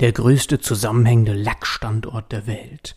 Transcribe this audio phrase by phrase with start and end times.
[0.00, 2.96] der größte zusammenhängende Lackstandort der Welt.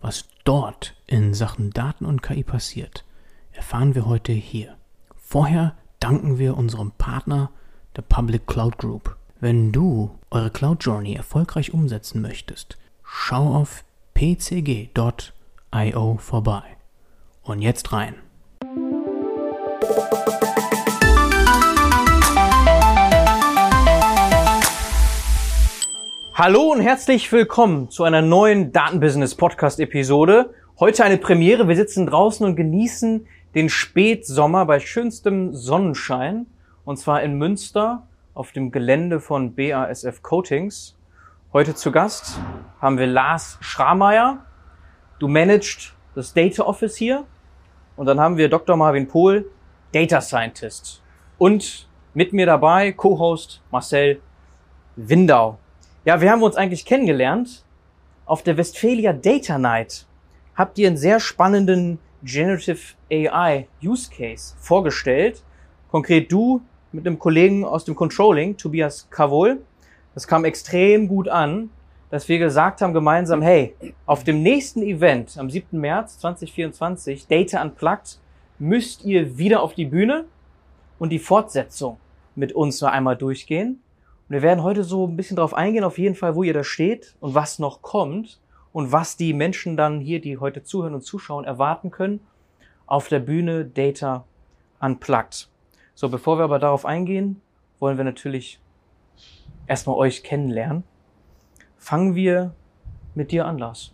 [0.00, 3.04] Was dort in Sachen Daten und KI passiert,
[3.52, 4.76] erfahren wir heute hier.
[5.16, 7.50] Vorher danken wir unserem Partner,
[7.94, 9.16] der Public Cloud Group.
[9.38, 13.84] Wenn du eure Cloud Journey erfolgreich umsetzen möchtest, schau auf
[14.14, 14.86] pcg.io
[16.18, 16.62] vorbei.
[17.42, 18.16] Und jetzt rein.
[26.34, 30.54] Hallo und herzlich willkommen zu einer neuen Datenbusiness Podcast Episode.
[30.80, 31.68] Heute eine Premiere.
[31.68, 36.46] Wir sitzen draußen und genießen den Spätsommer bei schönstem Sonnenschein.
[36.86, 40.96] Und zwar in Münster auf dem Gelände von BASF Coatings.
[41.52, 42.40] Heute zu Gast
[42.80, 44.38] haben wir Lars Schrameyer.
[45.18, 47.24] Du managst das Data Office hier.
[47.94, 48.78] Und dann haben wir Dr.
[48.78, 49.50] Marvin Pohl,
[49.92, 51.02] Data Scientist.
[51.36, 54.22] Und mit mir dabei Co-Host Marcel
[54.96, 55.58] Windau.
[56.04, 57.64] Ja, wir haben uns eigentlich kennengelernt
[58.26, 60.04] auf der Westphalia Data Night.
[60.56, 65.44] Habt ihr einen sehr spannenden Generative AI Use Case vorgestellt.
[65.92, 69.62] Konkret du mit einem Kollegen aus dem Controlling, Tobias Kavol.
[70.12, 71.70] Das kam extrem gut an,
[72.10, 75.78] dass wir gesagt haben gemeinsam, hey, auf dem nächsten Event am 7.
[75.78, 78.18] März 2024, Data Unplugged,
[78.58, 80.24] müsst ihr wieder auf die Bühne
[80.98, 81.98] und die Fortsetzung
[82.34, 83.81] mit uns noch einmal durchgehen.
[84.32, 86.64] Und wir werden heute so ein bisschen darauf eingehen, auf jeden Fall, wo ihr da
[86.64, 88.40] steht und was noch kommt
[88.72, 92.20] und was die Menschen dann hier, die heute zuhören und zuschauen, erwarten können
[92.86, 94.24] auf der Bühne Data
[94.80, 95.50] Unplugged.
[95.94, 97.42] So, bevor wir aber darauf eingehen,
[97.78, 98.58] wollen wir natürlich
[99.66, 100.84] erstmal euch kennenlernen.
[101.76, 102.54] Fangen wir
[103.14, 103.92] mit dir an, Lars.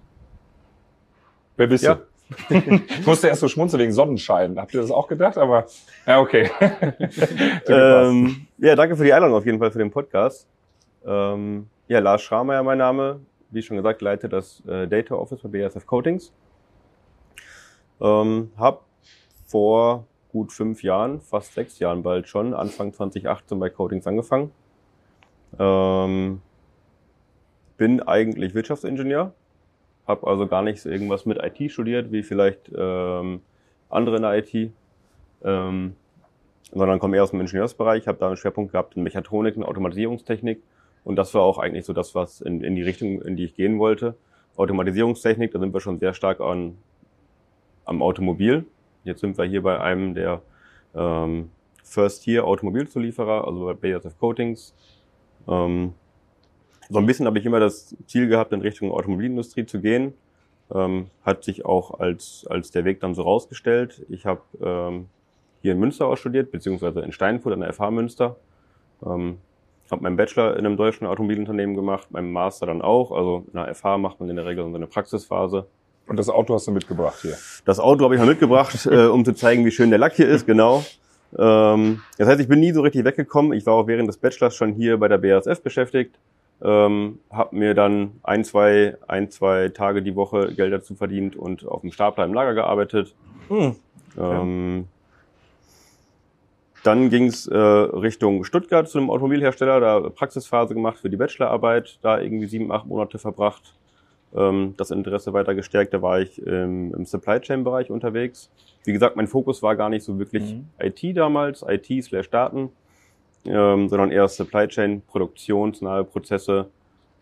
[1.57, 1.97] Wer bist ja.
[1.97, 2.03] du?
[2.51, 4.59] Ich musste erst so schmunzeln wegen Sonnenschein.
[4.59, 5.39] Habt ihr das auch gedacht?
[5.39, 5.67] Aber
[6.07, 6.51] ja, okay.
[7.69, 10.49] ähm, ja, danke für die Einladung auf jeden Fall für den Podcast.
[11.07, 13.21] Ähm, ja, Lars Schrameyer mein Name.
[13.51, 16.33] Wie schon gesagt, leite das äh, Data Office bei BASF Coatings.
[18.01, 18.85] Ähm, hab
[19.47, 24.53] vor gut fünf Jahren, fast sechs Jahren bald schon, Anfang 2018 bei Coatings angefangen.
[25.59, 26.43] Ähm,
[27.79, 29.33] bin eigentlich Wirtschaftsingenieur,
[30.09, 33.41] habe also gar nichts irgendwas mit IT studiert, wie vielleicht ähm,
[33.91, 34.73] andere in der IT,
[35.45, 35.95] ähm,
[36.73, 40.61] sondern komme eher aus dem Ingenieursbereich, habe da einen Schwerpunkt gehabt in Mechatronik und Automatisierungstechnik
[41.05, 43.55] und das war auch eigentlich so das, was in, in die Richtung, in die ich
[43.55, 44.17] gehen wollte.
[44.57, 46.77] Automatisierungstechnik, da sind wir schon sehr stark an,
[47.85, 48.67] am Automobil.
[49.05, 50.43] Jetzt sind wir hier bei einem der
[50.95, 51.51] ähm,
[51.85, 54.75] First-Tier Automobilzulieferer, also bei BASF Coatings.
[55.47, 55.95] Ähm,
[56.91, 60.15] so ein bisschen habe ich immer das Ziel gehabt, in Richtung Automobilindustrie zu gehen.
[60.75, 64.05] Ähm, hat sich auch als, als der Weg dann so rausgestellt.
[64.09, 65.07] Ich habe ähm,
[65.63, 68.37] hier in Münster auch studiert, beziehungsweise in Steinfurt an der FH Münster.
[69.05, 69.39] Ähm,
[69.91, 73.11] habe meinen Bachelor in einem deutschen Automobilunternehmen gemacht, meinen Master dann auch.
[73.11, 75.67] Also in der FH macht man in der Regel so eine Praxisphase.
[76.07, 77.37] Und das Auto hast du mitgebracht hier?
[77.65, 80.29] Das Auto habe ich mal mitgebracht, äh, um zu zeigen, wie schön der Lack hier
[80.29, 80.85] ist, genau.
[81.39, 83.53] Ähm, das heißt, ich bin nie so richtig weggekommen.
[83.53, 86.19] Ich war auch während des Bachelors schon hier bei der BASF beschäftigt
[86.63, 91.67] ähm, habe mir dann ein, zwei, ein, zwei Tage die Woche Geld dazu verdient und
[91.67, 93.15] auf dem Stapler im Lager gearbeitet.
[93.49, 93.77] Hm.
[94.19, 94.89] Ähm,
[96.85, 101.99] dann ging es äh, Richtung Stuttgart zu einem Automobilhersteller, da Praxisphase gemacht für die Bachelorarbeit,
[102.03, 103.75] da irgendwie sieben, acht Monate verbracht.
[104.35, 108.51] Ähm, das Interesse weiter gestärkt, da war ich ähm, im Supply Chain Bereich unterwegs.
[108.85, 110.67] Wie gesagt, mein Fokus war gar nicht so wirklich mhm.
[110.79, 112.71] IT damals, IT slash Daten,
[113.49, 116.69] ähm, sondern eher Supply Chain, produktionsnahe Prozesse,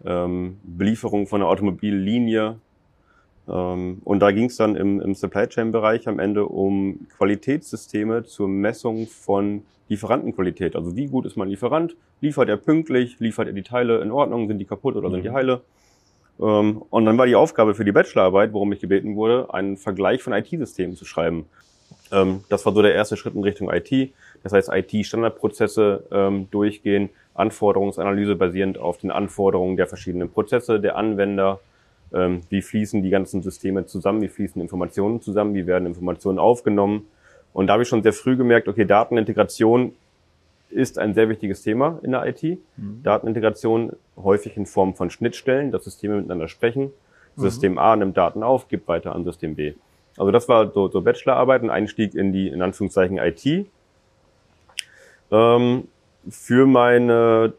[0.05, 2.59] ähm, Belieferung von einer Automobillinie.
[3.49, 8.25] Ähm, und da ging es dann im, im Supply Chain Bereich am Ende um Qualitätssysteme
[8.25, 10.75] zur Messung von Lieferantenqualität.
[10.75, 11.97] Also wie gut ist mein Lieferant?
[12.21, 13.21] Liefert er pünktlich?
[13.21, 14.49] Liefert er die Teile in Ordnung?
[14.49, 15.15] Sind die kaputt oder mhm.
[15.15, 15.35] sind die mhm.
[15.35, 15.61] heile?
[16.41, 20.23] Ähm, und dann war die Aufgabe für die Bachelorarbeit, worum ich gebeten wurde, einen Vergleich
[20.23, 21.47] von IT-Systemen zu schreiben.
[22.13, 24.13] Ähm, das war so der erste Schritt in Richtung IT.
[24.43, 31.61] Das heißt, IT-Standardprozesse ähm, durchgehen, Anforderungsanalyse basierend auf den Anforderungen der verschiedenen Prozesse, der Anwender.
[32.13, 34.23] Ähm, wie fließen die ganzen Systeme zusammen?
[34.23, 35.55] Wie fließen Informationen zusammen?
[35.55, 37.07] Wie werden Informationen aufgenommen?
[37.53, 39.95] Und da habe ich schon sehr früh gemerkt, okay, Datenintegration
[40.71, 42.43] ist ein sehr wichtiges Thema in der IT.
[42.43, 43.03] Mhm.
[43.03, 46.93] Datenintegration häufig in Form von Schnittstellen, dass Systeme miteinander sprechen.
[47.37, 47.41] Mhm.
[47.41, 49.75] System A nimmt Daten auf, gibt weiter an System B.
[50.17, 53.67] Also das war so, so Bachelorarbeit, ein Einstieg in die, in Anführungszeichen, IT.
[55.31, 55.89] Ähm,
[56.29, 57.53] für meine,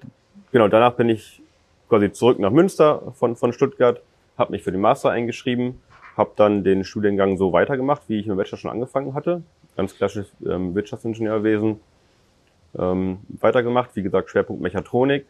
[0.51, 1.41] genau, danach bin ich
[1.89, 4.01] quasi zurück nach Münster von, von Stuttgart,
[4.37, 5.81] habe mich für den Master eingeschrieben,
[6.15, 9.43] habe dann den Studiengang so weitergemacht, wie ich im Bachelor schon angefangen hatte.
[9.75, 11.79] Ganz klassisches ähm, Wirtschaftsingenieurwesen
[12.77, 15.25] ähm, weitergemacht, wie gesagt, Schwerpunkt Mechatronik.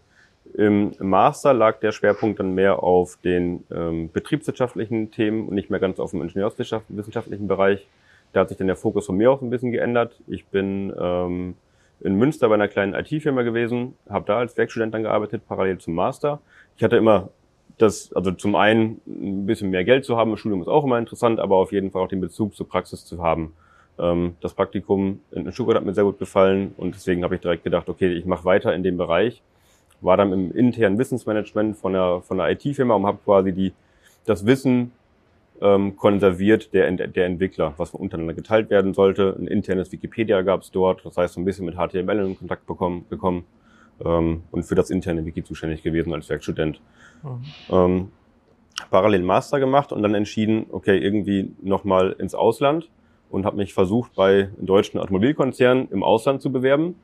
[0.54, 5.80] Im Master lag der Schwerpunkt dann mehr auf den ähm, betriebswirtschaftlichen Themen und nicht mehr
[5.80, 7.86] ganz auf dem ingenieurswissenschaftlichen Bereich.
[8.32, 10.20] Da hat sich dann der Fokus von mir auch ein bisschen geändert.
[10.28, 11.56] Ich bin ähm,
[12.02, 15.96] in Münster bei einer kleinen IT-Firma gewesen, habe da als Werkstudent dann gearbeitet, parallel zum
[15.96, 16.40] Master.
[16.76, 17.30] Ich hatte immer
[17.78, 20.98] das, also zum einen ein bisschen mehr Geld zu haben, das Studium ist auch immer
[20.98, 23.54] interessant, aber auf jeden Fall auch den Bezug zur Praxis zu haben.
[24.00, 27.64] Ähm, das Praktikum in Stuttgart hat mir sehr gut gefallen und deswegen habe ich direkt
[27.64, 29.42] gedacht, okay, ich mache weiter in dem Bereich.
[30.02, 33.74] War dann im internen Wissensmanagement von der, von der IT-Firma und habe quasi die,
[34.26, 34.92] das Wissen
[35.62, 39.36] ähm, konserviert der, der Entwickler, was untereinander geteilt werden sollte.
[39.40, 42.66] Ein internes Wikipedia gab es dort, das heißt so ein bisschen mit HTML in Kontakt
[42.68, 43.46] bekommen, bekommen
[44.04, 46.80] ähm, und für das interne Wiki zuständig gewesen als Werkstudent.
[47.24, 47.42] Mhm.
[47.70, 48.12] Ähm,
[48.92, 52.90] parallel Master gemacht und dann entschieden, okay, irgendwie nochmal ins Ausland
[53.30, 56.96] und habe mich versucht, bei deutschen Automobilkonzernen im Ausland zu bewerben,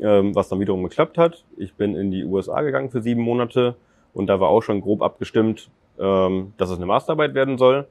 [0.00, 1.44] ähm, was dann wiederum geklappt hat.
[1.56, 3.76] Ich bin in die USA gegangen für sieben Monate
[4.12, 7.86] und da war auch schon grob abgestimmt, ähm, dass es eine Masterarbeit werden soll.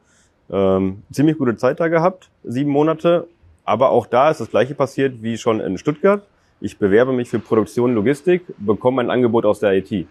[0.51, 3.27] Ähm, ziemlich gute Zeit da gehabt, sieben Monate.
[3.65, 6.23] Aber auch da ist das gleiche passiert wie schon in Stuttgart.
[6.59, 10.07] Ich bewerbe mich für Produktion Logistik, bekomme ein Angebot aus der IT.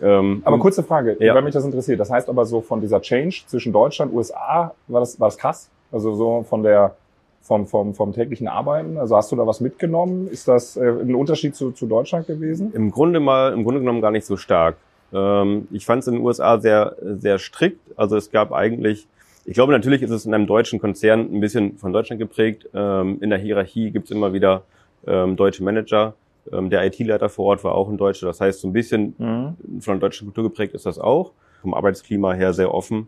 [0.00, 1.34] Ähm, aber kurze Frage, ja.
[1.34, 2.00] weil mich das interessiert.
[2.00, 5.38] Das heißt aber so von dieser Change zwischen Deutschland und USA, war das, war das
[5.38, 5.70] krass?
[5.92, 6.96] Also so von der
[7.42, 8.96] vom, vom, vom täglichen Arbeiten?
[8.96, 10.28] Also hast du da was mitgenommen?
[10.28, 12.72] Ist das äh, ein Unterschied zu, zu Deutschland gewesen?
[12.74, 14.76] Im Grunde mal, im Grunde genommen gar nicht so stark.
[15.14, 17.80] Ähm, ich fand es in den USA sehr, sehr strikt.
[17.96, 19.06] Also es gab eigentlich,
[19.44, 22.68] ich glaube natürlich ist es in einem deutschen Konzern ein bisschen von Deutschland geprägt.
[22.74, 24.62] Ähm, in der Hierarchie gibt es immer wieder
[25.06, 26.14] ähm, deutsche Manager.
[26.52, 28.26] Ähm, der IT-Leiter vor Ort war auch ein Deutscher.
[28.26, 29.80] Das heißt, so ein bisschen mhm.
[29.80, 31.32] von der deutschen Kultur geprägt ist das auch.
[31.62, 33.06] Vom Arbeitsklima her sehr offen.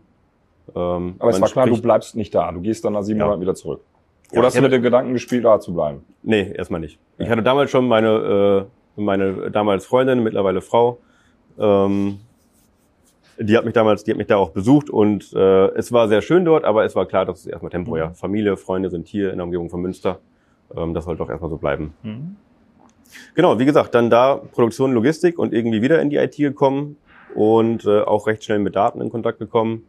[0.75, 2.51] Ähm, Aber es war klar, du bleibst nicht da.
[2.51, 3.25] Du gehst dann nach sieben ja.
[3.25, 3.81] Monaten wieder zurück.
[4.31, 6.03] Oder ja, hast du mit dem Gedanken gespielt, da zu bleiben?
[6.23, 6.99] Nee, erstmal nicht.
[7.17, 7.25] Ja.
[7.25, 8.67] Ich hatte damals schon meine,
[8.97, 10.99] äh, meine damals Freundin, mittlerweile Frau,
[11.59, 12.19] ähm,
[13.39, 16.21] die hat mich damals, die hat mich da auch besucht und äh, es war sehr
[16.21, 18.09] schön dort, aber es war klar, dass es erstmal temporär.
[18.09, 18.15] Mhm.
[18.15, 20.19] Familie, Freunde sind hier in der Umgebung von Münster.
[20.75, 21.93] Ähm, das sollte auch erstmal so bleiben.
[22.03, 22.35] Mhm.
[23.35, 26.97] Genau, wie gesagt, dann da Produktion, Logistik und irgendwie wieder in die IT gekommen
[27.35, 29.83] und äh, auch recht schnell mit Daten in Kontakt gekommen.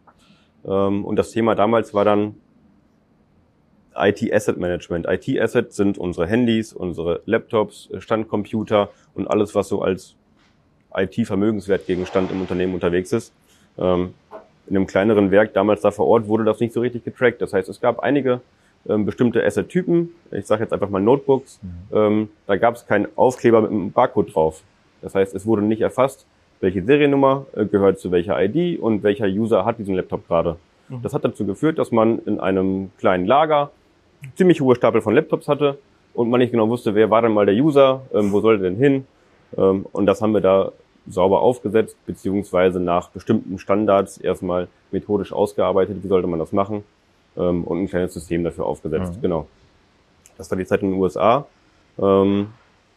[0.65, 2.35] Ähm, und das Thema damals war dann
[3.97, 5.07] IT Asset Management.
[5.09, 10.18] IT Asset sind unsere Handys, unsere Laptops, Standcomputer und alles, was so als
[10.95, 13.33] IT-Vermögenswertgegenstand im Unternehmen unterwegs ist.
[13.79, 14.15] Ähm,
[14.69, 17.41] in einem kleineren Werk damals da vor Ort wurde das nicht so richtig getrackt.
[17.41, 18.41] Das heißt, es gab einige
[18.89, 20.11] ähm, bestimmte Asset-Typen.
[20.31, 21.61] Ich sage jetzt einfach mal Notebooks.
[21.63, 21.97] Mhm.
[21.97, 24.63] Ähm, da gab es keinen Aufkleber mit einem Barcode drauf.
[25.03, 26.27] Das heißt, es wurde nicht erfasst,
[26.61, 30.57] welche Seriennummer äh, gehört zu welcher ID und welcher User hat diesen Laptop gerade.
[30.89, 31.03] Mhm.
[31.03, 33.71] Das hat dazu geführt, dass man in einem kleinen Lager
[34.37, 35.79] ziemlich hohe Stapel von Laptops hatte
[36.15, 38.77] und man nicht genau wusste, wer war denn mal der User, ähm, wo sollte denn
[38.77, 39.07] hin.
[39.57, 40.73] Ähm, und das haben wir da
[41.09, 46.85] sauber aufgesetzt, beziehungsweise nach bestimmten Standards erstmal methodisch ausgearbeitet, wie sollte man das machen
[47.37, 49.17] ähm, und ein kleines System dafür aufgesetzt.
[49.17, 49.23] Mhm.
[49.23, 49.47] Genau.
[50.37, 51.47] Das war die Zeit in den USA.
[51.99, 52.49] Ähm,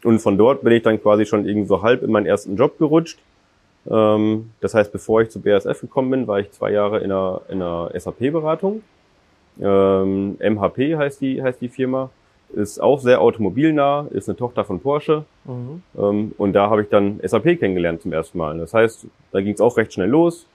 [0.04, 2.78] und von dort bin ich dann quasi schon irgendwie so halb in meinen ersten Job
[2.78, 3.20] gerutscht.
[3.84, 7.64] Das heißt, bevor ich zu BASF gekommen bin, war ich zwei Jahre in einer, in
[7.64, 8.84] einer SAP-Beratung
[9.58, 12.10] MHP heißt die, heißt die Firma.
[12.54, 15.26] Ist auch sehr automobilnah, ist eine Tochter von Porsche.
[15.46, 15.84] Mhm.
[15.98, 18.58] Ähm, und da habe ich dann SAP kennengelernt zum ersten Mal.
[18.58, 20.48] Das heißt, da ging es auch recht schnell los.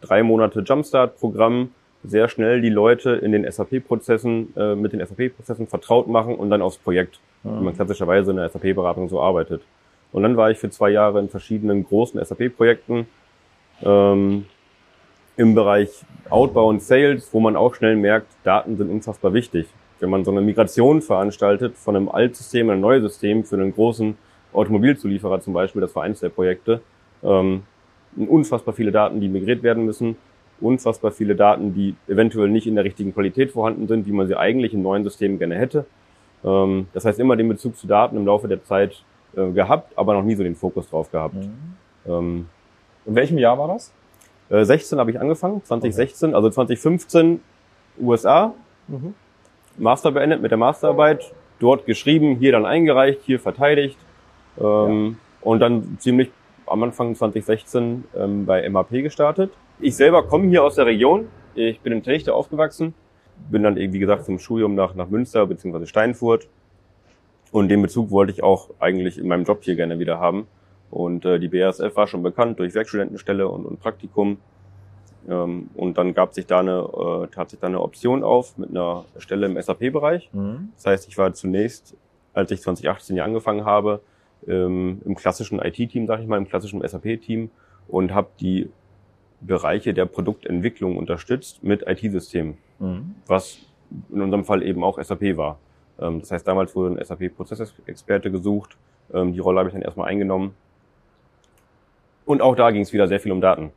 [0.00, 1.70] Drei Monate Jumpstart-Programm,
[2.04, 6.62] sehr schnell die Leute in den SAP-Prozessen, äh, mit den SAP-Prozessen vertraut machen und dann
[6.62, 7.60] aufs Projekt, mhm.
[7.60, 9.62] wie man klassischerweise in der SAP-Beratung so arbeitet.
[10.12, 13.06] Und dann war ich für zwei Jahre in verschiedenen großen SAP-Projekten.
[13.82, 14.46] Ähm,
[15.36, 15.88] im Bereich
[16.28, 19.66] Outbound und Sales, wo man auch schnell merkt, Daten sind unfassbar wichtig.
[20.02, 23.72] Wenn man so eine Migration veranstaltet von einem Altsystem in ein neues System für einen
[23.72, 24.16] großen
[24.52, 26.80] Automobilzulieferer zum Beispiel, das war eines der Projekte,
[27.22, 27.62] ähm,
[28.16, 30.16] unfassbar viele Daten, die migriert werden müssen,
[30.60, 34.36] unfassbar viele Daten, die eventuell nicht in der richtigen Qualität vorhanden sind, wie man sie
[34.36, 35.86] eigentlich in neuen Systemen gerne hätte.
[36.42, 39.04] Ähm, das heißt, immer den Bezug zu Daten im Laufe der Zeit
[39.36, 41.36] äh, gehabt, aber noch nie so den Fokus drauf gehabt.
[41.36, 41.76] Mhm.
[42.08, 42.46] Ähm,
[43.06, 43.92] in welchem Jahr war das?
[44.50, 46.34] 16 äh, habe ich angefangen, 2016, okay.
[46.34, 47.40] also 2015
[48.00, 48.52] USA,
[48.88, 49.14] mhm.
[49.78, 53.98] Master beendet mit der Masterarbeit, dort geschrieben, hier dann eingereicht, hier verteidigt
[54.60, 55.48] ähm, ja.
[55.48, 56.30] und dann ziemlich
[56.66, 59.52] am Anfang 2016 ähm, bei MAP gestartet.
[59.80, 62.94] Ich selber komme hier aus der Region, ich bin in Techte aufgewachsen,
[63.50, 65.86] bin dann, wie gesagt, zum Studium nach, nach Münster bzw.
[65.86, 66.48] Steinfurt
[67.52, 70.46] und den Bezug wollte ich auch eigentlich in meinem Job hier gerne wieder haben.
[70.90, 74.38] Und äh, die BASF war schon bekannt durch Werkstudentenstelle und, und Praktikum.
[75.28, 78.70] Ähm, und dann gab sich da eine, äh, tat sich da eine Option auf mit
[78.70, 80.30] einer Stelle im SAP-Bereich.
[80.32, 80.70] Mhm.
[80.76, 81.96] Das heißt, ich war zunächst,
[82.34, 84.00] als ich 2018 hier angefangen habe,
[84.46, 87.50] ähm, im klassischen IT-Team, sage ich mal, im klassischen SAP-Team
[87.88, 88.68] und habe die
[89.40, 93.14] Bereiche der Produktentwicklung unterstützt mit IT-Systemen, mhm.
[93.26, 93.58] was
[94.12, 95.58] in unserem Fall eben auch SAP war.
[96.00, 98.76] Ähm, das heißt, damals wurde ein SAP-Prozessexperte gesucht.
[99.12, 100.54] Ähm, die Rolle habe ich dann erstmal eingenommen.
[102.24, 103.72] Und auch da ging es wieder sehr viel um Daten.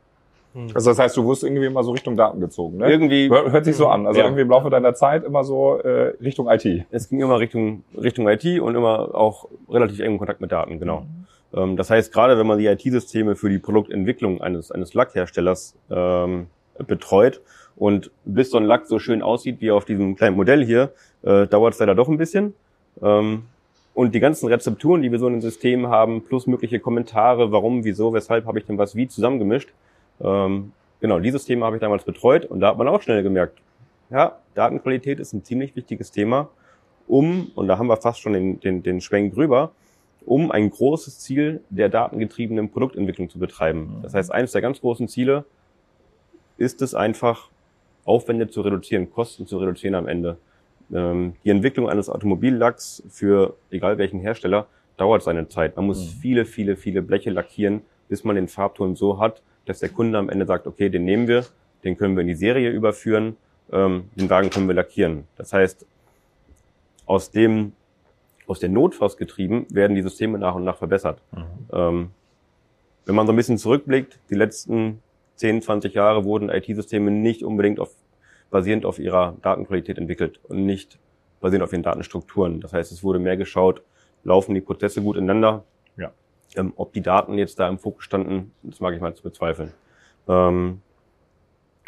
[0.56, 0.68] Hm.
[0.74, 2.90] Also das heißt, du wurdest irgendwie immer so Richtung Daten gezogen, ne?
[2.90, 3.28] Irgendwie.
[3.28, 4.06] Hört, hört sich so an.
[4.06, 4.26] Also ja.
[4.26, 6.86] irgendwie im Laufe deiner Zeit immer so äh, Richtung IT.
[6.90, 11.00] Es ging immer Richtung, Richtung IT und immer auch relativ engen Kontakt mit Daten, genau.
[11.00, 11.26] Mhm.
[11.60, 16.46] Ähm, das heißt, gerade wenn man die IT-Systeme für die Produktentwicklung eines, eines Lackherstellers ähm,
[16.86, 17.42] betreut
[17.76, 21.46] und bis so ein Lack so schön aussieht wie auf diesem kleinen Modell hier, äh,
[21.46, 22.54] dauert es leider doch ein bisschen.
[23.02, 23.42] Ähm,
[23.92, 27.84] und die ganzen Rezepturen, die wir so in den Systemen haben, plus mögliche Kommentare, warum,
[27.84, 29.70] wieso, weshalb habe ich denn was wie zusammengemischt,
[30.20, 33.60] ähm, genau, dieses Thema habe ich damals betreut und da hat man auch schnell gemerkt,
[34.10, 36.48] ja, Datenqualität ist ein ziemlich wichtiges Thema,
[37.08, 39.72] um, und da haben wir fast schon den, den, den Schwenk drüber,
[40.24, 44.00] um ein großes Ziel der datengetriebenen Produktentwicklung zu betreiben.
[44.02, 45.44] Das heißt, eines der ganz großen Ziele
[46.56, 47.48] ist es einfach,
[48.04, 50.38] Aufwände zu reduzieren, Kosten zu reduzieren am Ende.
[50.92, 55.76] Ähm, die Entwicklung eines Automobillacks für egal welchen Hersteller dauert seine Zeit.
[55.76, 56.20] Man muss mhm.
[56.20, 60.30] viele, viele, viele Bleche lackieren, bis man den Farbton so hat, dass der Kunde am
[60.30, 61.44] Ende sagt, okay, den nehmen wir,
[61.84, 63.36] den können wir in die Serie überführen,
[63.72, 65.24] ähm, den Wagen können wir lackieren.
[65.36, 65.86] Das heißt,
[67.04, 67.72] aus dem,
[68.46, 71.20] aus der Notfass getrieben werden die Systeme nach und nach verbessert.
[71.32, 71.44] Mhm.
[71.72, 72.10] Ähm,
[73.04, 75.00] wenn man so ein bisschen zurückblickt, die letzten
[75.36, 77.90] 10, 20 Jahre wurden IT-Systeme nicht unbedingt auf,
[78.50, 80.98] basierend auf ihrer Datenqualität entwickelt und nicht
[81.40, 82.60] basierend auf ihren Datenstrukturen.
[82.60, 83.82] Das heißt, es wurde mehr geschaut,
[84.24, 85.64] laufen die Prozesse gut ineinander,
[86.56, 89.72] ähm, ob die Daten jetzt da im Fokus standen, das mag ich mal zu bezweifeln.
[90.28, 90.80] Ähm,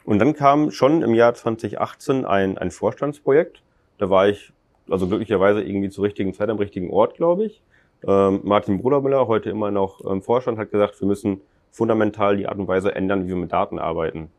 [0.05, 3.63] und dann kam schon im Jahr 2018 ein, ein Vorstandsprojekt.
[3.99, 4.53] Da war ich
[4.89, 7.63] also glücklicherweise irgendwie zur richtigen Zeit am richtigen Ort, glaube ich.
[8.07, 12.59] Ähm, Martin Brudermüller, heute immer noch ähm, Vorstand, hat gesagt, wir müssen fundamental die Art
[12.59, 14.31] und Weise ändern, wie wir mit Daten arbeiten.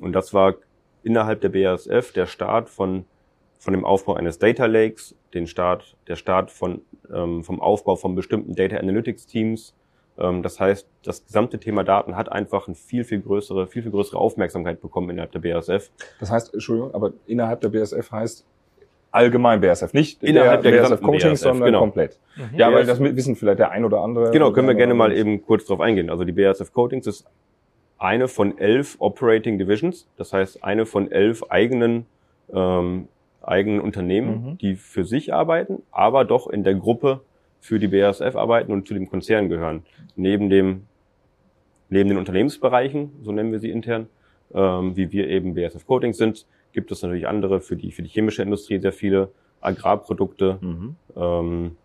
[0.00, 0.54] Und das war
[1.02, 3.04] innerhalb der BASF der Start von,
[3.62, 6.80] von dem Aufbau eines Data Lakes, den Start, der Start von
[7.14, 9.72] ähm, vom Aufbau von bestimmten Data Analytics Teams.
[10.18, 13.92] Ähm, das heißt, das gesamte Thema Daten hat einfach eine viel, viel größere, viel, viel
[13.92, 15.92] größere Aufmerksamkeit bekommen innerhalb der BASF.
[16.18, 18.44] Das heißt, Entschuldigung, aber innerhalb der BASF heißt
[19.12, 21.80] allgemein BASF, nicht innerhalb der, der BASF Coaching, BASF, sondern genau.
[21.80, 22.18] komplett.
[22.34, 22.58] Mhm.
[22.58, 24.32] Ja, weil das wissen vielleicht der ein oder andere.
[24.32, 26.10] Genau, können wir gerne mal eben kurz drauf eingehen.
[26.10, 27.26] Also die BASF Coatings ist
[27.96, 32.06] eine von elf Operating Divisions, das heißt eine von elf eigenen
[32.52, 33.06] ähm,
[33.42, 34.58] eigenen Unternehmen, mhm.
[34.58, 37.20] die für sich arbeiten, aber doch in der Gruppe
[37.60, 39.84] für die BASF arbeiten und zu dem Konzern gehören.
[40.16, 40.86] Neben dem,
[41.88, 44.08] neben den Unternehmensbereichen, so nennen wir sie intern,
[44.54, 48.08] ähm, wie wir eben BASF Coatings sind, gibt es natürlich andere für die, für die
[48.08, 49.30] chemische Industrie sehr viele
[49.60, 50.58] Agrarprodukte.
[50.60, 50.96] Mhm.
[51.16, 51.76] Ähm,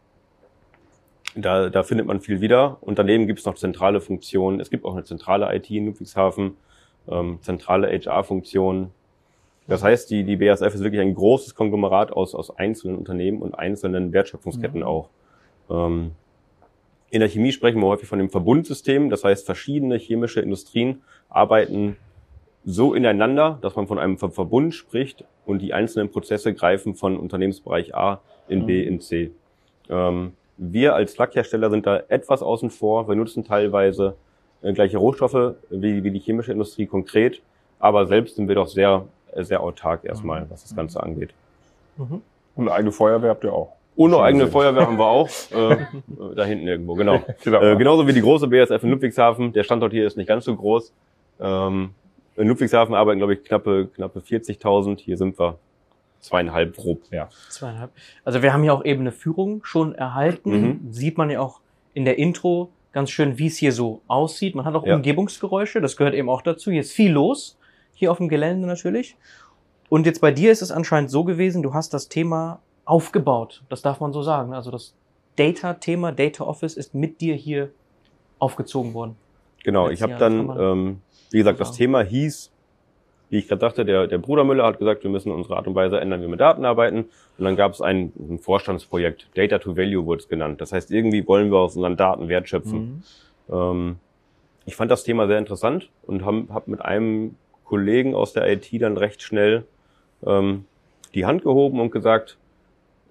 [1.35, 2.77] da, da findet man viel wieder.
[2.81, 4.59] Und daneben gibt es noch zentrale Funktionen.
[4.59, 6.57] Es gibt auch eine zentrale IT in Ludwigshafen,
[7.07, 8.91] ähm, zentrale HR-Funktionen,
[9.67, 13.53] das heißt, die, die BASF ist wirklich ein großes Konglomerat aus, aus einzelnen Unternehmen und
[13.53, 14.85] einzelnen Wertschöpfungsketten mhm.
[14.85, 15.09] auch.
[15.69, 16.11] Ähm,
[17.09, 19.09] in der Chemie sprechen wir häufig von dem Verbundsystem.
[19.09, 21.97] Das heißt, verschiedene chemische Industrien arbeiten
[22.65, 27.95] so ineinander, dass man von einem Verbund spricht und die einzelnen Prozesse greifen von Unternehmensbereich
[27.95, 28.87] A in B mhm.
[28.87, 29.31] in C.
[29.89, 33.07] Ähm, wir als Lackhersteller sind da etwas außen vor.
[33.07, 34.15] Wir nutzen teilweise
[34.61, 37.41] äh, gleiche Rohstoffe wie, wie die chemische Industrie konkret,
[37.79, 41.33] aber selbst sind wir doch sehr sehr autark erstmal, was das Ganze angeht.
[41.97, 42.21] Mhm.
[42.55, 43.73] Und eine eigene Feuerwehr habt ihr auch.
[43.95, 45.77] Und eine eigene Feuerwehr haben wir auch, äh,
[46.35, 47.19] da hinten irgendwo, genau.
[47.43, 47.61] genau.
[47.61, 49.53] Äh, genauso wie die große BSF in Ludwigshafen.
[49.53, 50.93] Der Standort hier ist nicht ganz so groß.
[51.39, 51.91] Ähm,
[52.35, 54.99] in Ludwigshafen arbeiten, glaube ich, knappe, knappe 40.000.
[54.99, 55.57] Hier sind wir
[56.19, 57.01] zweieinhalb grob.
[57.11, 57.29] Ja.
[57.49, 57.91] Zweieinhalb.
[58.23, 60.51] Also wir haben ja auch eben eine Führung schon erhalten.
[60.51, 60.93] Mhm.
[60.93, 61.61] Sieht man ja auch
[61.93, 64.53] in der Intro ganz schön, wie es hier so aussieht.
[64.53, 64.95] Man hat auch ja.
[64.95, 66.71] Umgebungsgeräusche, das gehört eben auch dazu.
[66.71, 67.57] Hier ist viel los
[67.97, 69.17] hier auf dem Gelände natürlich.
[69.89, 73.63] Und jetzt bei dir ist es anscheinend so gewesen, du hast das Thema aufgebaut.
[73.69, 74.53] Das darf man so sagen.
[74.53, 74.93] Also das
[75.35, 77.71] Data-Thema, Data Office ist mit dir hier
[78.39, 79.15] aufgezogen worden.
[79.63, 81.01] Genau, ich habe dann, ähm,
[81.31, 82.51] wie gesagt, das Thema hieß,
[83.29, 85.75] wie ich gerade sagte, der, der Bruder Müller hat gesagt, wir müssen unsere Art und
[85.75, 87.05] Weise ändern, wie wir mit Daten arbeiten.
[87.37, 90.61] Und dann gab es ein, ein Vorstandsprojekt, Data to Value wurde es genannt.
[90.61, 93.03] Das heißt, irgendwie wollen wir aus unseren Daten Wert schöpfen.
[93.47, 93.53] Mhm.
[93.53, 93.95] Ähm,
[94.65, 97.35] ich fand das Thema sehr interessant und habe hab mit einem
[97.67, 99.65] Kollegen aus der IT dann recht schnell
[100.25, 100.65] ähm,
[101.13, 102.37] die Hand gehoben und gesagt,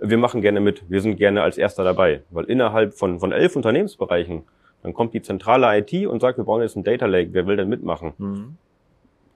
[0.01, 2.23] wir machen gerne mit, wir sind gerne als Erster dabei.
[2.31, 4.43] Weil innerhalb von, von elf Unternehmensbereichen,
[4.83, 7.57] dann kommt die zentrale IT und sagt, wir bauen jetzt ein Data Lake, wer will
[7.57, 8.13] denn mitmachen?
[8.19, 8.57] Mhm.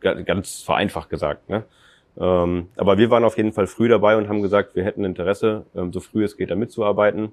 [0.00, 1.50] Ganz vereinfacht gesagt.
[1.50, 1.64] Ne?
[2.18, 5.66] Ähm, aber wir waren auf jeden Fall früh dabei und haben gesagt, wir hätten Interesse,
[5.74, 7.32] ähm, so früh es geht, da mitzuarbeiten.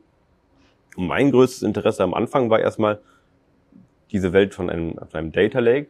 [0.98, 3.00] Und mein größtes Interesse am Anfang war erstmal
[4.12, 5.90] diese Welt von einem, von einem Data Lake,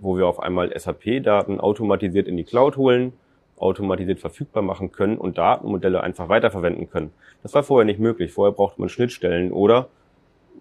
[0.00, 3.12] wo wir auf einmal SAP-Daten automatisiert in die Cloud holen,
[3.56, 7.10] automatisiert verfügbar machen können und Datenmodelle einfach weiterverwenden können.
[7.42, 8.32] Das war vorher nicht möglich.
[8.32, 9.88] Vorher brauchte man Schnittstellen oder,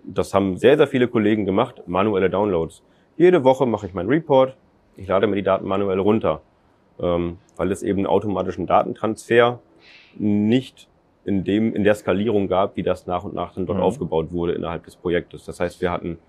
[0.04, 2.82] das haben sehr, sehr viele Kollegen gemacht, manuelle Downloads.
[3.18, 4.56] Jede Woche mache ich meinen Report,
[4.96, 6.42] ich lade mir die Daten manuell runter,
[7.00, 9.60] ähm, weil es eben automatischen Datentransfer
[10.18, 10.88] nicht
[11.26, 13.84] in dem in der Skalierung gab, wie das nach und nach dann dort mhm.
[13.84, 15.46] aufgebaut wurde innerhalb des Projektes.
[15.46, 16.20] Das heißt, wir hatten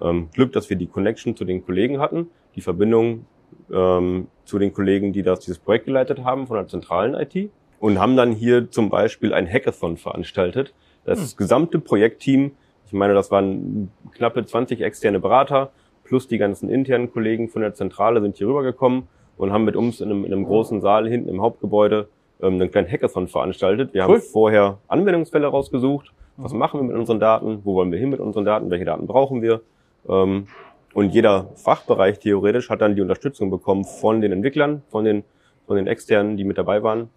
[0.00, 3.26] ähm, Glück, dass wir die Connection zu den Kollegen hatten, die Verbindung
[3.72, 7.98] ähm, zu den Kollegen, die das dieses Projekt geleitet haben von der zentralen IT und
[7.98, 10.74] haben dann hier zum Beispiel ein Hackathon veranstaltet.
[11.04, 11.36] Das hm.
[11.36, 12.52] gesamte Projektteam,
[12.86, 15.70] ich meine, das waren knappe 20 externe Berater
[16.04, 19.04] plus die ganzen internen Kollegen von der Zentrale sind hier rübergekommen
[19.36, 22.08] und haben mit uns in einem, in einem großen Saal hinten im Hauptgebäude
[22.42, 23.94] ähm, einen kleinen Hackathon veranstaltet.
[23.94, 24.16] Wir cool.
[24.16, 26.12] haben vorher Anwendungsfälle rausgesucht.
[26.36, 26.58] Was mhm.
[26.58, 27.60] machen wir mit unseren Daten?
[27.64, 28.70] Wo wollen wir hin mit unseren Daten?
[28.70, 29.60] Welche Daten brauchen wir?
[30.08, 30.46] Ähm,
[30.92, 35.24] und jeder Fachbereich theoretisch hat dann die Unterstützung bekommen von den Entwicklern, von den,
[35.66, 37.10] von den Externen, die mit dabei waren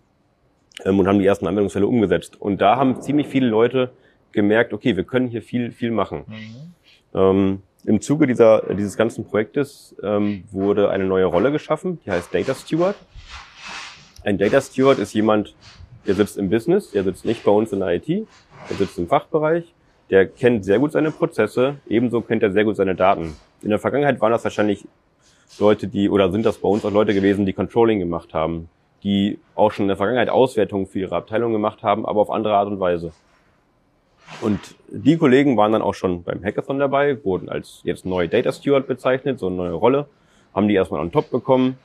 [0.86, 2.40] ähm, und haben die ersten Anwendungsfälle umgesetzt.
[2.40, 3.92] Und da haben ziemlich viele Leute
[4.32, 6.26] gemerkt, okay, wir können hier viel, viel machen.
[6.28, 7.20] Mhm.
[7.20, 12.34] Ähm, Im Zuge dieser, dieses ganzen Projektes ähm, wurde eine neue Rolle geschaffen, die heißt
[12.34, 12.96] Data Steward.
[14.24, 15.56] Ein Data Steward ist jemand,
[16.08, 19.08] der sitzt im Business, der sitzt nicht bei uns in der IT, der sitzt im
[19.08, 19.74] Fachbereich,
[20.14, 23.36] der kennt sehr gut seine Prozesse, ebenso kennt er sehr gut seine Daten.
[23.64, 24.86] In der Vergangenheit waren das wahrscheinlich
[25.58, 28.70] Leute, die, oder sind das bei uns auch Leute gewesen, die Controlling gemacht haben,
[29.02, 32.54] die auch schon in der Vergangenheit Auswertungen für ihre Abteilung gemacht haben, aber auf andere
[32.54, 33.12] Art und Weise.
[34.42, 38.52] Und die Kollegen waren dann auch schon beim Hackathon dabei, wurden als jetzt neue Data
[38.52, 40.06] Steward bezeichnet, so eine neue Rolle,
[40.54, 41.80] haben die erstmal on top bekommen.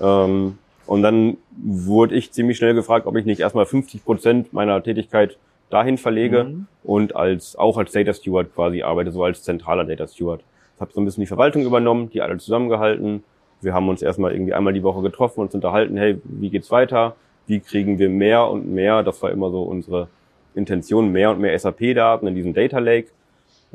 [0.00, 4.82] Ähm, und dann wurde ich ziemlich schnell gefragt, ob ich nicht erstmal 50 Prozent meiner
[4.82, 5.38] Tätigkeit
[5.74, 6.66] dahin verlege mhm.
[6.84, 10.42] und als auch als Data Steward quasi arbeite, so als zentraler Data Steward.
[10.76, 13.24] Ich habe so ein bisschen die Verwaltung übernommen, die alle zusammengehalten.
[13.60, 16.70] Wir haben uns erstmal irgendwie einmal die Woche getroffen und uns unterhalten, hey, wie geht's
[16.70, 17.16] weiter?
[17.46, 19.02] Wie kriegen wir mehr und mehr?
[19.02, 20.08] Das war immer so unsere
[20.54, 23.08] Intention, mehr und mehr SAP-Daten in diesem Data Lake,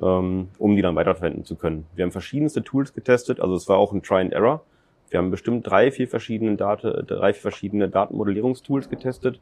[0.01, 1.85] ähm, um die dann weiterverwenden zu können.
[1.95, 4.61] Wir haben verschiedenste Tools getestet, also es war auch ein Try and Error.
[5.09, 9.39] Wir haben bestimmt drei, vier verschiedene, Date, drei, vier verschiedene Datenmodellierungstools getestet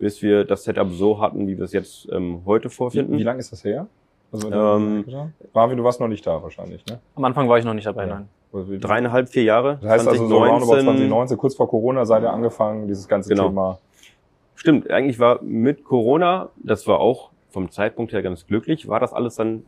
[0.00, 3.14] bis wir das Setup so hatten, wie wir es jetzt ähm, heute vorfinden.
[3.14, 3.86] Wie, wie lange ist das her?
[4.32, 5.04] Also ähm,
[5.52, 6.98] Marvin, du warst noch nicht da wahrscheinlich, ne?
[7.14, 8.24] Am Anfang war ich noch nicht dabei, ja.
[8.52, 8.80] nein.
[8.80, 9.78] Dreieinhalb, vier Jahre.
[9.80, 13.28] Das heißt 2019, also so roundabout 2019, kurz vor Corona seid ihr angefangen, dieses ganze
[13.28, 13.48] genau.
[13.48, 13.78] Thema.
[14.56, 19.12] Stimmt, eigentlich war mit Corona, das war auch vom Zeitpunkt her ganz glücklich, war das
[19.12, 19.64] alles dann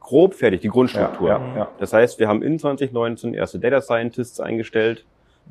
[0.00, 1.28] grob fertig, die Grundstruktur.
[1.28, 1.68] Ja, ja, ja.
[1.78, 5.06] Das heißt, wir haben in 2019 erste Data Scientists eingestellt,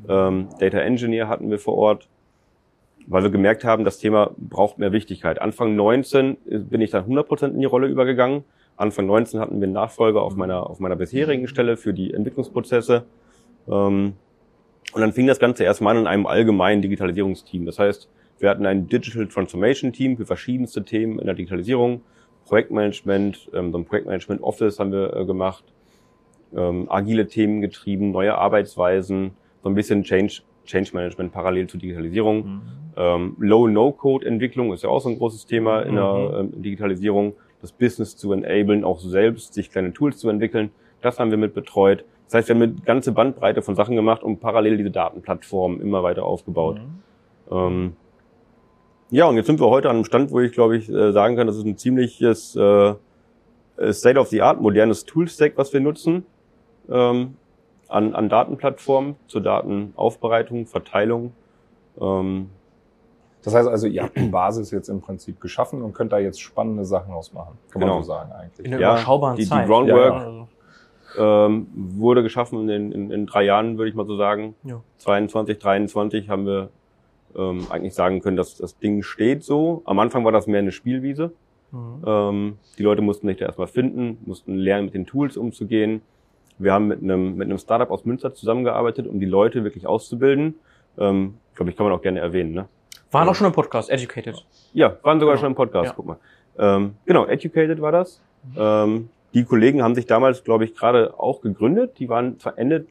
[0.08, 2.08] ähm, Data Engineer hatten wir vor Ort,
[3.08, 5.42] weil wir gemerkt haben, das Thema braucht mehr Wichtigkeit.
[5.42, 8.44] Anfang 19 bin ich dann 100% in die Rolle übergegangen.
[8.78, 13.06] Anfang 19 hatten wir einen Nachfolger auf meiner, auf meiner bisherigen Stelle für die Entwicklungsprozesse.
[13.68, 14.14] Ähm,
[14.94, 17.66] und dann fing das Ganze erstmal an in einem allgemeinen Digitalisierungsteam.
[17.66, 18.10] Das heißt,
[18.40, 22.02] wir hatten ein Digital Transformation Team für verschiedenste Themen in der Digitalisierung,
[22.46, 25.64] Projektmanagement, ähm, so ein Projektmanagement Office haben wir äh, gemacht,
[26.56, 29.32] ähm, agile Themen getrieben, neue Arbeitsweisen,
[29.64, 32.38] so ein bisschen Change Change Management parallel zur Digitalisierung.
[32.46, 32.62] Mhm.
[32.98, 36.54] Ähm, Low-No-Code-Entwicklung ist ja auch so ein großes Thema in der mhm.
[36.54, 37.34] ähm, Digitalisierung.
[37.62, 40.72] Das Business zu enablen, auch selbst sich kleine Tools zu entwickeln.
[41.02, 42.04] Das haben wir mit betreut.
[42.26, 46.02] Das heißt, wir haben eine ganze Bandbreite von Sachen gemacht und parallel diese Datenplattformen immer
[46.02, 46.80] weiter aufgebaut.
[46.80, 47.56] Mhm.
[47.56, 47.94] Ähm,
[49.12, 51.36] ja, und jetzt sind wir heute an einem Stand, wo ich glaube ich äh, sagen
[51.36, 52.94] kann, das ist ein ziemliches äh,
[53.92, 56.26] State-of-the-Art modernes Toolstack, was wir nutzen.
[56.90, 57.36] Ähm,
[57.92, 61.34] an, an Datenplattformen zur Datenaufbereitung, Verteilung.
[62.00, 62.50] Ähm,
[63.44, 66.42] das heißt also, ihr habt die Basis jetzt im Prinzip geschaffen und könnt da jetzt
[66.42, 67.96] spannende Sachen ausmachen, kann genau.
[67.96, 68.66] man so sagen eigentlich.
[68.66, 69.66] In der ja, überschaubaren die, Zeit.
[69.66, 70.32] Die Groundwork ja,
[71.18, 71.46] ja.
[71.46, 74.56] Ähm, wurde geschaffen in, in, in drei Jahren, würde ich mal so sagen.
[74.64, 74.82] Ja.
[75.00, 76.70] 22, 23 haben wir
[77.36, 79.82] ähm, eigentlich sagen können, dass das Ding steht so.
[79.86, 81.34] Am Anfang war das mehr eine Spielwiese.
[81.72, 82.04] Mhm.
[82.06, 86.02] Ähm, die Leute mussten sich da erstmal finden, mussten lernen, mit den Tools umzugehen.
[86.62, 90.56] Wir haben mit einem, mit einem Startup aus Münster zusammengearbeitet, um die Leute wirklich auszubilden.
[90.98, 92.54] Ähm, ich glaube, ich kann man auch gerne erwähnen.
[92.54, 92.68] Ne?
[93.12, 94.46] Waren auch schon im Podcast, Educated.
[94.74, 95.42] Ja, waren sogar genau.
[95.42, 95.94] schon im Podcast, ja.
[95.96, 96.18] guck mal.
[96.58, 98.22] Ähm, genau, Educated war das.
[98.44, 98.58] Mhm.
[98.58, 102.00] Ähm, die Kollegen haben sich damals, glaube ich, gerade auch gegründet.
[102.00, 102.86] Die waren zwar Ende,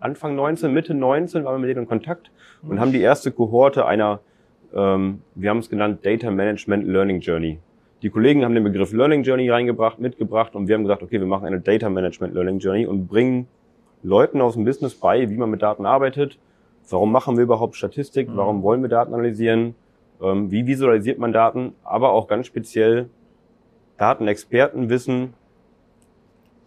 [0.00, 2.30] Anfang 19, Mitte 19 waren wir mit denen in Kontakt
[2.62, 2.70] mhm.
[2.70, 4.20] und haben die erste Kohorte einer,
[4.74, 7.58] ähm, wir haben es genannt, Data Management Learning Journey
[8.02, 11.26] die Kollegen haben den Begriff Learning Journey reingebracht, mitgebracht und wir haben gesagt, okay, wir
[11.26, 13.46] machen eine Data Management Learning Journey und bringen
[14.02, 16.38] Leuten aus dem Business bei, wie man mit Daten arbeitet.
[16.90, 18.28] Warum machen wir überhaupt Statistik?
[18.28, 18.36] Mhm.
[18.36, 19.76] Warum wollen wir Daten analysieren?
[20.20, 21.74] Ähm, wie visualisiert man Daten?
[21.84, 23.08] Aber auch ganz speziell,
[23.98, 25.34] Datenexpertenwissen,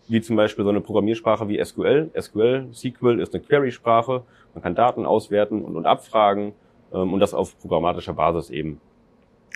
[0.08, 2.12] wie zum Beispiel so eine Programmiersprache wie SQL.
[2.18, 4.24] SQL, SQL ist eine Query-Sprache.
[4.54, 6.54] Man kann Daten auswerten und, und abfragen
[6.94, 8.80] ähm, und das auf programmatischer Basis eben.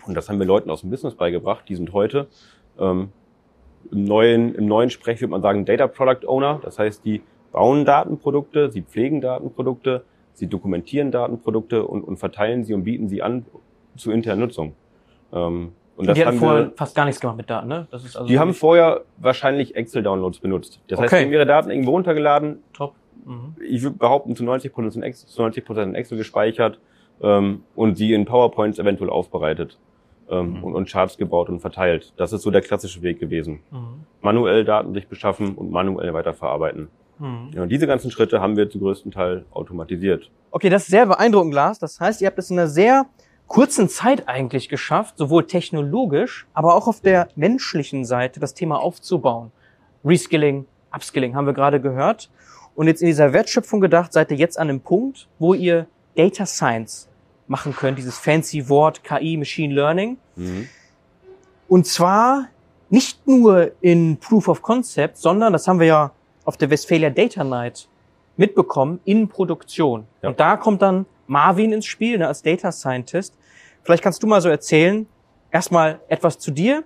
[0.05, 1.65] Und das haben wir Leuten aus dem Business beigebracht.
[1.67, 2.27] Die sind heute
[2.79, 3.09] ähm,
[3.91, 6.59] im neuen, im neuen Sprech würde man sagen Data Product Owner.
[6.63, 12.73] Das heißt, die bauen Datenprodukte, sie pflegen Datenprodukte, sie dokumentieren Datenprodukte und, und verteilen sie
[12.73, 13.45] und bieten sie an
[13.95, 14.73] zur internen Nutzung.
[15.33, 17.87] Ähm, und das die hatten vorher fast gar nichts gemacht mit Daten, ne?
[17.91, 20.79] Das ist also die haben vorher wahrscheinlich Excel-Downloads benutzt.
[20.87, 21.03] Das okay.
[21.03, 22.63] heißt, die haben ihre Daten irgendwo runtergeladen.
[22.71, 22.95] Top.
[23.25, 23.55] Mhm.
[23.67, 26.79] Ich würde behaupten, zu 90 Prozent in Excel, zu 90 Prozent in Excel gespeichert
[27.21, 29.77] ähm, und sie in PowerPoints eventuell aufbereitet
[30.29, 30.63] ähm, mhm.
[30.63, 32.13] und, und Charts gebaut und verteilt.
[32.17, 33.59] Das ist so der klassische Weg gewesen.
[33.71, 34.05] Mhm.
[34.21, 36.89] Manuell Daten sich beschaffen und manuell weiterverarbeiten.
[37.19, 37.51] Mhm.
[37.53, 40.29] Ja, und diese ganzen Schritte haben wir zu größten Teil automatisiert.
[40.51, 41.79] Okay, das ist sehr beeindruckend, Lars.
[41.79, 43.05] Das heißt, ihr habt es in einer sehr
[43.47, 49.51] kurzen Zeit eigentlich geschafft, sowohl technologisch, aber auch auf der menschlichen Seite das Thema aufzubauen.
[50.05, 52.29] Reskilling, Upskilling haben wir gerade gehört.
[52.75, 56.45] Und jetzt in dieser Wertschöpfung gedacht, seid ihr jetzt an einem Punkt, wo ihr Data
[56.45, 57.08] Science
[57.49, 60.17] machen könnt, dieses fancy Wort KI, Machine Learning.
[60.35, 60.69] Mhm.
[61.67, 62.47] Und zwar
[62.89, 66.11] nicht nur in Proof of Concept, sondern, das haben wir ja
[66.45, 67.87] auf der Westphalia Data Night
[68.37, 70.05] mitbekommen, in Produktion.
[70.21, 70.29] Ja.
[70.29, 73.37] Und da kommt dann Marvin ins Spiel ne, als Data Scientist.
[73.83, 75.05] Vielleicht kannst du mal so erzählen,
[75.51, 76.83] erstmal etwas zu dir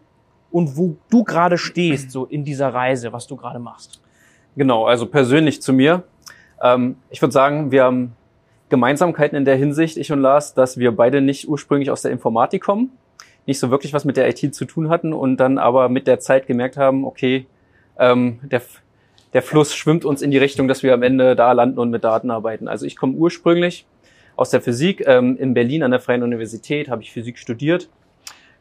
[0.51, 4.01] und wo du gerade stehst, so in dieser Reise, was du gerade machst.
[4.55, 6.03] Genau, also persönlich zu mir.
[6.61, 8.15] Ähm, ich würde sagen, wir haben
[8.73, 12.63] Gemeinsamkeiten in der Hinsicht, ich und Lars, dass wir beide nicht ursprünglich aus der Informatik
[12.63, 12.89] kommen,
[13.45, 16.19] nicht so wirklich was mit der IT zu tun hatten und dann aber mit der
[16.19, 17.45] Zeit gemerkt haben, okay,
[17.99, 18.63] ähm, der,
[19.33, 22.03] der Fluss schwimmt uns in die Richtung, dass wir am Ende da landen und mit
[22.03, 22.67] Daten arbeiten.
[22.67, 23.85] Also ich komme ursprünglich
[24.35, 25.03] aus der Physik.
[25.05, 27.89] Ähm, in Berlin an der Freien Universität habe ich Physik studiert.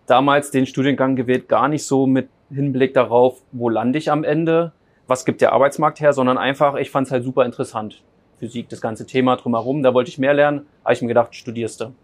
[0.06, 4.72] Damals den Studiengang gewählt, gar nicht so mit Hinblick darauf, wo lande ich am Ende,
[5.06, 8.02] was gibt der Arbeitsmarkt her, sondern einfach, ich fand es halt super interessant.
[8.42, 11.80] Physik, das ganze Thema drumherum, da wollte ich mehr lernen, habe ich mir gedacht, studierst
[11.80, 11.94] du.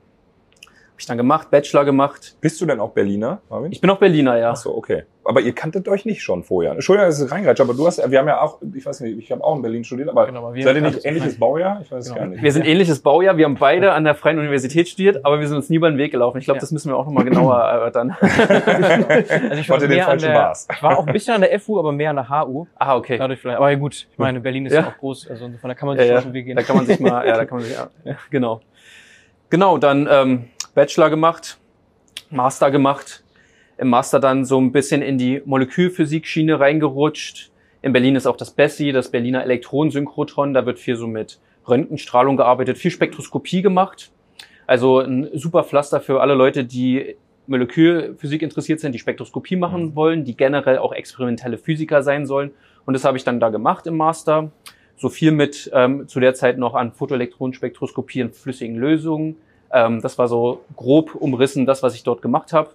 [0.99, 2.35] Habe ich dann gemacht, Bachelor gemacht.
[2.41, 3.71] Bist du denn auch Berliner, Marvin?
[3.71, 4.51] Ich bin auch Berliner, ja.
[4.51, 5.05] Ach so, okay.
[5.23, 6.73] Aber ihr kanntet euch nicht schon vorher.
[6.73, 9.31] Entschuldigung, dass ich reingereitscht, aber du hast, wir haben ja auch, ich weiß nicht, ich
[9.31, 11.83] habe auch in Berlin studiert, aber, genau, aber seid ihr nicht ähnliches Baujahr?
[11.83, 12.17] Ich weiß genau.
[12.17, 12.43] es gar nicht.
[12.43, 15.59] Wir sind ähnliches Baujahr, wir haben beide an der Freien Universität studiert, aber wir sind
[15.59, 16.39] uns nie über den Weg gelaufen.
[16.39, 16.63] Ich glaube, ja.
[16.63, 18.17] das müssen wir auch nochmal genauer erörtern.
[18.21, 21.93] also ich war, den falschen der, ich war auch ein bisschen an der FU, aber
[21.93, 22.67] mehr an der HU.
[22.75, 23.19] Ah, okay.
[23.19, 25.69] Dadurch vielleicht, aber ja, gut, ich meine, Berlin ist ja, ja auch groß, also von
[25.69, 26.57] da kann man sich ja, schon Weg gehen.
[26.57, 27.89] Da kann man sich mal, ja, da kann man sich, ja,
[28.31, 28.61] genau.
[29.51, 30.45] Genau, dann ähm,
[30.79, 31.59] Bachelor gemacht,
[32.31, 33.25] Master gemacht.
[33.79, 37.51] Im Master dann so ein bisschen in die Molekülphysik-Schiene reingerutscht.
[37.83, 40.55] In Berlin ist auch das BESSI, das Berliner Elektronensynchrotron.
[40.55, 44.13] Da wird viel so mit Röntgenstrahlung gearbeitet, viel Spektroskopie gemacht.
[44.69, 47.17] Also ein super Pflaster für alle Leute, die
[47.49, 49.95] Molekülphysik interessiert sind, die Spektroskopie machen mhm.
[49.97, 52.53] wollen, die generell auch experimentelle Physiker sein sollen.
[52.87, 54.53] Und das habe ich dann da gemacht im Master.
[54.97, 59.39] So viel mit ähm, zu der Zeit noch an Photoelektronenspektroskopie in flüssigen Lösungen,
[59.73, 62.71] ähm, das war so grob umrissen, das, was ich dort gemacht habe.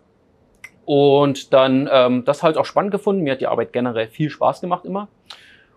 [0.86, 3.23] Und dann ähm, das halt auch spannend gefunden.
[3.23, 5.08] Mir hat die Arbeit generell viel Spaß gemacht immer.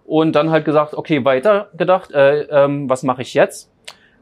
[0.04, 3.72] Und dann halt gesagt, okay, weiter gedacht, äh, ähm, was mache ich jetzt?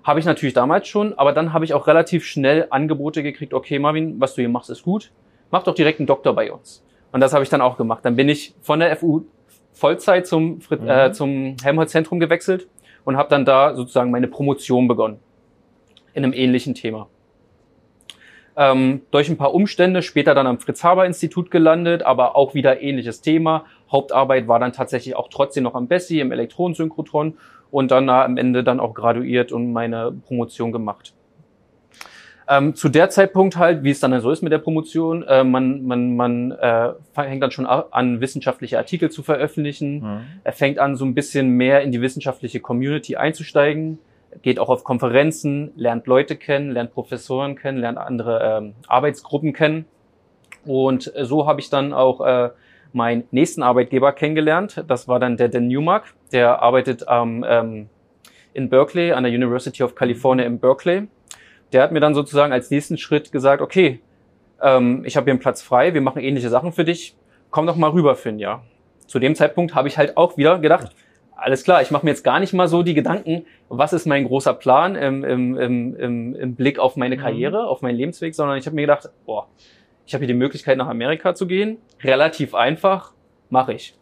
[0.02, 3.78] Habe ich natürlich damals schon, aber dann habe ich auch relativ schnell Angebote gekriegt, okay,
[3.78, 5.10] Marvin, was du hier machst, ist gut.
[5.50, 6.84] Mach doch direkt einen Doktor bei uns.
[7.12, 8.04] Und das habe ich dann auch gemacht.
[8.04, 9.22] Dann bin ich von der FU
[9.72, 10.88] Vollzeit zum, Frit mhm.
[10.88, 12.68] äh, zum Helmholtz-Zentrum gewechselt
[13.04, 15.18] und habe dann da sozusagen meine Promotion begonnen
[16.14, 17.08] in einem ähnlichen Thema.
[18.56, 23.64] Ähm, durch ein paar Umstände später dann am Fritz-Haber-Institut gelandet, aber auch wieder ähnliches Thema.
[23.90, 27.36] Hauptarbeit war dann tatsächlich auch trotzdem noch am Bessi im Elektronensynchrotron
[27.72, 31.14] und dann am Ende dann auch graduiert und meine Promotion gemacht.
[32.46, 35.84] Ähm, zu der Zeitpunkt halt, wie es dann so ist mit der Promotion, äh, man,
[35.84, 40.00] man, man äh, fängt dann schon an, wissenschaftliche Artikel zu veröffentlichen.
[40.00, 40.20] Mhm.
[40.44, 43.98] Er fängt an, so ein bisschen mehr in die wissenschaftliche Community einzusteigen
[44.42, 49.86] geht auch auf Konferenzen, lernt Leute kennen, lernt Professoren kennen, lernt andere ähm, Arbeitsgruppen kennen.
[50.64, 52.50] Und so habe ich dann auch äh,
[52.92, 54.84] meinen nächsten Arbeitgeber kennengelernt.
[54.88, 56.14] Das war dann der Dan Newmark.
[56.32, 57.88] Der arbeitet ähm, ähm,
[58.54, 61.08] in Berkeley, an der University of California in Berkeley.
[61.72, 64.00] Der hat mir dann sozusagen als nächsten Schritt gesagt, okay,
[64.62, 67.16] ähm, ich habe hier einen Platz frei, wir machen ähnliche Sachen für dich,
[67.50, 68.60] komm doch mal rüber für ein.
[69.06, 70.94] Zu dem Zeitpunkt habe ich halt auch wieder gedacht,
[71.36, 74.24] alles klar, ich mache mir jetzt gar nicht mal so die Gedanken, was ist mein
[74.26, 77.20] großer Plan im, im, im, im, im Blick auf meine mhm.
[77.20, 77.68] Karriere, mhm.
[77.68, 79.48] auf meinen Lebensweg, sondern ich habe mir gedacht, boah,
[80.06, 83.12] ich habe hier die Möglichkeit nach Amerika zu gehen, relativ einfach,
[83.50, 83.96] mache ich.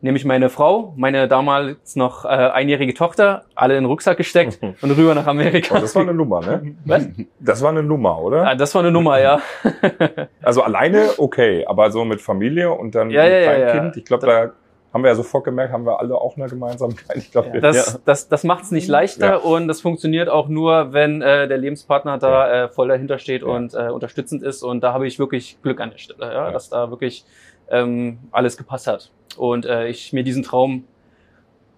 [0.00, 4.58] nehme ich meine Frau, meine damals noch äh, einjährige Tochter, alle in den Rucksack gesteckt
[4.80, 5.76] und rüber nach Amerika.
[5.76, 6.76] Oh, das war eine Nummer, ne?
[6.84, 7.08] Was?
[7.38, 8.46] Das war eine Nummer, oder?
[8.46, 9.40] Ah, das war eine Nummer, ja.
[10.42, 13.72] Also alleine okay, aber so mit Familie und dann Ja, mit ja, ja, ja.
[13.72, 14.52] Kind, ich glaube, da
[14.96, 17.16] haben wir ja sofort gemerkt, haben wir alle auch eine Gemeinsamkeit.
[17.18, 19.36] Ich glaube, wir- Das, das, das macht es nicht leichter Ja.
[19.36, 23.48] und das funktioniert auch nur, wenn äh, der Lebenspartner da äh, voll dahinter steht Ja.
[23.48, 24.62] und äh, unterstützend ist.
[24.62, 26.50] Und da habe ich wirklich Glück an der Stelle, ja, Ja.
[26.50, 27.24] dass da wirklich
[27.70, 29.10] ähm, alles gepasst hat.
[29.36, 30.84] Und äh, ich mir diesen Traum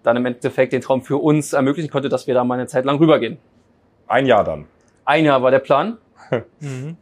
[0.03, 2.85] dann im Endeffekt den Traum für uns ermöglichen konnte, dass wir da mal eine Zeit
[2.85, 3.37] lang rübergehen.
[4.07, 4.65] ein Jahr dann.
[5.05, 5.97] Ein Jahr war der Plan.
[6.61, 6.95] Mhm.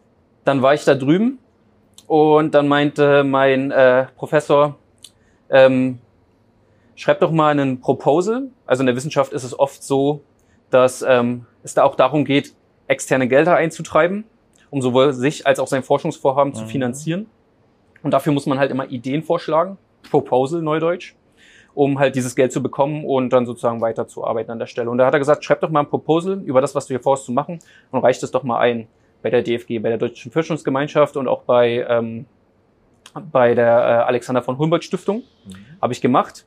[0.46, 1.38] Dann war ich da drüben
[2.08, 4.76] und dann meinte mein äh, Professor,
[5.50, 6.00] ähm,
[6.98, 8.50] schreib doch mal einen Proposal.
[8.66, 10.22] Also in der Wissenschaft ist es oft so,
[10.70, 12.54] dass ähm, es da auch darum geht,
[12.88, 14.26] externe Gelder einzutreiben,
[14.70, 16.68] um sowohl sich als auch sein Forschungsvorhaben zu Mhm.
[16.68, 17.26] finanzieren.
[18.04, 19.78] Und dafür muss man halt immer Ideen vorschlagen,
[20.10, 21.16] Proposal Neudeutsch,
[21.74, 24.90] um halt dieses Geld zu bekommen und dann sozusagen weiterzuarbeiten an der Stelle.
[24.90, 27.00] Und da hat er gesagt, schreib doch mal ein Proposal über das, was du hier
[27.02, 27.60] vorhast zu machen
[27.92, 28.88] und reicht es doch mal ein
[29.22, 32.26] bei der DFG, bei der Deutschen Forschungsgemeinschaft und auch bei, ähm,
[33.32, 35.24] bei der äh, Alexander von Humboldt Stiftung.
[35.82, 36.46] Habe ich gemacht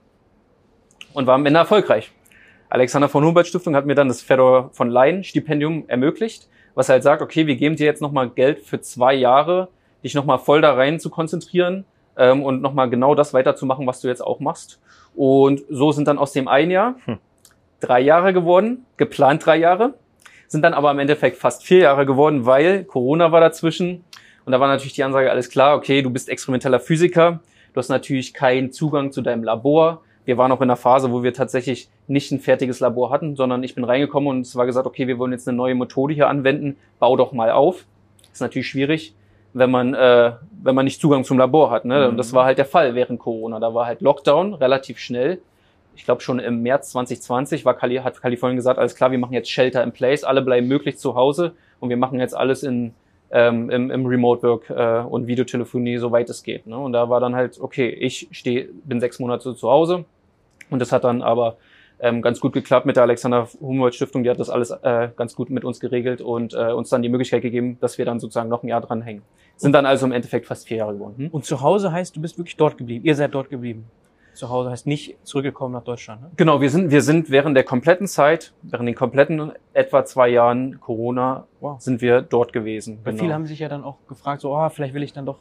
[1.13, 2.13] und war am Ende erfolgreich.
[2.69, 7.03] Alexander von Humboldt Stiftung hat mir dann das Fedor von Leyen Stipendium ermöglicht, was halt
[7.03, 9.69] sagt, okay, wir geben dir jetzt nochmal Geld für zwei Jahre,
[10.05, 11.85] dich nochmal voll da rein zu konzentrieren
[12.17, 14.81] ähm, und nochmal genau das weiterzumachen, was du jetzt auch machst.
[15.17, 16.95] Und so sind dann aus dem ein Jahr
[17.81, 19.95] drei Jahre geworden, geplant drei Jahre,
[20.47, 24.05] sind dann aber im Endeffekt fast vier Jahre geworden, weil Corona war dazwischen.
[24.45, 27.41] Und da war natürlich die Ansage, alles klar, okay, du bist experimenteller Physiker,
[27.73, 30.03] du hast natürlich keinen Zugang zu deinem Labor.
[30.25, 33.63] Wir waren auch in einer Phase, wo wir tatsächlich nicht ein fertiges Labor hatten, sondern
[33.63, 36.29] ich bin reingekommen und es war gesagt, okay, wir wollen jetzt eine neue Methode hier
[36.29, 37.87] anwenden, bau doch mal auf.
[38.33, 39.15] Ist natürlich schwierig,
[39.55, 41.85] wenn man, äh, wenn man nicht Zugang zum Labor hat.
[41.85, 42.09] Ne?
[42.09, 43.59] Und das war halt der Fall während Corona.
[43.61, 45.41] Da war halt Lockdown relativ schnell.
[45.97, 49.33] Ich glaube schon im März 2020 war Kali, hat Kalifornien gesagt, alles klar, wir machen
[49.33, 52.95] jetzt Shelter in Place, alle bleiben möglichst zu Hause und wir machen jetzt alles in,
[53.31, 56.67] ähm, im, im Remote Work äh, und Videotelefonie, soweit es geht.
[56.67, 56.77] Ne?
[56.77, 60.05] Und da war dann halt, okay, ich stehe, bin sechs Monate zu Hause
[60.71, 61.57] und das hat dann aber
[62.01, 65.35] ähm, ganz gut geklappt mit der Alexander Humboldt Stiftung, die hat das alles äh, ganz
[65.35, 68.49] gut mit uns geregelt und äh, uns dann die Möglichkeit gegeben, dass wir dann sozusagen
[68.49, 69.23] noch ein Jahr dranhängen.
[69.57, 71.15] Sind dann also im Endeffekt fast vier Jahre geworden.
[71.19, 71.29] Hm?
[71.29, 73.05] Und zu Hause heißt, du bist wirklich dort geblieben.
[73.05, 73.85] Ihr seid dort geblieben.
[74.35, 76.23] Zu Hause heißt nicht zurückgekommen nach Deutschland.
[76.23, 76.31] Ne?
[76.37, 80.81] Genau, wir sind, wir sind während der kompletten Zeit, während den kompletten etwa zwei Jahren
[80.81, 81.81] Corona, Wow.
[81.81, 82.99] sind wir dort gewesen.
[83.05, 85.39] Weil viele haben sich ja dann auch gefragt, so, oh, vielleicht will ich dann doch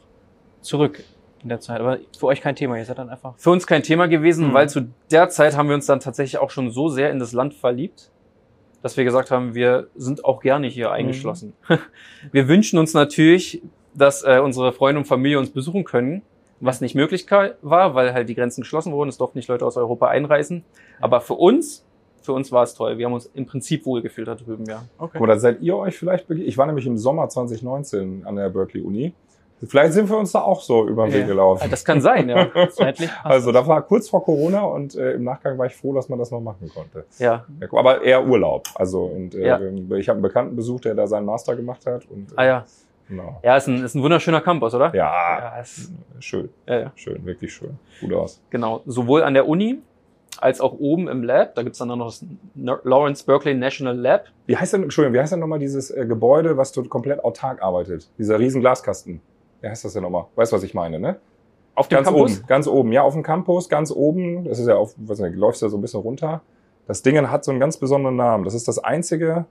[0.60, 1.02] zurück
[1.42, 1.80] in der Zeit.
[1.80, 2.76] Aber für euch kein Thema.
[2.76, 3.34] Ihr seid dann einfach.
[3.38, 4.54] Für uns kein Thema gewesen, Mhm.
[4.54, 7.32] weil zu der Zeit haben wir uns dann tatsächlich auch schon so sehr in das
[7.32, 8.10] Land verliebt,
[8.82, 11.52] dass wir gesagt haben, wir sind auch gerne hier eingeschlossen.
[12.32, 13.62] Wir wünschen uns natürlich,
[13.94, 16.22] dass äh, unsere Freunde und Familie uns besuchen können,
[16.60, 17.26] was nicht möglich
[17.62, 19.08] war, weil halt die Grenzen geschlossen wurden.
[19.08, 20.64] Es durften nicht Leute aus Europa einreisen.
[21.00, 21.84] Aber für uns,
[22.22, 22.98] für uns war es toll.
[22.98, 24.82] Wir haben uns im Prinzip wohlgefühlt da drüben, ja.
[24.98, 25.18] Okay.
[25.18, 28.82] Oder seid ihr euch vielleicht bege- Ich war nämlich im Sommer 2019 an der Berkeley
[28.82, 29.14] Uni.
[29.66, 31.26] Vielleicht sind wir uns da auch so über den Weg Ja.
[31.26, 31.68] gelaufen.
[31.70, 32.48] Das kann sein, ja.
[32.70, 33.62] Zeitlich Also das.
[33.62, 36.30] da war kurz vor Corona und äh, im Nachgang war ich froh, dass man das
[36.30, 37.04] noch machen konnte.
[37.18, 37.44] ja.
[37.60, 38.68] Ja, aber eher Urlaub.
[38.74, 39.60] Also und äh, Ja.
[39.96, 42.06] ich habe einen Bekannten besucht, der da seinen Master gemacht hat.
[42.10, 42.64] Und, äh, Ah ja.
[43.10, 43.40] Genau.
[43.42, 44.94] Ja, ist ein, ist ein wunderschöner Campus, oder?
[44.94, 45.12] Ja,
[45.56, 46.92] Ja, ist, schön, ja, ja.
[46.94, 47.76] schön, wirklich schön.
[48.00, 48.40] Gut aus.
[48.50, 49.80] Genau, sowohl an der Uni
[50.38, 51.56] als auch oben im Lab.
[51.56, 52.24] Da gibt's dann noch das
[52.84, 54.26] Lawrence Berkeley National Lab.
[54.46, 57.60] Wie heißt denn, Entschuldigung, wie heißt denn nochmal dieses äh, Gebäude, was dort komplett autark
[57.62, 58.08] arbeitet?
[58.16, 59.20] Dieser riesen Glaskasten.
[59.60, 60.26] Wie heißt das denn nochmal?
[60.36, 61.16] Weißt du, was ich meine, ne?
[61.74, 62.36] Auf dem Ganz Campus?
[62.38, 64.44] oben, ganz oben, ja, auf dem Campus, ganz oben.
[64.44, 66.42] Das ist ja auf, was nicht, läufst ja so ein bisschen runter.
[66.86, 68.44] Das Ding hat so einen ganz besonderen Namen.
[68.44, 69.46] Das ist das einzige,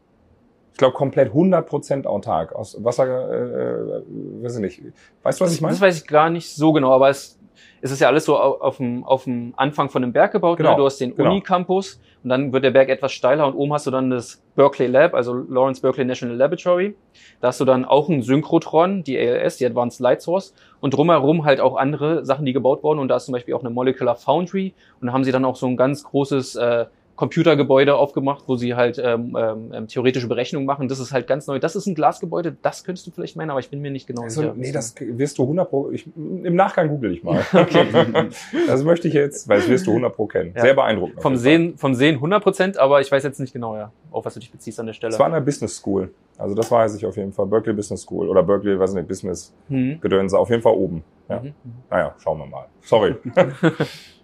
[0.80, 4.04] glaube, komplett 100% autark aus Wasser, äh, äh,
[4.44, 4.82] weiß ich nicht.
[5.24, 5.74] Weißt du, was ich meine?
[5.74, 7.38] Das weiß ich gar nicht so genau, aber es,
[7.82, 10.58] es ist ja alles so au- auf dem, auf dem Anfang von dem Berg gebaut.
[10.58, 10.78] Genau, Ne?
[10.78, 11.30] Du hast den genau.
[11.32, 14.88] Uni-Campus und dann wird der Berg etwas steiler und oben hast du dann das Berkeley
[14.88, 16.96] Lab, also Lawrence Berkeley National Laboratory.
[17.40, 21.46] Da hast du dann auch ein Synchrotron, die ALS, die Advanced Light Source und drumherum
[21.46, 24.16] halt auch andere Sachen, die gebaut wurden und da ist zum Beispiel auch eine Molecular
[24.16, 26.86] Foundry und da haben sie dann auch so ein ganz großes äh,
[27.20, 30.88] Computergebäude aufgemacht, wo sie halt ähm, ähm, ähm, theoretische Berechnungen machen.
[30.88, 31.60] Das ist halt ganz neu.
[31.60, 34.22] Das ist ein Glasgebäude, das könntest du vielleicht meinen, aber ich bin mir nicht genau
[34.22, 34.54] Also, sicher.
[34.56, 37.44] nee, das wirst du 100 pro, ich, im Nachgang google ich mal.
[38.68, 40.54] das möchte ich jetzt, weil das wirst du 100 pro kennen.
[40.56, 40.62] Ja.
[40.62, 41.22] Sehr beeindruckend.
[41.22, 41.36] Vom.
[41.36, 44.40] Sehen, vom Sehen 100 Prozent, aber ich weiß jetzt nicht genau, ja, auf was du
[44.40, 45.12] dich beziehst an der Stelle.
[45.12, 46.14] Das war an der Business School.
[46.38, 47.48] Also das weiß ich auf jeden Fall.
[47.48, 50.00] Berkeley Business School oder Berkeley, weiß nicht, Business Hm.
[50.00, 50.40] Gedönse.
[50.40, 51.04] Auf jeden Fall oben.
[51.28, 51.42] Ja.
[51.42, 51.54] Mhm.
[51.90, 52.66] Naja, schauen wir mal.
[52.82, 53.16] Sorry.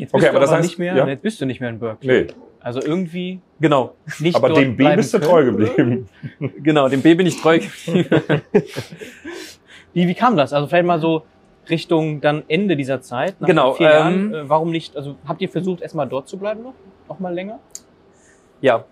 [0.00, 1.06] Jetzt bist Okay, du aber das heißt- nicht mehr, ja?
[1.06, 2.22] jetzt bist du nicht mehr in Berkeley.
[2.24, 6.08] Nee, Also irgendwie Genau, nicht aber dem B bist du treu geblieben.
[6.62, 8.42] genau, dem B bin ich treu geblieben.
[9.92, 10.52] Wie, wie kam das?
[10.52, 11.22] Also vielleicht mal so,
[11.68, 14.14] Richtung dann Ende dieser Zeit, genau, vier Jahren.
[14.14, 14.96] Ähm, äh, warum nicht?
[14.96, 16.74] Also habt ihr versucht, erstmal dort zu bleiben noch?
[17.08, 17.60] Noch mal länger?
[18.60, 18.84] Ja.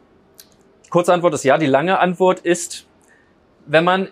[0.90, 1.58] Kurze Antwort ist ja.
[1.58, 2.86] Die lange Antwort ist,
[3.66, 4.08] wenn man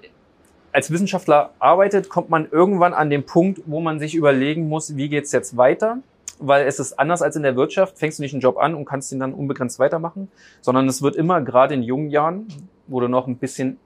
[0.72, 5.08] als Wissenschaftler arbeitet, kommt man irgendwann an den Punkt, wo man sich überlegen muss, wie
[5.08, 5.98] geht's jetzt weiter?
[6.38, 7.98] Weil es ist anders als in der Wirtschaft.
[7.98, 10.28] Fängst du nicht einen Job an und kannst ihn dann unbegrenzt weitermachen,
[10.60, 12.48] sondern es wird immer gerade in jungen Jahren,
[12.86, 13.78] wo du noch ein bisschen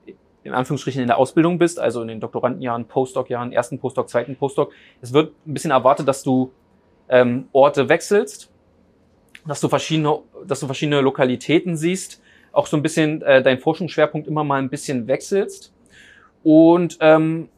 [0.43, 4.71] in Anführungsstrichen in der Ausbildung bist, also in den Doktorandenjahren, Postdoc-Jahren, ersten Postdoc, zweiten Postdoc,
[5.01, 6.51] es wird ein bisschen erwartet, dass du
[7.09, 8.49] ähm, Orte wechselst,
[9.45, 14.27] dass du verschiedene, dass du verschiedene Lokalitäten siehst, auch so ein bisschen äh, dein Forschungsschwerpunkt
[14.27, 15.73] immer mal ein bisschen wechselst.
[16.43, 17.49] Und ähm,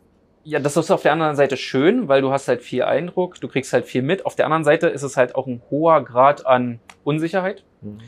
[0.44, 3.48] ja, das ist auf der anderen Seite schön, weil du hast halt viel Eindruck, du
[3.48, 4.26] kriegst halt viel mit.
[4.26, 7.64] Auf der anderen Seite ist es halt auch ein hoher Grad an Unsicherheit.
[7.82, 8.00] Mhm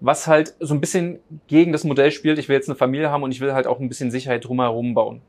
[0.00, 3.22] was halt so ein bisschen gegen das Modell spielt, ich will jetzt eine Familie haben
[3.22, 5.20] und ich will halt auch ein bisschen Sicherheit drumherum bauen.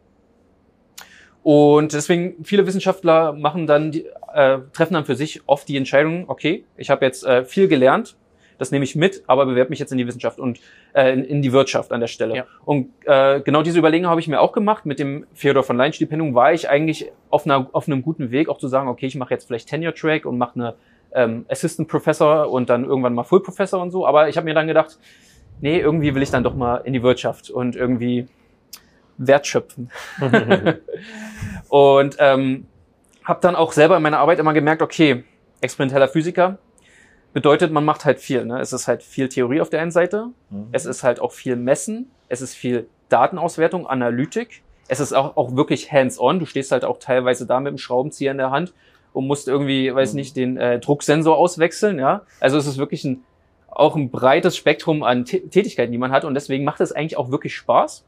[1.41, 6.25] Und deswegen, viele Wissenschaftler machen dann, die, äh, treffen dann für sich oft die Entscheidung,
[6.27, 8.15] okay, ich habe jetzt äh, viel gelernt,
[8.59, 10.59] das nehme ich mit, aber bewerbe mich jetzt in die Wissenschaft und
[10.93, 12.35] äh, in, in die Wirtschaft an der Stelle.
[12.35, 12.45] Ja.
[12.65, 14.85] Und äh, genau diese Überlegung habe ich mir auch gemacht.
[14.85, 18.49] Mit dem Theodor von Leyen Stipendium war ich eigentlich auf, einer, auf einem guten Weg,
[18.49, 20.75] auch zu sagen, okay, ich mache jetzt vielleicht Tenure Track und mache eine
[21.13, 24.05] ähm, Assistant Professor und dann irgendwann mal Full Professor und so.
[24.05, 24.99] Aber ich habe mir dann gedacht,
[25.61, 28.27] nee, irgendwie will ich dann doch mal in die Wirtschaft und irgendwie
[29.17, 29.89] Wert schöpfen.
[31.69, 32.67] und ähm,
[33.23, 35.23] habe dann auch selber in meiner Arbeit immer gemerkt, okay,
[35.61, 36.57] experimenteller Physiker
[37.33, 38.45] bedeutet, man macht halt viel.
[38.45, 38.59] Ne?
[38.59, 40.67] Es ist halt viel Theorie auf der einen Seite, mhm.
[40.71, 45.55] es ist halt auch viel Messen, es ist viel Datenauswertung, Analytik, es ist auch, auch
[45.55, 46.39] wirklich hands-on.
[46.39, 48.73] Du stehst halt auch teilweise da mit dem Schraubenzieher in der Hand
[49.13, 52.23] und musst irgendwie, weiß nicht, den äh, Drucksensor auswechseln, ja.
[52.39, 53.23] Also es ist wirklich ein,
[53.67, 57.17] auch ein breites Spektrum an T Tätigkeiten, die man hat und deswegen macht es eigentlich
[57.17, 58.05] auch wirklich Spaß.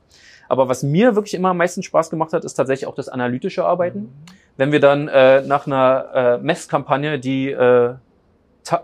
[0.50, 3.64] Aber was mir wirklich immer am meisten Spaß gemacht hat, ist tatsächlich auch das analytische
[3.64, 4.10] Arbeiten.
[4.58, 7.94] Wenn wir dann äh, nach einer äh, Messkampagne, die äh,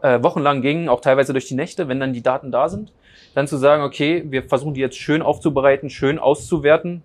[0.02, 2.94] äh, wochenlang ging, auch teilweise durch die Nächte, wenn dann die Daten da sind,
[3.36, 7.04] dann zu sagen, okay, wir versuchen die jetzt schön aufzubereiten, schön auszuwerten,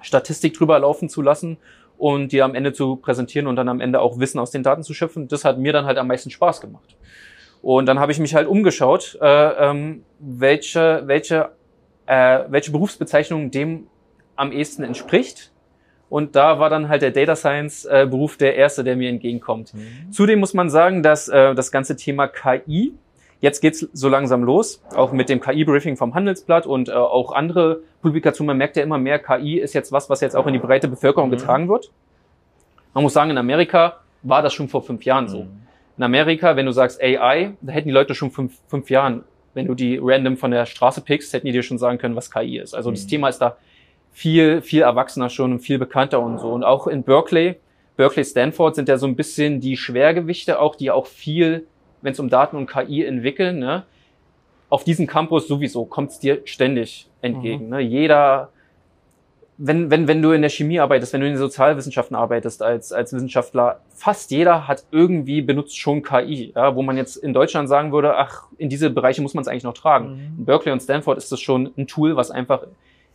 [0.00, 1.58] Statistik drüber laufen zu lassen
[1.98, 4.82] und die am Ende zu präsentieren und dann am Ende auch Wissen aus den Daten
[4.82, 6.96] zu schöpfen, das hat mir dann halt am meisten Spaß gemacht.
[7.60, 11.50] Und dann habe ich mich halt umgeschaut, äh, ähm, welche, welche,
[12.06, 13.88] äh, welche Berufsbezeichnung dem
[14.36, 15.50] am ehesten entspricht.
[16.10, 19.74] Und da war dann halt der Data Science äh, Beruf der erste, der mir entgegenkommt.
[19.74, 20.12] Mhm.
[20.12, 22.94] Zudem muss man sagen, dass äh, das ganze Thema KI
[23.40, 27.82] Jetzt geht's so langsam los, auch mit dem KI-Briefing vom Handelsblatt und äh, auch andere
[28.02, 28.48] Publikationen.
[28.48, 30.88] Man merkt ja immer mehr, KI ist jetzt was, was jetzt auch in die breite
[30.88, 31.36] Bevölkerung mhm.
[31.36, 31.92] getragen wird.
[32.94, 35.44] Man muss sagen, in Amerika war das schon vor fünf Jahren so.
[35.44, 35.50] Mhm.
[35.98, 39.22] In Amerika, wenn du sagst AI, da hätten die Leute schon fünf, fünf Jahren,
[39.54, 42.32] wenn du die random von der Straße pickst, hätten die dir schon sagen können, was
[42.32, 42.74] KI ist.
[42.74, 42.94] Also mhm.
[42.94, 43.56] das Thema ist da
[44.12, 46.50] viel, viel erwachsener schon und viel bekannter und so.
[46.52, 47.56] Und auch in Berkeley,
[47.96, 51.66] Berkeley, Stanford sind ja so ein bisschen die Schwergewichte auch, die auch viel
[52.02, 53.84] wenn es um Daten und KI entwickeln, ne,
[54.68, 57.64] auf diesem Campus sowieso kommt es dir ständig entgegen.
[57.64, 57.70] Mhm.
[57.70, 57.80] Ne?
[57.80, 58.50] Jeder,
[59.56, 62.92] wenn, wenn, wenn du in der Chemie arbeitest, wenn du in den Sozialwissenschaften arbeitest als,
[62.92, 67.68] als Wissenschaftler, fast jeder hat irgendwie benutzt schon KI, ja, wo man jetzt in Deutschland
[67.68, 70.10] sagen würde, ach, in diese Bereiche muss man es eigentlich noch tragen.
[70.10, 70.38] Mhm.
[70.38, 72.66] In Berkeley und Stanford ist das schon ein Tool, was einfach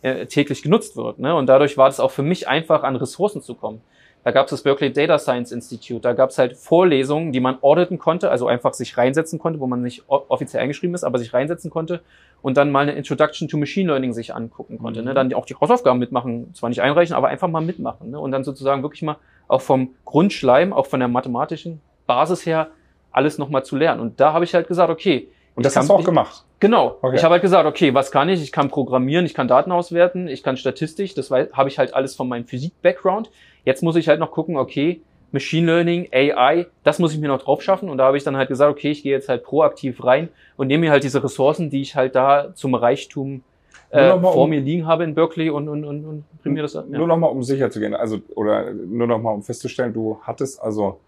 [0.03, 1.17] äh, täglich genutzt wird.
[1.17, 1.35] Ne?
[1.35, 3.81] Und dadurch war das auch für mich einfach, an Ressourcen zu kommen.
[4.23, 5.99] Da gab es das Berkeley Data Science Institute.
[5.99, 9.67] Da gab es halt Vorlesungen, die man auditen konnte, also einfach sich reinsetzen konnte, wo
[9.67, 12.01] man nicht offiziell eingeschrieben ist, aber sich reinsetzen konnte
[12.41, 14.99] und dann mal eine Introduction to Machine Learning sich angucken konnte.
[14.99, 15.03] Ne?
[15.03, 15.07] Mhm.
[15.09, 15.13] Ne?
[15.13, 18.11] Dann auch die Hausaufgaben mitmachen, zwar nicht einreichen, aber einfach mal mitmachen.
[18.11, 18.19] Ne?
[18.19, 22.69] Und dann sozusagen wirklich mal auch vom Grundschleim, auch von der mathematischen Basis her,
[23.11, 23.99] alles nochmal zu lernen.
[23.99, 25.29] Und da habe ich halt gesagt, okay.
[25.55, 26.43] Und das hast du auch gemacht?
[26.59, 26.97] Genau.
[27.01, 27.15] Okay.
[27.15, 28.41] Ich habe halt gesagt, okay, was kann ich?
[28.41, 32.15] Ich kann programmieren, ich kann Daten auswerten, ich kann Statistik, das habe ich halt alles
[32.15, 33.29] von meinem Physik-Background.
[33.65, 37.41] Jetzt muss ich halt noch gucken, okay, Machine Learning, AI, das muss ich mir noch
[37.41, 37.89] drauf schaffen.
[37.89, 40.67] Und da habe ich dann halt gesagt, okay, ich gehe jetzt halt proaktiv rein und
[40.67, 43.43] nehme mir halt diese Ressourcen, die ich halt da zum Reichtum
[43.89, 46.75] äh, vor um, mir liegen habe in Berkeley und, und, und, und bring mir das
[46.75, 46.91] an.
[46.91, 46.97] Ja.
[46.97, 50.99] Nur nochmal, um sicher zu gehen, also, oder nur nochmal, um festzustellen, du hattest also,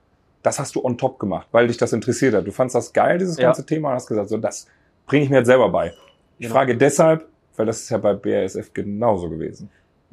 [0.45, 2.45] das hast du on top gemacht, weil dich das interessiert hat.
[2.45, 3.65] Du fandst das geil, dieses ganze ja.
[3.65, 4.67] Thema, und hast gesagt, so, das
[5.05, 5.93] bringe ich mir jetzt selber bei.
[6.37, 6.55] Ich genau.
[6.55, 9.69] frage deshalb, weil das ist ja bei BASF genauso gewesen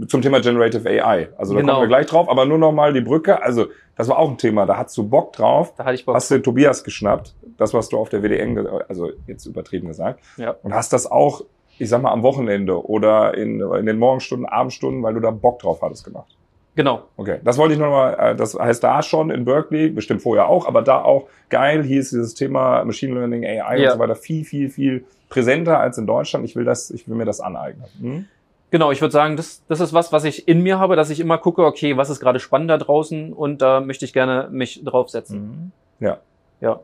[0.09, 1.29] zum Thema Generative AI.
[1.37, 1.75] Also da genau.
[1.75, 3.43] kommen wir gleich drauf, aber nur noch mal die Brücke.
[3.43, 3.67] Also
[3.97, 5.75] das war auch ein Thema, da hast du Bock drauf.
[5.77, 6.15] Da hatte ich Bock.
[6.15, 10.57] Hast du Tobias geschnappt, das was du auf der WDN, also jetzt übertrieben gesagt, ja.
[10.63, 11.45] und hast das auch,
[11.79, 15.59] ich sag mal, am Wochenende oder in, in den Morgenstunden, Abendstunden, weil du da Bock
[15.59, 16.37] drauf hattest gemacht.
[16.75, 17.03] Genau.
[17.17, 20.49] Okay, das wollte ich noch mal, äh, das heißt da schon in Berkeley, bestimmt vorher
[20.49, 23.91] auch, aber da auch geil, hier ist dieses Thema Machine Learning, AI ja.
[23.91, 26.45] und so weiter viel, viel, viel präsenter als in Deutschland.
[26.45, 27.87] Ich will das, ich will mir das aneignen.
[28.01, 28.27] Hm?
[28.71, 31.21] Genau, ich würde sagen, das, das ist was, was ich in mir habe, dass ich
[31.21, 34.83] immer gucke, okay, was ist gerade spannend da draußen und da möchte ich gerne mich
[34.83, 35.73] draufsetzen.
[35.99, 36.07] Mhm.
[36.07, 36.19] Ja.
[36.63, 36.81] Ja.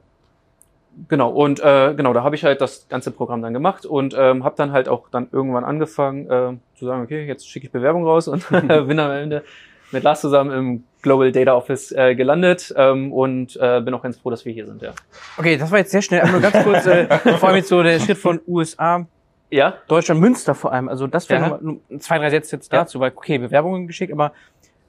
[1.09, 4.45] Genau, und äh, genau, da habe ich halt das ganze Programm dann gemacht und ähm,
[4.45, 8.05] habe dann halt auch dann irgendwann angefangen äh, zu sagen, okay, jetzt schicke ich Bewerbung
[8.05, 9.45] raus und bin am Ende
[9.93, 14.19] mit Lars zusammen im Global Data Office äh, gelandet ähm, und äh, bin auch ganz
[14.19, 14.93] froh, dass wir hier sind, ja.
[15.37, 17.07] Okay, das war jetzt sehr schnell, aber nur ganz kurz, äh,
[17.39, 19.07] vor allem jetzt so der Schritt von USA,
[19.51, 20.89] Ja, Deutschland, Münster vor allem.
[20.91, 21.49] Also das wäre Ja.
[21.49, 21.61] mal
[22.01, 22.81] zwei, drei Sätze jetzt Ja.
[22.81, 24.33] dazu, weil okay, Bewerbungen geschickt, aber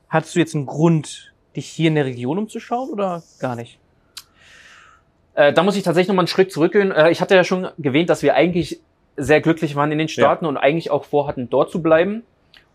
[0.09, 3.79] hattest du jetzt einen Grund, dich hier in der Region umzuschauen oder gar nicht?
[5.35, 6.91] Äh, da muss ich tatsächlich nochmal einen Schritt zurückgehen.
[6.91, 8.81] Äh, ich hatte ja schon erwähnt, dass wir eigentlich
[9.15, 12.23] sehr glücklich waren in den Staaten und eigentlich auch vorhatten, dort zu bleiben.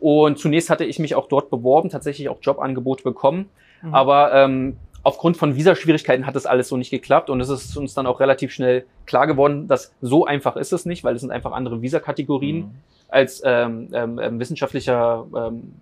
[0.04, 3.48] Und zunächst hatte ich mich auch dort beworben, tatsächlich auch Jobangebote bekommen.
[3.80, 3.94] Mhm.
[3.94, 7.30] Aber ähm, aufgrund von Visaschwierigkeiten hat das alles so nicht geklappt.
[7.30, 10.84] Und es ist uns dann auch relativ schnell klar geworden, dass so einfach ist es
[10.84, 12.70] nicht, weil es sind einfach andere Visakategorien Mhm.
[13.08, 15.72] als ähm, ähm, ähm, wissenschaftlicher ähm,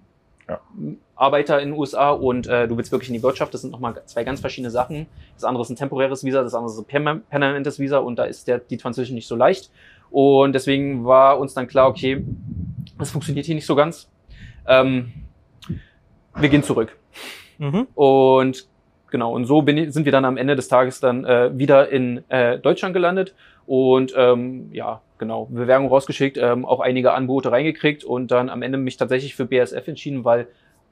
[0.48, 0.60] Ja.
[1.16, 3.52] Arbeiter in den USA und äh, du willst wirklich in die Wirtschaft.
[3.54, 5.06] Das sind nochmal zwei ganz verschiedene Sachen.
[5.34, 8.24] Das andere ist ein temporäres Visa, das andere ist ein perma- permanentes Visa und da
[8.24, 9.70] ist der, die Transition nicht so leicht.
[10.12, 12.24] Und deswegen war uns dann klar, okay,
[12.98, 14.10] das funktioniert hier nicht so ganz.
[14.66, 15.12] Ähm,
[16.36, 16.96] wir gehen zurück.
[17.58, 17.86] Mhm.
[17.94, 18.66] Und
[19.10, 21.90] genau, und so bin ich, sind wir dann am Ende des Tages dann äh, wieder
[21.90, 23.34] in äh, Deutschland gelandet
[23.66, 28.78] und ähm, ja, genau, Bewerbung rausgeschickt, ähm, auch einige Angebote reingekriegt und dann am Ende
[28.78, 30.48] mich tatsächlich für BASF entschieden, weil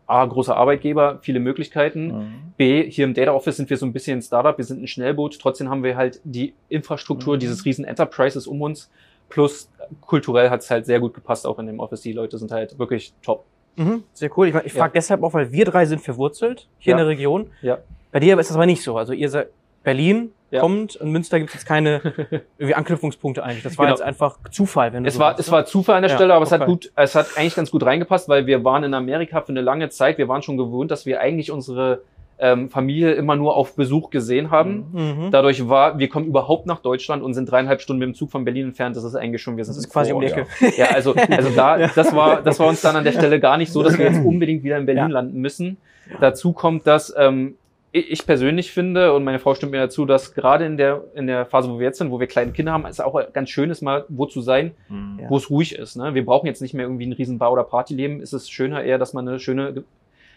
[0.06, 2.06] A, großer Arbeitgeber, viele Möglichkeiten.
[2.08, 2.52] Mhm.
[2.56, 4.88] B, hier im Data Office sind wir so ein bisschen ein Startup, wir sind ein
[4.88, 7.40] Schnellboot, trotzdem haben wir halt die Infrastruktur Mhm.
[7.40, 8.90] dieses riesen Enterprises um uns.
[9.30, 9.70] Plus
[10.02, 12.02] kulturell hat es halt sehr gut gepasst, auch in dem Office.
[12.02, 13.44] Die Leute sind halt wirklich top.
[13.76, 14.02] Mhm.
[14.12, 14.48] Sehr cool.
[14.48, 16.96] Ich, ich frage deshalb auch, weil wir drei sind verwurzelt hier Ja.
[16.96, 17.50] in der Region.
[17.62, 17.78] Ja.
[18.12, 18.96] Bei dir ist das aber nicht so.
[18.98, 19.48] Also ihr seid
[19.84, 20.60] Berlin Ja.
[20.60, 22.00] kommt und Münster gibt es jetzt keine
[22.58, 23.62] irgendwie Anknüpfungspunkte eigentlich.
[23.62, 23.96] Das war Genau.
[23.96, 25.52] jetzt einfach Zufall, wenn du Es so war, willst, es ne?
[25.52, 27.84] war Zufall an der Ja, Stelle, aber es hat gut, es hat eigentlich ganz gut
[27.86, 30.18] reingepasst, weil wir waren in Amerika für eine lange Zeit.
[30.18, 32.02] Wir waren schon gewohnt, dass wir eigentlich unsere
[32.40, 34.86] ähm, Familie immer nur auf Besuch gesehen haben.
[34.92, 35.30] Mhm.
[35.30, 38.44] Dadurch war, wir kommen überhaupt nach Deutschland und sind dreieinhalb Stunden mit dem Zug von
[38.44, 38.96] Berlin entfernt.
[38.96, 40.46] Das ist eigentlich schon, wir sind Das ist quasi um die Ecke.
[40.76, 43.72] ja, also, also da, das war, das war uns dann an der Stelle gar nicht
[43.72, 45.08] so, dass wir jetzt unbedingt wieder in Berlin Ja.
[45.08, 45.76] landen müssen.
[46.20, 47.54] Dazu kommt, dass ähm,
[47.92, 51.26] ich ich persönlich finde und meine Frau stimmt mir dazu, dass gerade in der in
[51.26, 53.68] der Phase, wo wir jetzt sind, wo wir kleine Kinder haben, es auch ganz schön
[53.68, 55.18] ist, mal wo zu sein, Mhm.
[55.22, 55.28] Ja.
[55.30, 55.96] wo es ruhig ist.
[55.96, 56.14] Ne?
[56.14, 58.20] Wir brauchen jetzt nicht mehr irgendwie ein riesen Bar- oder Partyleben.
[58.20, 59.82] Es ist schöner eher, dass man eine schöne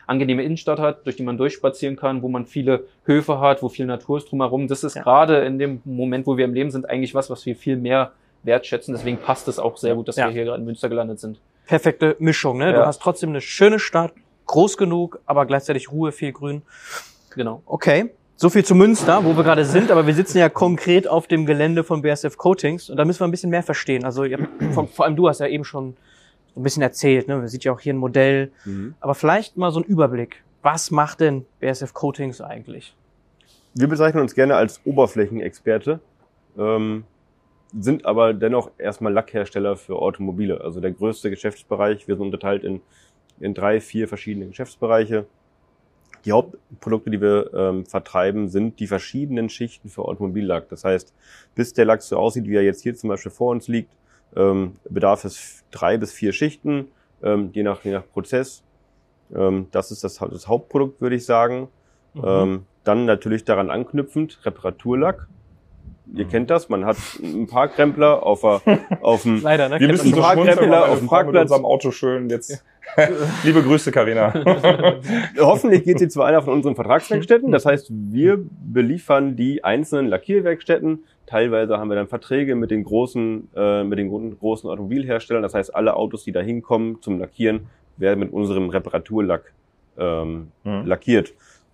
[0.08, 3.86] angenehme Innenstadt hat, durch die man durchspazieren kann, wo man viele Höfe hat, wo viel
[3.86, 4.68] Natur ist drumherum.
[4.68, 5.04] Das ist Ja.
[5.04, 8.12] gerade in dem Moment, wo wir im Leben sind, eigentlich was, was wir viel mehr
[8.44, 8.94] wertschätzen.
[8.94, 10.26] Deswegen passt es auch sehr gut, dass Ja.
[10.28, 11.40] wir hier gerade in Münster gelandet sind.
[11.66, 12.74] Perfekte Mischung, ne?
[12.74, 12.86] Du Ja.
[12.86, 14.14] hast trotzdem eine schöne Stadt,
[14.48, 16.62] groß genug, aber gleichzeitig Ruhe, viel Grün.
[17.36, 17.62] Genau.
[17.66, 18.12] Okay.
[18.36, 21.46] So viel zu Münster, wo wir gerade sind, aber wir sitzen ja konkret auf dem
[21.46, 24.04] Gelände von BSF Coatings und da müssen wir ein bisschen mehr verstehen.
[24.04, 24.40] Also ihr,
[24.74, 25.96] vor, vor allem du hast ja eben schon
[26.54, 27.38] so ein bisschen erzählt, ne?
[27.38, 28.96] Man sieht ja auch hier ein Modell, Mhm.
[29.00, 30.44] aber vielleicht mal so ein Überblick.
[30.62, 32.96] Was macht denn BSF Coatings eigentlich?
[33.74, 36.00] Wir bezeichnen uns gerne als Oberflächenexperte,
[36.58, 37.04] ähm,
[37.78, 40.62] sind aber dennoch erstmal Lackhersteller für Automobile.
[40.62, 42.08] Also der größte Geschäftsbereich.
[42.08, 42.82] Wir sind unterteilt in,
[43.40, 45.26] in drei, vier verschiedene Geschäftsbereiche.
[46.26, 50.70] Die Hauptprodukte, die wir ähm, vertreiben, sind die verschiedenen Schichten für Automobillack.
[50.70, 51.14] Das heißt,
[51.56, 53.92] bis der Lack so aussieht, wie er jetzt hier zum Beispiel vor uns liegt,
[54.36, 56.88] ähm, bedarf es drei bis vier Schichten,
[57.24, 58.64] ähm, je, nach, je nach Prozess.
[59.36, 61.70] Ähm, das ist das, das Hauptprodukt, würde ich sagen.
[62.14, 62.24] Mhm.
[62.26, 65.28] Ähm, dann natürlich daran anknüpfend Reparaturlack.
[66.14, 68.62] Ihr kennt das, man hat ein paar Krempler auf, der,
[69.02, 69.80] auf dem Leider, ne?
[69.80, 71.44] Wir müssen so ein paar schmunzeln, Krempler weil auf dem Parkplatz.
[71.44, 72.64] unserem Auto schön jetzt.
[73.44, 74.34] Liebe Grüße, Karina.
[75.40, 77.52] Hoffentlich geht sie zu einer von unseren Vertragswerkstätten.
[77.52, 81.06] Das heißt, wir beliefern die einzelnen Lackierwerkstätten.
[81.26, 85.42] Teilweise haben wir dann Verträge mit den großen, äh, mit den gro- großen Automobilherstellern.
[85.42, 87.68] Das heißt, alle Autos, die da hinkommen zum Lackieren,
[87.98, 89.54] werden mit unserem Reparaturlack
[89.98, 90.86] ähm, Mhm.
[90.86, 91.34] lackiert.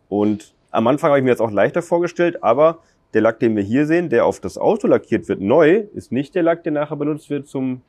[0.09, 2.79] Und am Anfang habe ich mir das auch leichter vorgestellt, aber
[3.13, 6.35] der Lack, den wir hier sehen, der auf das Auto lackiert wird, neu, ist nicht
[6.35, 7.81] der Lack, der nachher benutzt wird zum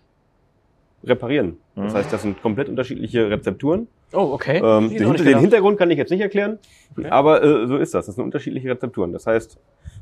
[1.03, 1.57] Reparieren.
[1.77, 1.97] Das Mhm.
[1.97, 3.89] heißt, das sind komplett unterschiedliche Rezepturen.
[4.13, 4.59] Oh, okay.
[4.63, 5.39] Ähm, den, Hinter- den.
[5.39, 6.59] Hintergrund kann ich jetzt nicht erklären,
[6.97, 7.09] Okay.
[7.09, 8.07] aber äh, so ist das.
[8.07, 9.13] Das sind unterschiedliche Rezepturen.
[9.13, 9.59] Das heißt,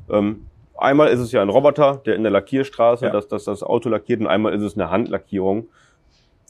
[0.09, 0.45] ähm,
[0.81, 3.11] einmal ist es ja ein Roboter, der in der Lackierstraße Ja.
[3.11, 5.67] das, das, das Auto lackiert und einmal ist es eine Handlackierung.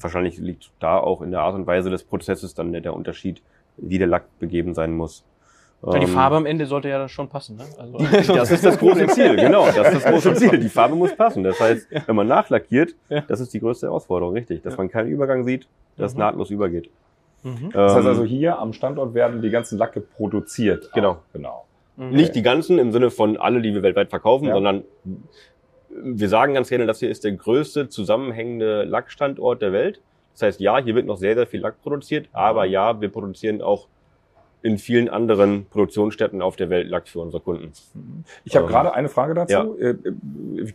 [0.02, 3.42] Wahrscheinlich liegt da auch in der Art und Weise des Prozesses dann der, der Unterschied,
[3.78, 5.26] wie der Lack begeben sein muss.
[5.82, 7.64] Weil die Ähm, Farbe am Ende sollte ja dann schon passen, ne?
[7.78, 7.98] Also,
[8.34, 9.66] das ist das große Ziel, genau.
[9.68, 10.58] Das ist das große Ziel.
[10.60, 11.44] Die Farbe muss passen.
[11.44, 13.22] Das heißt, wenn man nachlackiert, Ja.
[13.22, 14.62] das ist die größte Herausforderung, richtig.
[14.62, 15.68] Dass man keinen Übergang sieht,
[15.98, 16.20] dass Mhm.
[16.20, 16.90] nahtlos übergeht.
[17.44, 17.70] Mhm.
[17.72, 20.90] Das heißt Ähm, also, hier am Standort werden die ganzen Lacke produziert.
[20.94, 21.12] Genau.
[21.12, 21.18] Auch.
[21.32, 21.66] Genau.
[22.00, 22.12] Mhm.
[22.12, 24.54] Nicht die ganzen im Sinne von alle, die wir weltweit verkaufen, Ja.
[24.54, 24.86] sondern
[25.90, 30.02] wir sagen ganz gerne, das hier ist der größte zusammenhängende Lackstandort der Welt.
[30.34, 33.62] Das heißt, ja, hier wird noch sehr, sehr viel Lack produziert, aber ja, wir produzieren
[33.62, 33.88] auch
[34.62, 37.72] in vielen anderen Produktionsstätten auf der Welt Lack für unsere Kunden.
[38.46, 39.54] Ich habe ähm, gerade eine Frage dazu.
[39.54, 39.90] Ja.
[39.90, 39.96] Äh,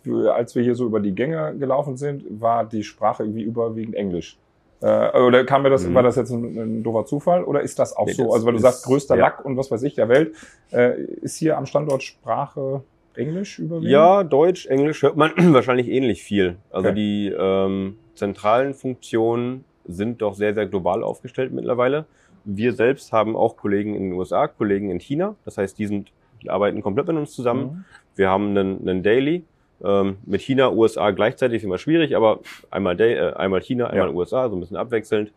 [0.07, 3.95] äh, als wir hier so über die Gänge gelaufen sind, war die Sprache irgendwie überwiegend
[3.95, 4.39] Englisch.
[4.85, 5.95] Äh, oder kam mir das, mhm.
[5.95, 8.25] war das jetzt ein, ein doofer Zufall oder ist das auch nee, so?
[8.25, 9.27] Das also weil du sagst, größter ja.
[9.27, 10.35] Lack und was weiß ich der Welt,
[10.73, 12.83] äh, ist hier am Standort Sprache
[13.15, 13.91] Englisch überwiegend?
[13.91, 16.57] Ja, Deutsch, Englisch hört man wahrscheinlich ähnlich viel.
[16.71, 16.97] Also okay.
[16.97, 22.05] die ähm, zentralen Funktionen sind doch sehr, sehr global aufgestellt mittlerweile.
[22.45, 25.35] Wir selbst haben auch Kollegen in den USA, Kollegen in China.
[25.47, 26.13] Das heißt, die sind,
[26.43, 27.63] die arbeiten komplett mit uns zusammen.
[27.63, 27.85] Mhm.
[28.17, 29.45] Wir haben einen, einen Daily.
[29.83, 34.15] Ähm, mit China, USA gleichzeitig ist immer schwierig, aber einmal, äh, einmal China, einmal ja.
[34.15, 35.33] USA, so ein bisschen abwechselnd,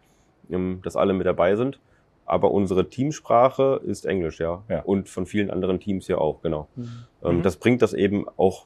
[0.50, 1.80] ähm, dass alle mit dabei sind.
[2.26, 4.64] Aber unsere Teamsprache ist Englisch, ja.
[4.70, 4.82] ja.
[4.82, 6.68] Und von vielen anderen Teams ja auch, genau.
[6.76, 6.90] Mhm.
[7.24, 7.42] Ähm, mhm.
[7.42, 8.66] Das bringt das eben auch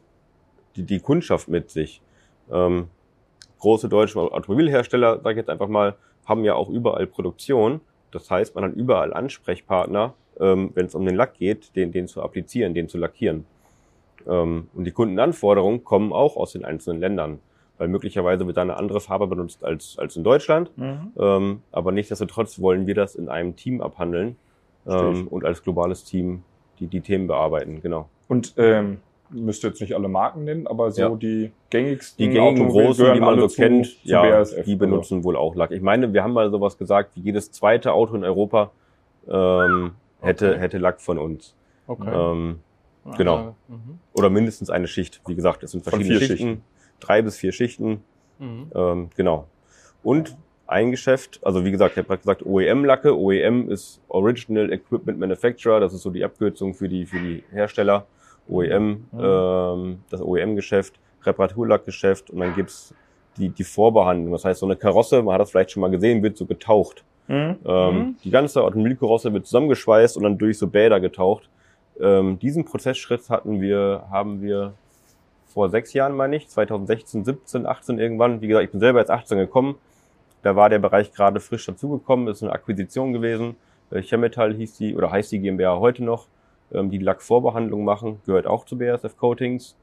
[0.75, 2.01] die, die Kundschaft mit sich.
[2.51, 2.87] Ähm,
[3.59, 5.95] große deutsche Automobilhersteller, sage ich jetzt einfach mal,
[6.25, 7.81] haben ja auch überall Produktion.
[8.11, 12.07] Das heißt, man hat überall Ansprechpartner, ähm, wenn es um den Lack geht, den, den
[12.07, 13.45] zu applizieren, den zu lackieren.
[14.27, 17.39] Ähm, und die Kundenanforderungen kommen auch aus den einzelnen Ländern,
[17.77, 20.75] weil möglicherweise wird da eine andere Farbe benutzt als, als in Deutschland.
[20.77, 21.11] Mhm.
[21.17, 24.35] Ähm, aber nichtsdestotrotz wollen wir das in einem Team abhandeln
[24.87, 26.43] ähm, und als globales Team
[26.79, 28.09] die, die Themen bearbeiten, genau.
[28.27, 28.97] Und ähm,
[29.29, 31.09] müsst jetzt nicht alle Marken nennen, aber so ja.
[31.09, 35.23] die gängigsten, die gängigen großen, die man so kennt, zu, ja, BASF, die benutzen oder?
[35.25, 35.71] wohl auch Lack.
[35.71, 38.71] Ich meine, wir haben mal sowas gesagt, wie jedes zweite Auto in Europa
[39.27, 39.91] ähm,
[40.21, 40.59] hätte okay.
[40.59, 41.55] hätte Lack von uns.
[41.87, 42.11] Okay.
[42.13, 42.59] Ähm,
[43.17, 43.55] genau.
[43.67, 43.99] Mhm.
[44.13, 45.21] Oder mindestens eine Schicht.
[45.27, 46.63] Wie gesagt, es sind verschiedene Schichten, Schichten,
[46.99, 48.03] drei bis vier Schichten.
[48.39, 48.71] Mhm.
[48.73, 49.47] Ähm, genau.
[50.03, 50.35] Und
[50.67, 53.17] ein Geschäft, also wie gesagt, ich habe gerade gesagt OEM-Lacke.
[53.17, 58.05] OEM ist Original Equipment Manufacturer, das ist so die Abkürzung für die für die Hersteller.
[58.47, 59.19] OEM, mhm.
[59.19, 62.93] ähm, das OEM-Geschäft, Reparaturlackgeschäft und dann gibt's
[63.37, 64.31] die, die Vorbehandlung.
[64.31, 67.03] Das heißt, so eine Karosse, man hat das vielleicht schon mal gesehen, wird so getaucht.
[67.27, 67.57] Mhm.
[67.65, 68.15] Ähm, mhm.
[68.23, 71.49] die ganze Automobilkarosse wird zusammengeschweißt und dann durch so Bäder getaucht.
[71.99, 74.73] Ähm, diesen Prozessschritt hatten wir, haben wir
[75.47, 78.41] vor sechs Jahren, meine ich, 2016, 17, 18 irgendwann.
[78.41, 79.75] Wie gesagt, ich bin selber jetzt 18 gekommen.
[80.41, 83.55] Da war der Bereich gerade frisch dazugekommen, ist eine Akquisition gewesen.
[83.91, 86.27] Äh, Chemetal hieß die, oder heißt die GmbH heute noch
[86.73, 89.75] ähm, die Lackvorbehandlung machen, gehört auch zu BASF Coatings.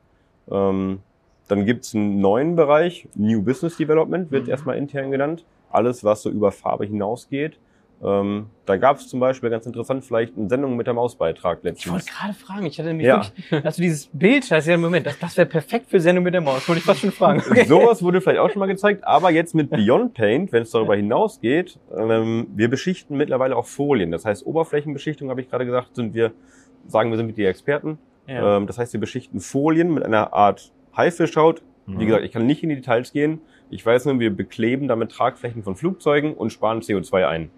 [0.51, 1.01] Ähm,
[1.47, 4.51] dann gibt's einen neuen Bereich, New Business Development, wird mhm.
[4.51, 5.45] erstmal intern genannt.
[5.71, 7.59] Alles, was so über Farbe hinausgeht.
[8.03, 11.87] Ähm, da gab es zum Beispiel ganz interessant vielleicht eine Sendung mit der Mausbeitrag letztens.
[11.87, 13.25] Ich wollte gerade fragen, ich hatte nämlich ja.
[13.25, 16.23] wirklich, also dieses Bild, das ist ja im Moment, das, das wäre perfekt für Sendung
[16.23, 17.43] mit der Maus, wollte ich fast schon fragen.
[17.45, 17.65] Okay.
[17.67, 20.95] Sowas wurde vielleicht auch schon mal gezeigt, aber jetzt mit Beyond Paint, wenn es darüber
[20.95, 24.13] hinausgeht, ähm, wir beschichten mittlerweile auch Folien.
[24.13, 26.33] Das heißt, Oberflächenbeschichtung, habe ich gerade gesagt, sind wir
[26.87, 27.99] sagen, wir sind die Experten.
[28.29, 28.59] Ja.
[28.59, 31.63] Ähm, das heißt, wir beschichten Folien mit einer Art Haifischhaut.
[31.87, 31.99] Mhm.
[31.99, 33.41] Wie gesagt, ich kann nicht in die Details gehen.
[33.71, 37.51] Ich weiß nur, wir bekleben damit Tragflächen von Flugzeugen und sparen CO2 ein.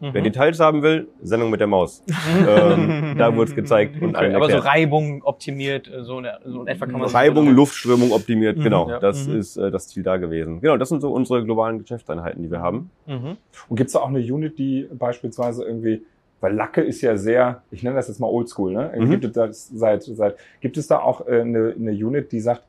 [0.00, 0.10] Mhm.
[0.12, 2.02] Wer Details haben will, Sendung mit der Maus.
[2.48, 6.62] ähm, da wurde es gezeigt und okay, Aber so Reibung optimiert, äh, so, eine, so
[6.62, 8.88] in etwa kann man Reibung, Luftströmung optimiert, mhm, genau.
[8.88, 9.00] Ja.
[9.00, 9.38] Das mhm.
[9.38, 10.60] ist äh, das Ziel da gewesen.
[10.60, 12.90] Genau, das sind so unsere globalen Geschäftseinheiten, die wir haben.
[13.06, 13.36] Mhm.
[13.68, 16.02] Und gibt es da auch eine Unit, die beispielsweise irgendwie
[16.40, 18.92] weil Lacke ist ja sehr, ich nenne das jetzt mal Oldschool, ne?
[18.96, 19.10] Mhm.
[19.10, 22.62] Gibt es da seit, seit, gibt es da auch äh, eine, eine Unit, die sagt,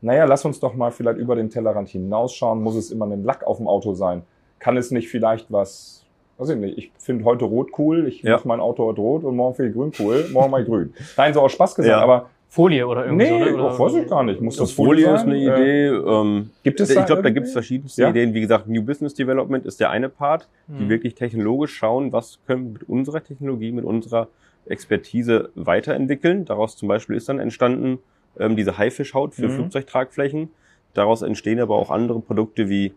[0.00, 3.44] naja, lass uns doch mal vielleicht über den Tellerrand hinausschauen, muss es immer ein Lack
[3.44, 4.22] auf dem Auto sein?
[4.58, 6.01] Kann es nicht vielleicht was,
[6.42, 8.36] weiß ich nicht, ich finde heute rot cool, ich ja.
[8.36, 10.92] mache mein Auto heute rot und morgen finde ich grün cool, morgen mal grün.
[11.16, 12.02] Nein, so aus Spaß gesagt, ja.
[12.02, 13.78] aber Folie oder irgendwie nee, so, ne?
[13.78, 14.42] weiß ich gar nicht.
[14.42, 15.86] Muss das Folie, Folie ist eine Idee.
[15.86, 18.10] Ähm, gibt es Ich glaube, da gibt es verschiedenste ja?
[18.10, 18.34] Ideen.
[18.34, 20.88] Wie gesagt, New Business Development ist der eine Part, die hm.
[20.90, 24.28] wirklich technologisch schauen, was können wir mit unserer Technologie, mit unserer
[24.66, 26.44] Expertise weiterentwickeln.
[26.44, 28.00] Daraus zum Beispiel ist dann entstanden
[28.38, 29.52] ähm, diese Haifischhaut für mhm.
[29.52, 30.50] Flugzeugtragflächen.
[30.94, 32.92] Daraus entstehen aber auch andere Produkte wie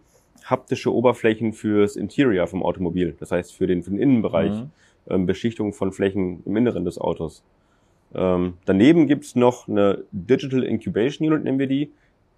[0.45, 3.15] haptische Oberflächen fürs Interior vom Automobil.
[3.19, 4.51] Das heißt für den, für den Innenbereich.
[4.51, 4.69] Mhm.
[5.07, 7.43] Ähm, Beschichtung von Flächen im Inneren des Autos.
[8.13, 11.91] Ähm, daneben gibt's noch eine Digital Incubation Unit, nennen wir die.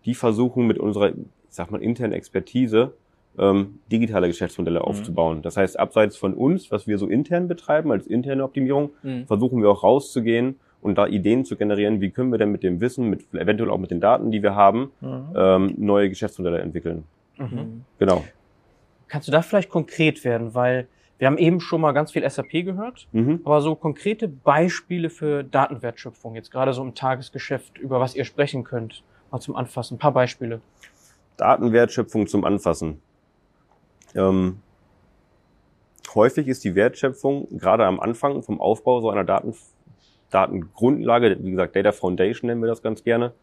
[0.06, 1.16] Die versuchen mit unserer, ich
[1.50, 2.94] sag mal, internen Expertise
[3.38, 4.86] ähm, digitale Geschäftsmodelle mhm.
[4.86, 5.42] aufzubauen.
[5.42, 9.28] Das heißt, abseits von uns, was wir so intern betreiben, als interne Optimierung, mhm.
[9.28, 12.82] versuchen wir auch rauszugehen und da Ideen zu generieren, wie können wir denn mit dem
[12.82, 15.34] Wissen, mit eventuell auch mit den Daten, die wir haben, mhm.
[15.36, 17.04] ähm, neue Geschäftsmodelle entwickeln.
[17.38, 17.86] Mhm.
[18.00, 18.24] Genau.
[19.08, 22.52] Kannst du da vielleicht konkret werden, weil wir haben eben schon mal ganz viel SAP
[22.64, 23.42] gehört, mhm.
[23.44, 28.64] aber so konkrete Beispiele für Datenwertschöpfung, jetzt gerade so im Tagesgeschäft, über was ihr sprechen
[28.64, 30.62] könnt, mal zum Anfassen, ein paar Beispiele.
[31.38, 33.02] Datenwertschöpfung zum Anfassen.
[34.16, 34.60] Ähm,
[36.14, 39.56] häufig ist die Wertschöpfung gerade am Anfang vom Aufbau so einer Daten,
[40.30, 43.34] Datengrundlage, wie gesagt, Data Foundation nennen wir das ganz gerne,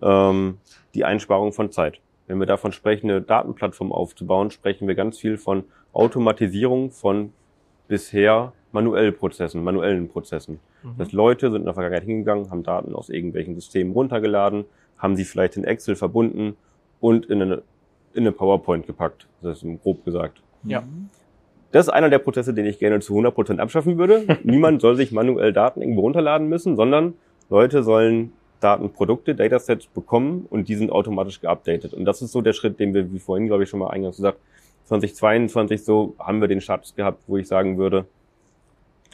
[0.00, 0.58] ähm,
[0.94, 2.00] die Einsparung von Zeit.
[2.28, 7.32] Wenn wir davon sprechen, eine Datenplattform aufzubauen, sprechen wir ganz viel von Automatisierung von
[7.88, 10.60] bisher manuellen Prozessen, manuellen Prozessen.
[10.82, 10.94] Mhm.
[10.98, 14.66] Das Leute sind in der Vergangenheit hingegangen, haben Daten aus irgendwelchen Systemen runtergeladen,
[14.98, 16.56] haben sie vielleicht in Excel verbunden
[17.00, 17.62] und in eine,
[18.12, 19.26] in eine PowerPoint gepackt.
[19.42, 20.42] Das ist grob gesagt.
[20.64, 20.82] Ja.
[21.72, 24.38] Das ist einer der Prozesse, den ich gerne zu 100% abschaffen würde.
[24.42, 27.14] Niemand soll sich manuell Daten irgendwo runterladen müssen, sondern
[27.48, 31.94] Leute sollen Datenprodukte, Datasets bekommen und die sind automatisch geupdatet.
[31.94, 34.16] Und das ist so der Schritt, den wir, wie vorhin, glaube ich, schon mal eingangs
[34.16, 34.38] gesagt,
[34.86, 38.06] 2022 so haben wir den Status gehabt, wo ich sagen würde,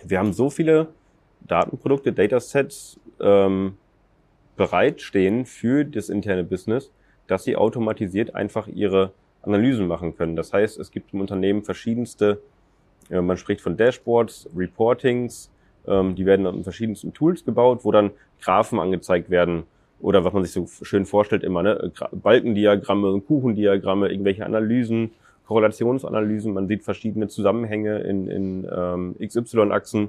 [0.05, 0.89] wir haben so viele
[1.41, 3.77] Datenprodukte, Datasets ähm,
[4.57, 6.91] bereitstehen für das interne Business,
[7.27, 10.37] dass sie automatisiert einfach ihre Analysen machen können.
[10.37, 12.41] Das heißt, es gibt im Unternehmen verschiedenste,
[13.11, 15.51] äh, man spricht von Dashboards, Reportings,
[15.87, 18.11] ähm, die werden in verschiedensten Tools gebaut, wo dann
[18.41, 19.65] Graphen angezeigt werden
[20.01, 21.93] oder was man sich so schön vorstellt immer, ne?
[22.13, 25.13] Balkendiagramme, Kuchendiagramme, irgendwelche Analysen,
[25.47, 30.09] Korrelationsanalysen, man sieht verschiedene Zusammenhänge in, in ähm, XY-Achsen.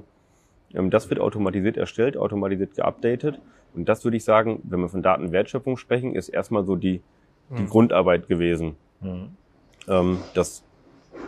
[0.74, 3.38] Ähm, das wird automatisiert erstellt, automatisiert geupdatet.
[3.74, 7.00] Und das würde ich sagen, wenn wir von Datenwertschöpfung sprechen, ist erstmal so die,
[7.56, 7.68] die mhm.
[7.68, 8.76] Grundarbeit gewesen.
[9.00, 9.28] Mhm.
[9.88, 10.64] Ähm, dass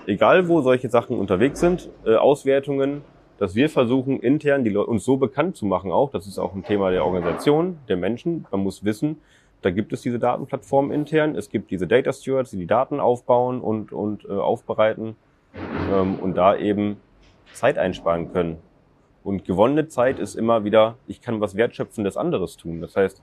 [0.06, 3.02] egal wo solche Sachen unterwegs sind, äh, Auswertungen,
[3.38, 6.54] dass wir versuchen, intern die Leute uns so bekannt zu machen auch, das ist auch
[6.54, 8.46] ein Thema der Organisation, der Menschen.
[8.50, 9.18] Man muss wissen,
[9.62, 11.34] da gibt es diese Datenplattform intern.
[11.34, 15.16] Es gibt diese Data Stewards, die die Daten aufbauen und, und äh, aufbereiten
[15.92, 16.98] ähm, und da eben
[17.52, 18.58] Zeit einsparen können.
[19.24, 22.80] Und gewonnene Zeit ist immer wieder, ich kann was Wertschöpfendes anderes tun.
[22.80, 23.20] Das heißt,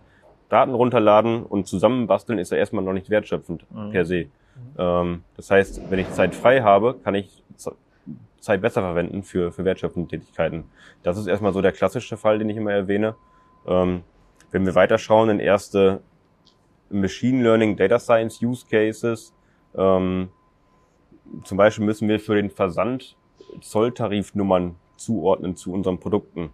[0.49, 3.91] Daten runterladen und zusammenbasteln ist ja erstmal noch nicht wertschöpfend mhm.
[3.91, 4.25] per se.
[4.25, 4.29] Mhm.
[4.77, 7.43] Ähm, das heißt, wenn ich Zeit frei habe, kann ich
[8.45, 10.65] Zeit besser verwenden für, für wertschöpfende Tätigkeiten.
[11.03, 13.15] Das ist erstmal so der klassische Fall, den ich immer erwähne.
[13.67, 14.03] Ähm,
[14.51, 16.01] wenn wir weiterschauen in erste
[16.89, 19.33] Machine Learning, Data Science Use Cases.
[19.75, 20.29] Ähm,
[21.43, 23.17] zum Beispiel müssen wir für den Versand
[23.61, 26.51] Zolltarifnummern zuordnen zu unseren Produkten.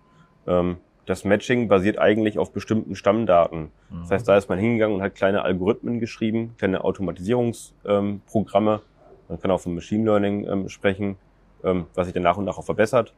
[0.47, 3.71] Ähm, das Matching basiert eigentlich auf bestimmten Stammdaten.
[3.89, 4.01] Mhm.
[4.01, 8.73] Das heißt, da ist man hingegangen und hat kleine Algorithmen geschrieben, kleine Automatisierungsprogramme.
[8.73, 8.81] Ähm,
[9.27, 11.17] man kann auch von Machine Learning ähm, sprechen,
[11.63, 13.13] ähm, was sich dann nach und nach auch verbessert.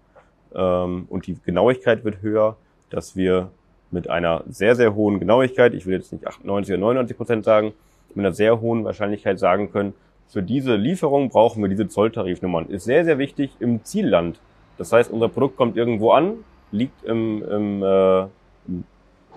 [0.55, 2.55] Ähm, und die Genauigkeit wird höher,
[2.89, 3.49] dass wir
[3.91, 7.73] mit einer sehr, sehr hohen Genauigkeit, ich will jetzt nicht 98 oder 99 Prozent sagen,
[8.09, 9.93] mit einer sehr hohen Wahrscheinlichkeit sagen können,
[10.27, 12.67] für diese Lieferung brauchen wir diese Zolltarifnummern.
[12.67, 14.39] Ist sehr, sehr wichtig im Zielland.
[14.77, 16.37] Das heißt, unser Produkt kommt irgendwo an,
[16.71, 18.21] liegt im, im, äh,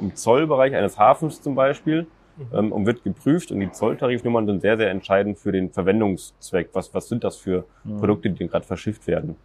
[0.01, 2.07] im Zollbereich eines Hafens zum Beispiel.
[2.53, 6.71] Ähm, und wird geprüft und die Zolltarifnummern sind sehr, sehr entscheidend für den Verwendungszweck.
[6.73, 7.99] Was, was sind das für mhm.
[7.99, 9.37] Produkte, die gerade verschifft werden?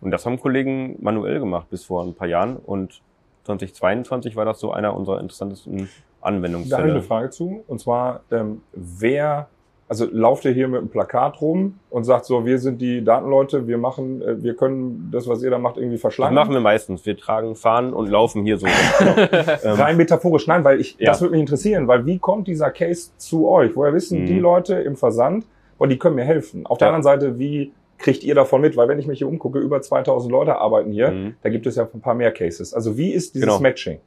[0.00, 3.00] Und das haben Kollegen manuell gemacht bis vor ein paar Jahren und
[3.44, 5.88] 2022 war das so einer unserer interessantesten
[6.20, 6.70] Anwendungsfälle.
[6.70, 7.64] Da habe ich eine Frage zu.
[7.68, 9.48] Und zwar, ähm, wer,
[9.88, 13.66] also lauft ihr hier mit einem Plakat rum und sagt so, wir sind die Datenleute,
[13.68, 16.34] wir machen, äh, wir können das, was ihr da macht, irgendwie verschlagen?
[16.34, 17.06] Das machen wir meistens.
[17.06, 18.66] Wir tragen Fahnen und laufen hier so.
[19.04, 21.10] ähm, Rein metaphorisch, nein, weil ich, ja.
[21.10, 23.76] das würde mich interessieren, weil wie kommt dieser Case zu euch?
[23.76, 24.26] Woher wissen mhm.
[24.26, 25.44] die Leute im Versand,
[25.78, 26.66] und die können mir helfen?
[26.66, 28.76] Auf der anderen Seite, wie kriegt ihr davon mit?
[28.76, 31.34] Weil wenn ich mich hier umgucke, über 2000 Leute arbeiten hier, mhm.
[31.42, 32.74] da gibt es ja ein paar mehr Cases.
[32.74, 33.60] Also wie ist dieses genau.
[33.60, 33.98] Matching?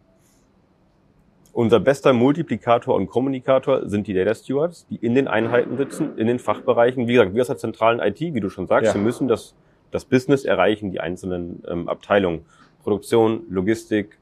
[1.53, 6.27] Unser bester Multiplikator und Kommunikator sind die Data Stewards, die in den Einheiten sitzen, in
[6.27, 7.07] den Fachbereichen.
[7.07, 8.93] Wie gesagt, wir aus der zentralen IT, wie du schon sagst, ja.
[8.93, 9.55] wir müssen das,
[9.91, 12.45] das Business erreichen, die einzelnen ähm, Abteilungen.
[12.83, 14.17] Produktion, Logistik,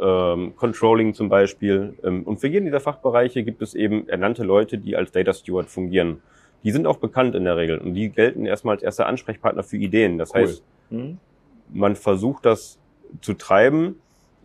[0.00, 1.94] ähm, Controlling zum Beispiel.
[2.04, 5.70] Ähm, und für jeden dieser Fachbereiche gibt es eben ernannte Leute, die als Data Steward
[5.70, 6.20] fungieren
[6.64, 9.76] die sind auch bekannt in der Regel und die gelten erstmal als erster Ansprechpartner für
[9.76, 10.18] Ideen.
[10.18, 10.42] Das cool.
[10.42, 11.18] heißt, mhm.
[11.72, 12.78] man versucht das
[13.20, 13.96] zu treiben.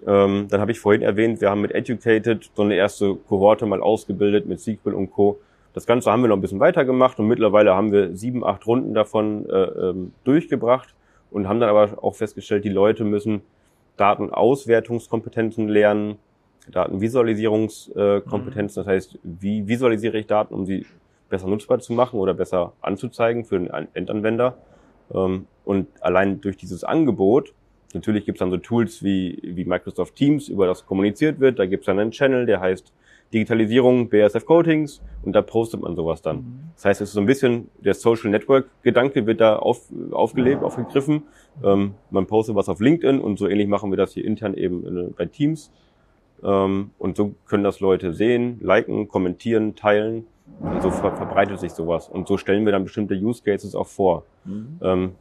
[0.06, 3.82] Ähm, dann habe ich vorhin erwähnt, wir haben mit Educated so eine erste Kohorte mal
[3.82, 5.40] ausgebildet mit SQL und Co.
[5.74, 8.94] Das Ganze haben wir noch ein bisschen weitergemacht und mittlerweile haben wir sieben, acht Runden
[8.94, 10.94] davon äh, ähm, durchgebracht
[11.32, 13.42] und haben dann aber auch festgestellt, die Leute müssen
[13.98, 16.18] Datenauswertungskompetenzen lernen,
[16.72, 18.82] Datenvisualisierungskompetenzen.
[18.82, 18.86] Mhm.
[18.86, 20.86] Das heißt, wie visualisiere ich Daten, um sie
[21.30, 24.58] besser nutzbar zu machen oder besser anzuzeigen für den Endanwender.
[25.14, 27.54] Ähm, und allein durch dieses Angebot,
[27.94, 31.60] natürlich gibt es dann so Tools wie, wie Microsoft Teams, über das kommuniziert wird.
[31.60, 32.94] Da gibt es dann einen Channel, der heißt
[33.34, 36.38] Digitalisierung BASF Coatings und da postet man sowas dann.
[36.38, 36.60] Mhm.
[36.76, 39.82] Das heißt, es ist so ein bisschen der Social Network Gedanke wird da auf,
[40.12, 41.24] aufgelebt, aufgegriffen.
[41.64, 45.14] Ähm, man postet was auf LinkedIn und so ähnlich machen wir das hier intern eben
[45.18, 45.72] bei Teams.
[46.44, 50.28] Ähm, und so können das Leute sehen, liken, kommentieren, teilen
[50.60, 52.10] und so ver verbreitet sich sowas.
[52.10, 54.26] Und so stellen wir dann bestimmte Use Cases auch vor.
[54.46, 54.80] Mhm.
[54.82, 55.12] Ähm,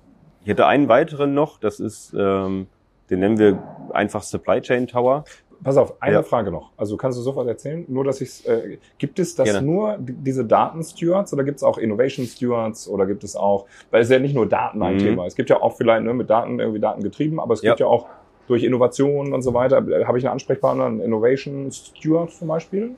[0.45, 2.67] ich hätte einen weiteren noch, das ist, ähm,
[3.11, 3.63] den nennen wir
[3.93, 5.25] einfach Supply Chain Tower.
[5.65, 6.23] Pass auf, eine Ja.
[6.25, 6.73] Frage noch.
[6.77, 9.65] Also kannst du sofort erzählen, nur dass ich äh, gibt es das Gerne.
[9.65, 14.09] nur die- diese Daten-Stewards oder gibt es auch Innovation-Stewards oder gibt es auch, weil es
[14.09, 14.99] ist ja nicht nur Daten ein Mhm.
[14.99, 15.27] Thema.
[15.27, 17.87] Es gibt ja auch vielleicht ne, mit Daten irgendwie Daten getrieben, aber es gibt ja,
[17.87, 18.07] auch
[18.49, 19.79] durch Innovationen und so weiter.
[19.89, 22.97] Äh, Habe ich einen Ansprechpartner, einen Innovation-Steward zum Beispiel?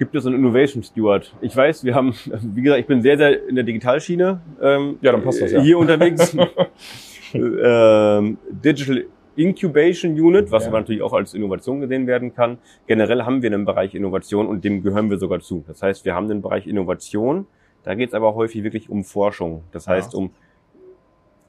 [0.00, 1.30] Gibt es einen Innovation Steward?
[1.42, 2.14] Ich weiß, wir haben,
[2.54, 5.60] wie gesagt, ich bin sehr, sehr in der Digitalschiene ähm, Ja, dann passt das, ja.
[5.60, 6.34] hier unterwegs.
[7.34, 9.04] ähm, Digital
[9.36, 10.70] Incubation Unit, was Ja.
[10.70, 12.56] aber natürlich auch als Innovation gesehen werden kann.
[12.86, 15.64] Generell haben wir einen Bereich Innovation und dem gehören wir sogar zu.
[15.66, 17.46] Das heißt, wir haben den Bereich Innovation.
[17.82, 19.64] Da geht es aber häufig wirklich um Forschung.
[19.70, 20.18] Das heißt, Ja.
[20.18, 20.30] um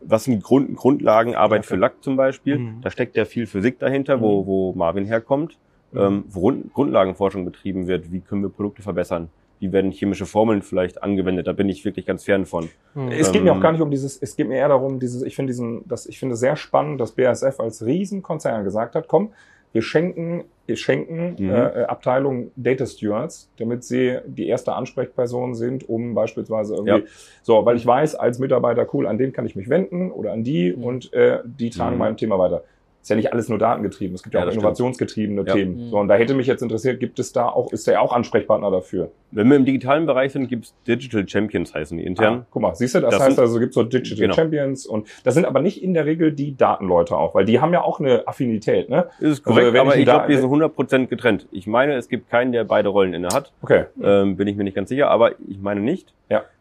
[0.02, 1.68] was sind Grund, Grundlagenarbeit Okay.
[1.70, 2.58] für Lack zum Beispiel.
[2.58, 2.82] Mhm.
[2.82, 5.58] Da steckt ja viel Physik dahinter, wo, wo Marvin herkommt
[5.96, 8.12] ähm, wo Grund, Grundlagenforschung betrieben wird.
[8.12, 9.30] Wie können wir Produkte verbessern?
[9.60, 11.46] Wie werden chemische Formeln vielleicht angewendet?
[11.48, 12.70] Da bin ich wirklich ganz fern von.
[12.96, 13.10] Mhm.
[13.12, 15.22] Es geht mir Ähm, auch gar nicht um dieses, es geht mir eher darum, dieses,
[15.22, 19.30] ich finde diesen, das, ich finde sehr spannend, dass BASF als Riesenkonzern gesagt hat, komm,
[19.74, 21.50] wir schenken, wir schenken Mhm.
[21.50, 27.12] äh, Abteilung Data Stewards, damit sie die erste Ansprechperson sind, um beispielsweise irgendwie, Ja.
[27.44, 30.44] so, weil ich weiß, als Mitarbeiter, cool, an den kann ich mich wenden oder an
[30.44, 30.84] die Mhm.
[30.84, 32.00] und äh, die tragen Mhm.
[32.00, 32.64] mein Thema weiter.
[33.02, 35.54] Ist ja nicht alles nur datengetrieben, es gibt ja, Ja, auch innovationsgetriebene Ja.
[35.54, 35.86] Themen.
[35.86, 35.90] Mhm.
[35.90, 38.70] So, und da hätte mich jetzt interessiert, gibt es da auch, ist der auch Ansprechpartner
[38.70, 39.10] dafür?
[39.32, 42.42] Wenn wir im digitalen Bereich sind, gibt's Digital Champions heißen die intern.
[42.42, 44.34] Ah, guck mal, siehst du, das, Das heißt sind- also, es gibt so Digital Genau.
[44.36, 47.74] Champions und das sind aber nicht in der Regel die Datenleute auch, weil die haben
[47.74, 49.08] ja auch eine Affinität, ne?
[49.20, 51.48] Ist Also, korrekt, wenn aber ich ich glaube, wir sind 100% getrennt.
[51.52, 53.52] Ich meine, es gibt keinen, der beide Rollen inne hat.
[53.64, 53.86] Okay.
[54.04, 56.14] Ähm, bin ich mir nicht ganz sicher, aber ich meine nicht.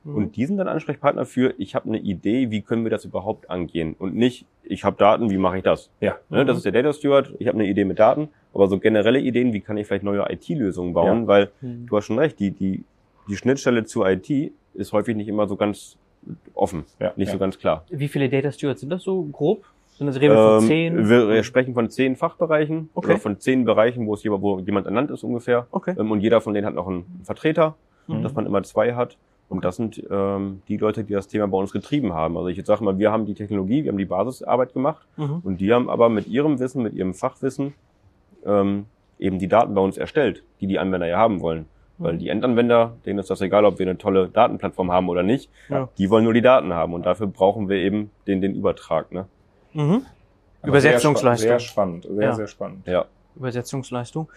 [0.04, 0.14] Mhm.
[0.14, 3.50] Und die sind dann Ansprechpartner für, ich habe eine Idee, wie können wir das überhaupt
[3.50, 3.94] angehen?
[3.98, 5.90] Und nicht, ich habe Daten, wie mache ich das?
[6.00, 6.16] Ja.
[6.30, 9.20] Ne, das ist der Data Steward, ich habe eine Idee mit Daten, aber so generelle
[9.20, 11.26] Ideen, wie kann ich vielleicht neue IT-Lösungen bauen?
[11.26, 11.86] Weil Mhm.
[11.86, 12.84] du hast schon recht, die, die,
[13.28, 15.96] die Schnittstelle zur IT ist häufig nicht immer so ganz
[16.54, 17.32] offen, Ja, nicht ja.
[17.32, 17.84] so ganz klar.
[17.90, 19.64] Wie viele Data Stewards sind das so grob?
[19.96, 21.08] Sind das reden wir von Ähm, zehn?
[21.10, 23.08] Wir, wir sprechen von zehn Fachbereichen Okay.
[23.12, 25.66] oder von zehn Bereichen, wo es jemand, wo jemand ernannt ist ungefähr.
[25.70, 25.94] Okay.
[25.98, 27.74] Ähm, und jeder von denen hat noch einen Vertreter,
[28.06, 28.22] Mhm.
[28.22, 29.18] dass man immer zwei hat.
[29.50, 32.36] Und das sind ähm, die Leute, die das Thema bei uns getrieben haben.
[32.38, 35.40] Also ich jetzt sage mal, wir haben die Technologie, wir haben die Basisarbeit gemacht Mhm.
[35.44, 37.74] und die haben aber mit ihrem Wissen, mit ihrem Fachwissen
[38.46, 38.86] ähm,
[39.18, 41.66] eben die Daten bei uns erstellt, die die Anwender ja haben wollen.
[41.98, 42.18] Weil Mhm.
[42.20, 45.50] die Endanwender, denen ist das egal, ob wir eine tolle Datenplattform haben oder nicht.
[45.68, 45.88] Ja.
[45.98, 49.12] Die wollen nur die Daten haben und dafür brauchen wir eben den, den Übertrag.
[49.12, 49.26] Ne?
[49.74, 50.06] Mhm.
[50.64, 51.48] Übersetzungsleistung.
[51.48, 52.32] Sehr spannend, sehr, Ja.
[52.34, 52.86] sehr spannend.
[52.86, 53.04] Ja.
[53.36, 54.30] Übersetzungsleistung.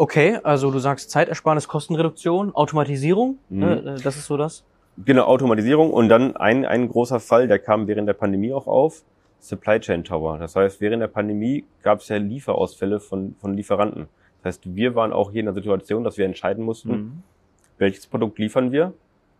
[0.00, 3.58] Okay, also du sagst Zeitersparnis, Kostenreduktion, Automatisierung, Mhm.
[3.60, 4.64] ne, das ist so das.
[5.04, 9.02] Genau, Automatisierung und dann ein, ein großer Fall, der kam während der Pandemie auch auf,
[9.40, 10.38] Supply Chain Tower.
[10.38, 14.06] Das heißt, während der Pandemie gab es ja Lieferausfälle von, von Lieferanten.
[14.42, 17.22] Das heißt, wir waren auch hier in der Situation, dass wir entscheiden mussten, Mhm.
[17.78, 18.92] welches Produkt liefern wir,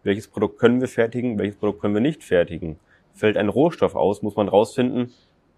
[0.02, 2.78] welches Produkt können wir fertigen, welches Produkt können wir nicht fertigen.
[3.14, 5.12] Fällt ein Rohstoff aus, muss man rausfinden,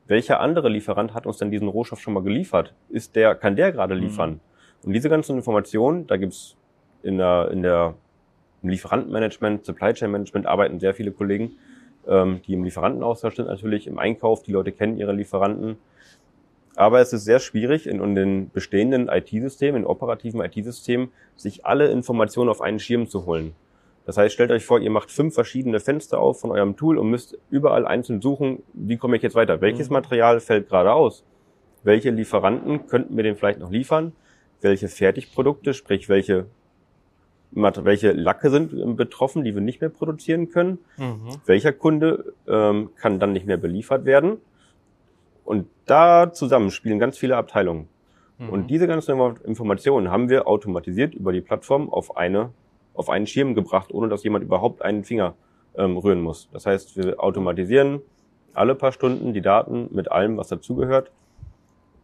[0.07, 2.75] welcher andere Lieferant hat uns denn diesen Rohstoff schon mal geliefert?
[2.91, 4.41] Ist der, kann der gerade liefern?
[4.85, 6.57] Und diese ganzen Informationen, da gibt's
[7.03, 7.95] in der, in der
[8.63, 11.53] im Lieferantenmanagement, Supply Chain Management arbeiten sehr viele Kollegen,
[12.07, 15.79] ähm, die im Lieferantenaustausch sind natürlich, im Einkauf, die Leute kennen ihre Lieferanten.
[16.77, 21.89] Aber es ist sehr schwierig, in, in den bestehenden IT-Systemen, in operativen IT-Systemen, sich alle
[21.91, 23.55] Informationen auf einen Schirm zu holen.
[24.07, 27.11] Das heißt, stellt euch vor, ihr macht fünf verschiedene Fenster auf von eurem Tool und
[27.11, 29.61] müsst überall einzeln suchen, wie komme ich jetzt weiter?
[29.61, 29.95] Welches Mhm.
[29.95, 31.25] Material fällt gerade aus?
[31.83, 34.13] Welche Lieferanten könnten mir den vielleicht noch liefern?
[34.61, 36.47] Welche Fertigprodukte, sprich welche,
[37.53, 40.79] welche Lacke sind betroffen, die wir nicht mehr produzieren können?
[40.97, 41.37] Mhm.
[41.47, 44.39] welcher Kunde ähm, kann dann nicht mehr beliefert werden.
[45.45, 47.89] Und da zusammen spielen ganz viele Abteilungen.
[48.39, 48.49] Mhm.
[48.51, 52.51] Und diese ganzen Infor- Informationen haben wir automatisiert über die Plattform auf eine
[52.93, 55.35] auf einen Schirm gebracht, ohne dass jemand überhaupt einen Finger
[55.77, 56.49] ähm, rühren muss.
[56.53, 58.03] Das heißt, wir automatisieren
[58.53, 61.11] alle paar Stunden die Daten mit allem, was dazugehört.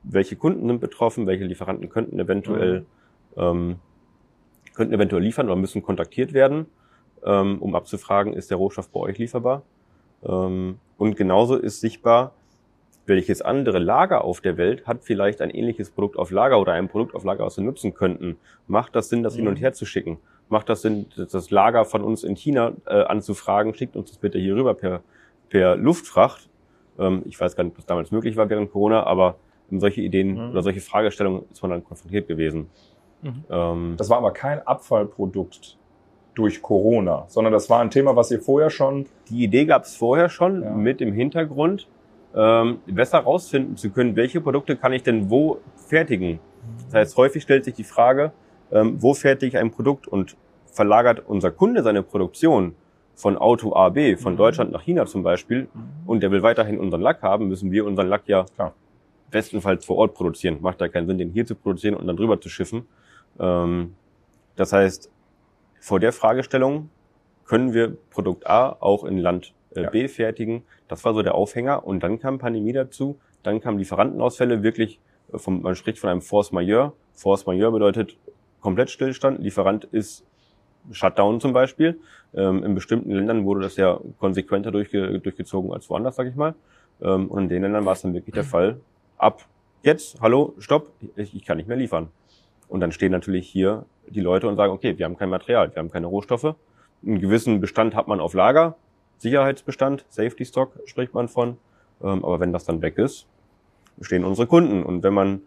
[0.08, 2.86] Welche Kunden sind betroffen, welche Lieferanten könnten eventuell
[3.36, 3.76] ähm,
[4.74, 6.66] könnten eventuell liefern oder müssen kontaktiert werden,
[7.24, 9.62] ähm, um abzufragen, ist der Rohstoff bei euch lieferbar?
[10.24, 12.34] Ähm, und genauso ist sichtbar,
[13.06, 16.88] welches andere Lager auf der Welt hat vielleicht ein ähnliches Produkt auf Lager oder ein
[16.88, 18.36] Produkt auf Lager, was wir nutzen könnten.
[18.66, 20.18] Macht das Sinn, das hin und her zu schicken?
[20.48, 23.74] Macht das Sinn, das Lager von uns in China äh, anzufragen?
[23.74, 25.02] Schickt uns das bitte hier rüber per,
[25.48, 26.48] per Luftfracht.
[26.98, 29.36] Ähm, ich weiß gar nicht, was damals möglich war während Corona, aber
[29.70, 30.50] in solche Ideen Mhm.
[30.52, 32.68] oder solche Fragestellungen ist man dann konfrontiert gewesen.
[33.22, 33.44] Mhm.
[33.50, 35.76] Ähm, Das war aber kein Abfallprodukt
[36.34, 39.96] durch Corona, sondern das war ein Thema, was ihr vorher schon Die Idee gab es
[39.96, 40.70] vorher schon Ja.
[40.74, 41.88] mit dem Hintergrund,
[42.34, 46.38] ähm, besser rausfinden zu können, welche Produkte kann ich denn wo fertigen.
[46.86, 48.32] Das heißt, häufig stellt sich die Frage,
[48.70, 50.36] ähm, wo fertige ich ein Produkt und
[50.70, 52.74] verlagert unser Kunde seine Produktion
[53.14, 54.36] von Auto A, B, von Mhm.
[54.36, 55.68] Deutschland nach China zum Beispiel,
[56.04, 58.74] und der will weiterhin unseren Lack haben, müssen wir unseren Lack ja Klar.
[59.30, 60.58] Bestenfalls vor Ort produzieren.
[60.60, 62.86] Macht da keinen Sinn, den hier zu produzieren und dann drüber zu schiffen.
[63.38, 63.94] Ähm,
[64.56, 65.10] das heißt,
[65.80, 66.90] vor der Fragestellung
[67.44, 69.90] können wir Produkt A auch in Land äh, ja.
[69.90, 70.62] B fertigen.
[70.88, 71.86] Das war so der Aufhänger.
[71.86, 73.18] Und dann kam Pandemie dazu.
[73.42, 75.00] Dann kamen Lieferantenausfälle, wirklich,
[75.32, 76.92] äh, vom, man spricht von einem Force Majeure.
[77.12, 78.16] Force Majeure bedeutet
[78.60, 79.40] komplett Stillstand.
[79.40, 80.24] Lieferant ist
[80.90, 82.00] Shutdown zum Beispiel.
[82.34, 86.54] Ähm, in bestimmten Ländern wurde das ja konsequenter durchge durchgezogen als woanders, sag ich mal.
[87.00, 88.80] Ähm, und in den Ländern war es dann wirklich der Fall.
[89.18, 89.44] Ab
[89.82, 92.08] jetzt, hallo, stopp, ich, ich kann nicht mehr liefern.
[92.68, 95.78] Und dann stehen natürlich hier die Leute und sagen, okay, wir haben kein Material, wir
[95.78, 96.54] haben keine Rohstoffe.
[97.04, 98.76] Einen gewissen Bestand hat man auf Lager,
[99.18, 101.58] Sicherheitsbestand, Safety Stock spricht man von.
[102.02, 103.26] Ähm, aber wenn das dann weg ist,
[104.00, 104.82] stehen unsere Kunden.
[104.82, 105.42] Und wenn man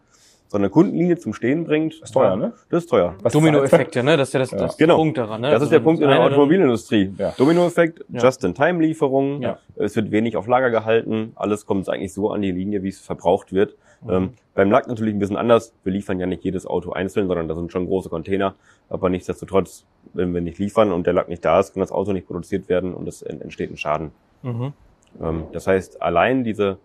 [0.52, 1.93] so eine Kundenlinie zum Stehen bringt.
[2.02, 2.54] Das ist teuer, ne?
[2.70, 3.16] Das ist teuer.
[3.32, 4.18] Dominoeffekte, ne?
[4.18, 4.97] Das ist ja das, das genau.
[4.97, 5.41] Punkt daran.
[5.41, 5.52] Ne?
[5.52, 7.14] Das ist der Punkt in der Automobilindustrie.
[7.18, 7.34] Ja.
[7.38, 8.22] Dominoeffekt, Ja.
[8.24, 9.41] Just-in-Time-Lieferungen.
[9.43, 9.60] Ja.
[9.76, 11.34] Es wird wenig auf Lager gehalten.
[11.36, 13.76] Alles kommt eigentlich so an die Linie, wie es verbraucht wird.
[14.02, 14.10] Mhm.
[14.12, 15.74] Ähm, beim Lack natürlich ein bisschen anders.
[15.84, 18.56] Wir liefern ja nicht jedes Auto einzeln, sondern da sind schon große Container.
[18.89, 22.12] Aber nichtsdestotrotz, wenn wir nicht liefern und der Lack nicht da ist, kann das Auto
[22.12, 24.12] nicht produziert werden und es en- entsteht ein Schaden.
[24.41, 24.74] Mhm.
[25.22, 26.78] Ähm, das heißt, allein diese,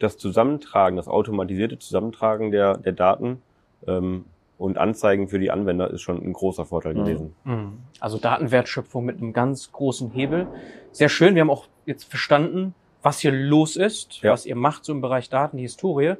[0.00, 3.40] das Zusammentragen, das automatisierte Zusammentragen der, der Daten
[3.86, 4.24] ähm,
[4.58, 6.98] und Anzeigen für die Anwender ist schon ein großer Vorteil Mhm.
[7.04, 7.34] gewesen.
[7.44, 7.72] Mhm.
[8.00, 10.48] Also Datenwertschöpfung mit einem ganz großen Hebel.
[10.92, 11.34] Sehr schön.
[11.34, 14.32] Wir haben auch jetzt verstanden, was hier los ist, Ja.
[14.32, 16.14] was ihr macht so im Bereich Daten, die Historie.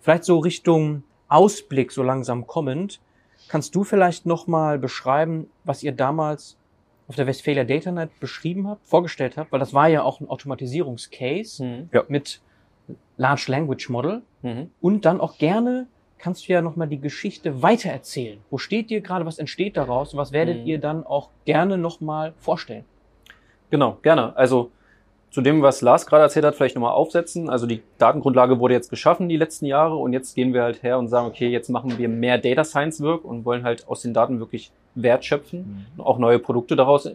[0.00, 3.00] Vielleicht so Richtung Ausblick so langsam kommend.
[3.48, 6.56] Kannst du vielleicht nochmal beschreiben, was ihr damals
[7.08, 9.52] auf der Westphalia Data Night beschrieben habt, vorgestellt habt?
[9.52, 11.88] Weil das war ja auch ein Automatisierungscase Mhm.
[11.92, 12.02] Ja.
[12.08, 12.40] mit
[13.16, 14.22] Large Language Model.
[14.42, 14.70] Mhm.
[14.80, 15.86] Und dann auch gerne
[16.18, 18.38] kannst du ja nochmal die Geschichte weitererzählen.
[18.50, 20.66] Wo steht ihr gerade, was entsteht daraus und was werdet Mhm.
[20.66, 22.84] ihr dann auch gerne nochmal vorstellen?
[23.70, 24.36] Genau, gerne.
[24.36, 24.70] Also
[25.30, 27.50] zu dem, was Lars gerade erzählt hat, vielleicht nochmal aufsetzen.
[27.50, 30.98] Also die Datengrundlage wurde jetzt geschaffen die letzten Jahre und jetzt gehen wir halt her
[30.98, 34.14] und sagen, okay, jetzt machen wir mehr Data Science Work und wollen halt aus den
[34.14, 37.10] Daten wirklich Wert schöpfen, und auch neue Produkte daraus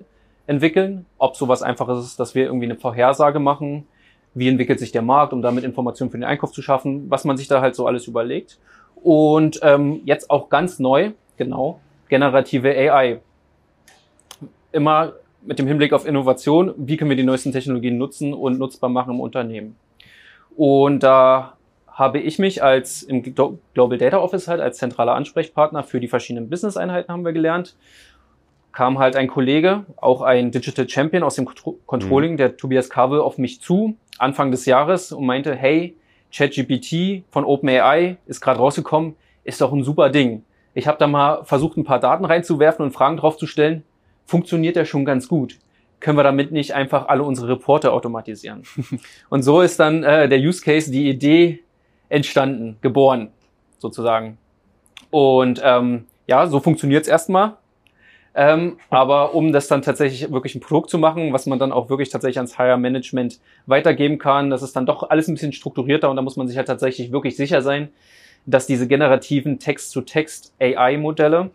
[0.47, 1.05] entwickeln.
[1.17, 3.87] Ob sowas einfaches ist, dass wir irgendwie eine Vorhersage machen,
[4.33, 7.37] wie entwickelt sich der Markt, um damit Informationen für den Einkauf zu schaffen, was man
[7.37, 8.59] sich da halt so alles überlegt.
[8.95, 13.21] Und ähm, jetzt auch ganz neu, genau, generative AI.
[14.71, 18.89] Immer mit dem Hinblick auf Innovation, wie können wir die neuesten Technologien nutzen und nutzbar
[18.89, 19.75] machen im Unternehmen.
[20.55, 21.53] Und da
[21.87, 26.07] habe ich mich als im Glo- Global Data Office halt als zentraler Ansprechpartner für die
[26.07, 27.75] verschiedenen Business-Einheiten haben wir gelernt.
[28.71, 33.19] Kam halt ein Kollege, auch ein Digital Champion aus dem Contro- Controlling, der Tobias Kabel,
[33.19, 35.95] auf mich zu, Anfang des Jahres und meinte, hey,
[36.31, 40.43] ChatGPT von OpenAI ist gerade rausgekommen, ist doch ein super Ding.
[40.73, 43.83] Ich habe da mal versucht, ein paar Daten reinzuwerfen und Fragen drauf zu stellen.
[44.25, 45.57] Funktioniert ja schon ganz gut.
[45.99, 48.63] Können wir damit nicht einfach alle unsere Reporte automatisieren?
[49.29, 51.63] und so ist dann äh, der Use Case, die Idee
[52.07, 53.29] entstanden, geboren,
[53.79, 54.37] sozusagen.
[55.09, 57.57] Und ähm, ja, so funktioniert's erstmal.
[58.35, 61.89] Ähm, aber um das dann tatsächlich wirklich ein Produkt zu machen, was man dann auch
[61.89, 66.09] wirklich tatsächlich ans Higher Management weitergeben kann, das ist dann doch alles ein bisschen strukturierter
[66.09, 67.89] und da muss man sich halt tatsächlich wirklich sicher sein,
[68.45, 71.51] dass diese generativen Text-to-Text-AI-Modelle,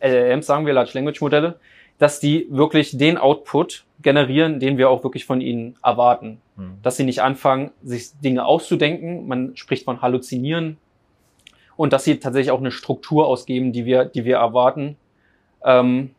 [0.00, 1.58] LLMs sagen wir, Large Language Modelle,
[1.98, 6.40] dass die wirklich den Output generieren, den wir auch wirklich von ihnen erwarten.
[6.56, 6.78] Mhm.
[6.82, 10.76] Dass sie nicht anfangen, sich Dinge auszudenken, man spricht von Halluzinieren
[11.76, 14.96] und dass sie tatsächlich auch eine Struktur ausgeben, die wir, die wir erwarten.
[15.64, 16.10] Ähm,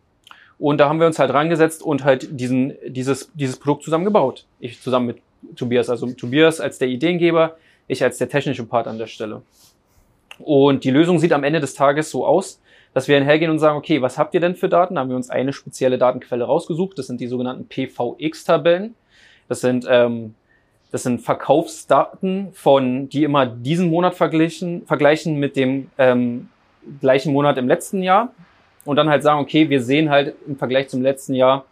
[0.58, 4.46] und da haben wir uns halt rangesetzt und halt diesen, dieses, dieses Produkt zusammengebaut.
[4.60, 5.18] Ich zusammen mit
[5.56, 9.42] Tobias, also Tobias als der Ideengeber, ich als der technische Part an der Stelle.
[10.40, 12.62] Und die Lösung sieht am Ende des Tages so aus,
[12.94, 14.96] dass wir hergehen und sagen, okay, was habt ihr denn für Daten?
[14.96, 16.98] Da haben wir uns eine spezielle Datenquelle rausgesucht.
[16.98, 18.96] Das sind die sogenannten PVX-Tabellen.
[19.50, 20.34] Das sind, ähm,
[20.92, 26.50] das sind Verkaufsdaten von, die immer diesen Monat vergleichen, vergleichen mit dem ähm,
[27.02, 28.34] gleichen Monat im letzten Jahr.
[28.86, 31.66] Und dann halt sagen, okay, wir sehen halt im Vergleich zum letzten Jahr,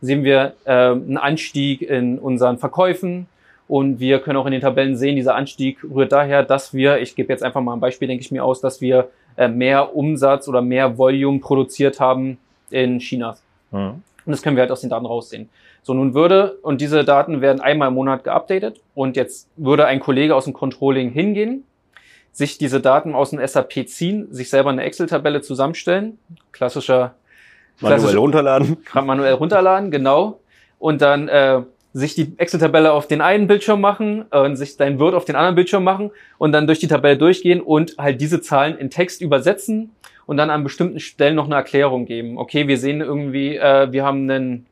[0.00, 3.26] sehen wir äh, einen Anstieg in unseren Verkäufen.
[3.68, 7.14] Und wir können auch in den Tabellen sehen, dieser Anstieg rührt daher, dass wir, ich
[7.14, 10.48] gebe jetzt einfach mal ein Beispiel, denke ich mir aus, dass wir äh, mehr Umsatz
[10.48, 12.38] oder mehr Volume produziert haben
[12.70, 13.36] in China.
[13.70, 14.02] Mhm.
[14.26, 15.48] Und das können wir halt aus den Daten raussehen.
[15.82, 18.80] So, nun würde, und diese Daten werden einmal im Monat geupdatet.
[18.94, 21.64] Und jetzt würde ein Kollege aus dem Controlling hingehen,
[22.32, 26.18] sich diese Daten aus dem SAP ziehen, sich selber eine Excel-Tabelle zusammenstellen.
[26.52, 27.14] Klassischer,
[27.80, 28.76] Manuell klassischer runterladen.
[28.94, 30.40] manuell runterladen, genau.
[30.78, 31.62] Und dann äh,
[31.92, 35.36] sich die Excel-Tabelle auf den einen Bildschirm machen äh, und sich dein Word auf den
[35.36, 39.20] anderen Bildschirm machen und dann durch die Tabelle durchgehen und halt diese Zahlen in Text
[39.20, 39.90] übersetzen
[40.26, 42.38] und dann an bestimmten Stellen noch eine Erklärung geben.
[42.38, 44.66] Okay, wir sehen irgendwie, äh, wir haben einen,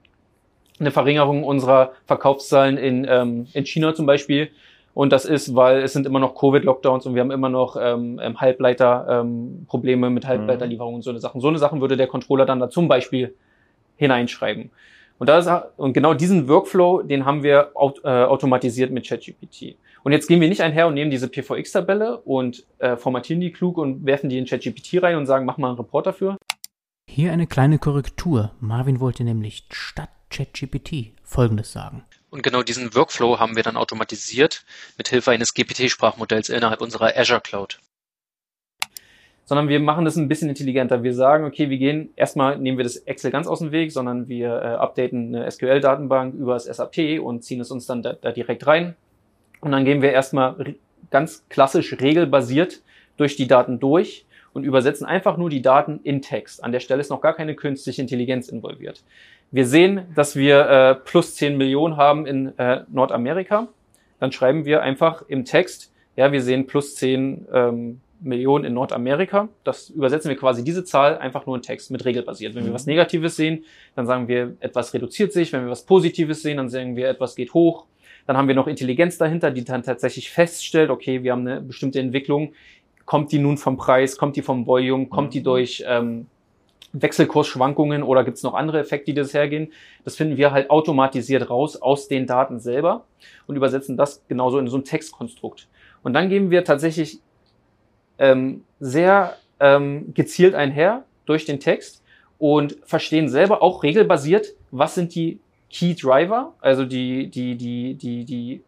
[0.79, 4.51] eine Verringerung unserer Verkaufszahlen in, ähm, in China zum Beispiel.
[4.99, 8.19] Und das ist, weil es sind immer noch Covid-Lockdowns und wir haben immer noch ähm,
[8.21, 11.41] ähm Halbleiter-Probleme ähm, mit Halbleiterlieferungen und so eine Sachen.
[11.41, 13.33] So eine Sachen würde der Controller dann da zum Beispiel
[13.95, 14.73] hineinschreiben.
[15.21, 19.77] Und, da ist, und genau diesen Workflow, den haben wir aut äh, automatisiert mit ChatGPT.
[20.03, 23.79] Und jetzt gehen wir nicht einher und nehmen diese PVX-Tabelle und äh, formatieren die klug
[23.79, 26.37] und werfen die in ChatGPT rein und sagen, mach mal einen Report dafür.
[27.09, 28.51] Hier eine kleine Korrektur.
[28.59, 32.03] Marvin wollte nämlich statt ChatGPT Folgendes sagen.
[32.31, 34.64] Und genau diesen Workflow haben wir dann automatisiert
[34.99, 37.79] mit Hilfe eines GPT-Sprachmodells innerhalb unserer Azure Cloud.
[39.47, 41.03] Sondern wir machen das ein bisschen intelligenter.
[41.03, 44.29] Wir sagen, okay, wir gehen, erstmal nehmen wir das Excel ganz aus dem Weg, sondern
[44.29, 48.31] wir äh, updaten eine SQL-Datenbank über das SAP und ziehen es uns dann da, da
[48.31, 48.95] direkt rein.
[49.61, 50.74] Und dann gehen wir erstmal
[51.11, 52.83] ganz klassisch regelbasiert
[53.16, 56.62] durch die Daten durch und übersetzen einfach nur die Daten in Text.
[56.62, 59.03] An der Stelle ist noch gar keine künstliche Intelligenz involviert.
[59.51, 63.69] Wir sehen, dass wir äh, plus 10 Millionen haben in äh, Nordamerika.
[64.21, 69.49] Dann schreiben wir einfach im Text, ja, wir sehen plus 10 ähm, Millionen in Nordamerika.
[69.65, 72.55] Das übersetzen wir quasi diese Zahl einfach nur in Text mit regelbasiert.
[72.55, 72.75] Wenn wir mhm.
[72.75, 75.53] was Negatives sehen, dann sagen wir, etwas reduziert sich.
[75.53, 77.87] Wenn wir was Positives sehen, dann sagen wir, etwas geht hoch.
[78.27, 82.01] Dann haben wir noch Intelligenz dahinter, die dann tatsächlich feststellt, okay, wir haben eine bestimmte
[82.01, 82.53] Entwicklung.
[83.07, 85.45] Kommt die nun vom Preis, kommt die vom Volume, kommt die mhm.
[85.45, 86.27] durch ähm,
[86.93, 89.72] Wechselkursschwankungen oder gibt es noch andere Effekte, die das hergehen?
[90.05, 93.05] Das finden wir halt automatisiert raus aus den Daten selber
[93.47, 95.68] und übersetzen das genauso in so ein Textkonstrukt.
[96.03, 97.20] Und dann geben wir tatsächlich
[98.18, 102.03] ähm, sehr ähm, gezielt einher durch den Text
[102.39, 108.24] und verstehen selber auch regelbasiert, was sind die Key Driver, also die, die, die, die,
[108.24, 108.62] die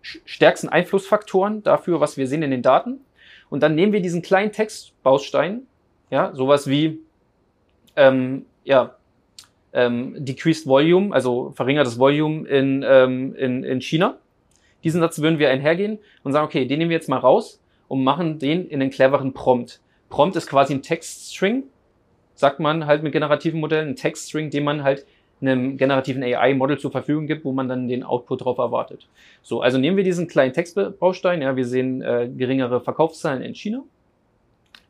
[0.00, 3.00] stärksten Einflussfaktoren dafür, was wir sehen in den Daten.
[3.50, 5.62] Und dann nehmen wir diesen kleinen Textbaustein,
[6.10, 7.00] ja, sowas wie
[7.96, 8.94] ähm, ja,
[9.72, 14.18] ähm, decreased volume, also verringertes Volume in, ähm, in, in China.
[14.82, 18.02] Diesen Satz würden wir einhergehen und sagen, okay, den nehmen wir jetzt mal raus und
[18.02, 19.80] machen den in einen cleveren Prompt.
[20.08, 21.64] Prompt ist quasi ein Textstring,
[22.34, 25.06] sagt man halt mit generativen Modellen, ein Textstring, den man halt
[25.40, 29.06] einem generativen AI-Model zur Verfügung gibt, wo man dann den Output drauf erwartet.
[29.42, 33.82] So, also nehmen wir diesen kleinen Textbaustein, ja, wir sehen äh, geringere Verkaufszahlen in China,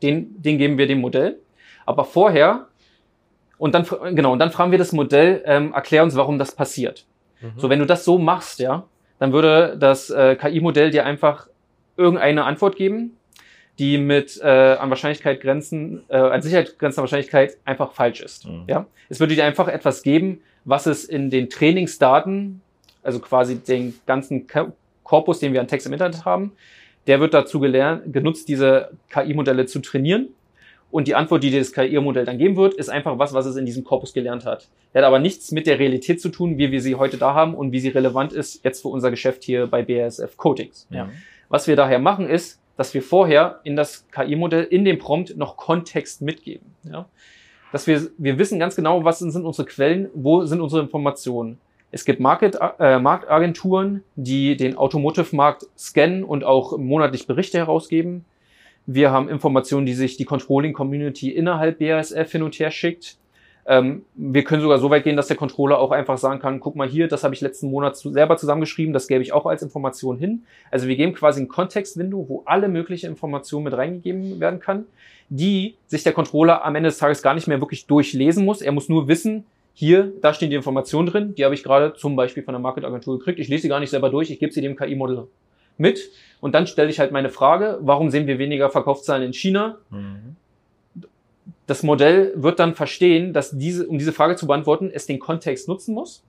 [0.03, 1.39] den, den geben wir dem Modell,
[1.87, 2.67] aber vorher
[3.61, 7.05] und dann, genau, und dann fragen wir das Modell, ähm, erklär uns, warum das passiert.
[7.43, 7.53] Mhm.
[7.59, 8.85] So, wenn du das so machst, ja,
[9.19, 11.47] dann würde das äh, KI-Modell dir einfach
[11.99, 13.19] irgendeine Antwort geben,
[13.79, 18.47] die mit äh, an Wahrscheinlichkeit grenzen, äh, an Sicherheit grenzender Wahrscheinlichkeit einfach falsch ist.
[18.47, 18.65] Mhm.
[18.67, 22.63] Ja, es würde dir einfach etwas geben, was es in den Trainingsdaten,
[23.03, 24.47] also quasi den ganzen
[25.05, 26.53] Korpus, den wir an Text im Internet haben,
[27.07, 30.29] der wird dazu gelernt, genutzt, diese KI-Modelle zu trainieren
[30.91, 33.67] und die Antwort, die das KI-Modell dann geben wird, ist einfach was, was es in
[33.67, 34.69] diesem Korpus gelernt hat.
[34.93, 37.55] Der hat aber nichts mit der Realität zu tun, wie wir sie heute da haben
[37.55, 40.87] und wie sie relevant ist jetzt für unser Geschäft hier bei BASF Coatings.
[40.91, 41.09] Ja.
[41.49, 45.57] Was wir daher machen ist, dass wir vorher in das KI-Modell, in dem Prompt noch
[45.57, 46.75] Kontext mitgeben.
[46.83, 47.07] Ja?
[47.73, 51.59] Dass wir, wir wissen ganz genau, was sind unsere Quellen, wo sind unsere Informationen.
[51.93, 58.25] Es gibt Market, äh, Marktagenturen, die den Automotive-Markt scannen und auch monatlich Berichte herausgeben.
[58.93, 63.19] Wir haben Informationen, die sich die Controlling Community innerhalb BASF hin und her schickt.
[63.65, 66.75] Ähm, wir können sogar so weit gehen, dass der Controller auch einfach sagen kann, guck
[66.75, 69.63] mal hier, das habe ich letzten Monat zu, selber zusammengeschrieben, das gebe ich auch als
[69.63, 70.43] Information hin.
[70.73, 74.87] Also wir geben quasi ein Kontextwindow, wo alle möglichen Informationen mit reingegeben werden kann,
[75.29, 78.61] die sich der Controller am Ende des Tages gar nicht mehr wirklich durchlesen muss.
[78.61, 82.17] Er muss nur wissen, hier, da stehen die Informationen drin, die habe ich gerade zum
[82.17, 83.39] Beispiel von der Marketagentur gekriegt.
[83.39, 85.29] Ich lese sie gar nicht selber durch, ich gebe sie dem KI-Modell
[85.81, 86.11] mit.
[86.41, 89.79] Und dann stelle ich halt meine Frage, warum sehen wir weniger Verkaufszahlen in China?
[89.91, 90.37] Mhm.
[91.67, 95.69] Das Modell wird dann verstehen, dass diese, um diese Frage zu beantworten, es den Kontext
[95.69, 96.23] nutzen muss.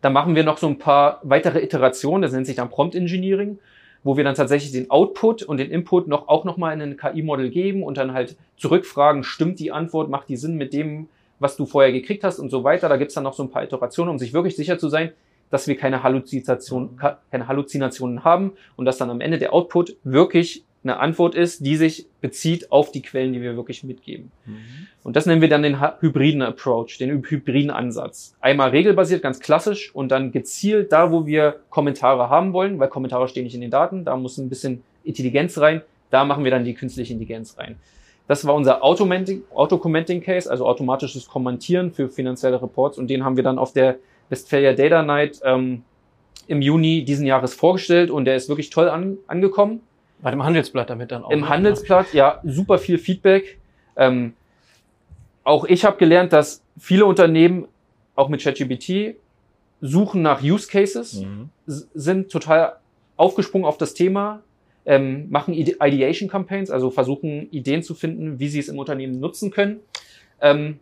[0.00, 3.58] Dann machen wir noch so ein paar weitere Iterationen, das nennt sich dann Prompt Engineering,
[4.02, 7.48] wo wir dann tatsächlich den Output und den Input noch auch nochmal in ein KI-Modell
[7.48, 11.08] geben und dann halt zurückfragen, stimmt die Antwort, macht die Sinn mit dem,
[11.38, 12.88] was du vorher gekriegt hast und so weiter.
[12.88, 15.12] Da gibt's dann noch so ein paar Iterationen, um sich wirklich sicher zu sein,
[15.54, 16.98] dass wir keine, Halluzination,
[17.30, 21.76] keine Halluzinationen haben und dass dann am Ende der Output wirklich eine Antwort ist, die
[21.76, 24.32] sich bezieht auf die Quellen, die wir wirklich mitgeben.
[24.46, 24.88] Mhm.
[25.04, 28.34] Und das nennen wir dann den hybriden Approach, den hybriden Ansatz.
[28.40, 33.28] Einmal regelbasiert, ganz klassisch und dann gezielt da, wo wir Kommentare haben wollen, weil Kommentare
[33.28, 36.64] stehen nicht in den Daten, da muss ein bisschen Intelligenz rein, da machen wir dann
[36.64, 37.76] die künstliche Intelligenz rein.
[38.26, 43.44] Das war unser Auto-Commenting Case, also automatisches Kommentieren für finanzielle Reports und den haben wir
[43.44, 43.98] dann auf der
[44.28, 45.82] Westphalia Data Night ähm,
[46.46, 49.80] im Juni diesen Jahres vorgestellt und der ist wirklich toll an, angekommen.
[50.20, 51.30] Bei dem Handelsblatt damit dann auch.
[51.30, 51.48] Im ne?
[51.48, 53.58] Handelsblatt, ja, super viel Feedback.
[53.96, 54.34] Ähm,
[55.42, 57.66] auch ich habe gelernt, dass viele Unternehmen,
[58.14, 59.16] auch mit ChatGPT,
[59.80, 61.50] suchen nach Use Cases, mhm.
[61.66, 62.76] sind total
[63.16, 64.42] aufgesprungen auf das Thema,
[64.86, 69.50] ähm, machen Ideation Campaigns, also versuchen Ideen zu finden, wie sie es im Unternehmen nutzen
[69.50, 69.80] können.
[70.40, 70.78] Ähm,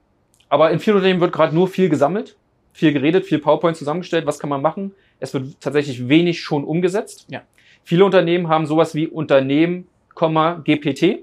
[0.49, 2.37] aber in vielen Unternehmen wird gerade nur viel gesammelt,
[2.73, 4.93] viel geredet, viel PowerPoint zusammengestellt, was kann man machen.
[5.21, 7.27] Es wird tatsächlich wenig schon umgesetzt.
[7.29, 7.43] Ja.
[7.85, 11.21] Viele Unternehmen haben sowas wie Unternehmen, GPT,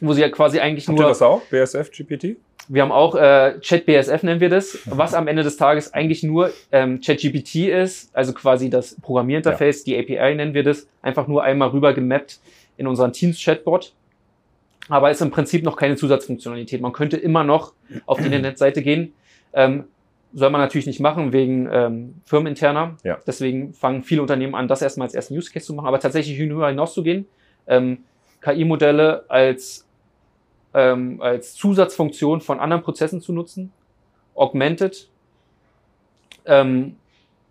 [0.00, 1.42] wo sie ja quasi eigentlich Habt nur ihr das auch?
[1.42, 2.36] BSF, GPT?
[2.68, 6.52] wir haben auch äh, ChatBSF nennen wir das, was am Ende des Tages eigentlich nur
[6.70, 11.68] ähm, ChatGPT ist, also quasi das Programmierinterface, die API nennen wir das, einfach nur einmal
[11.70, 12.40] rüber gemappt
[12.76, 13.92] in unseren Teams-Chatbot.
[14.90, 16.80] Aber ist im Prinzip noch keine Zusatzfunktionalität.
[16.80, 17.72] Man könnte immer noch
[18.06, 19.12] auf die Internetseite gehen.
[19.52, 19.84] Ähm,
[20.32, 22.96] soll man natürlich nicht machen wegen ähm, firmeninterner.
[23.02, 23.18] Ja.
[23.26, 25.86] Deswegen fangen viele Unternehmen an, das erstmal als ersten Use Case zu machen.
[25.86, 27.26] Aber tatsächlich hinüber hinaus zu gehen,
[27.66, 28.04] ähm,
[28.40, 29.86] KI-Modelle als
[30.74, 33.72] ähm, als Zusatzfunktion von anderen Prozessen zu nutzen,
[34.34, 35.08] augmented
[36.44, 36.96] ähm,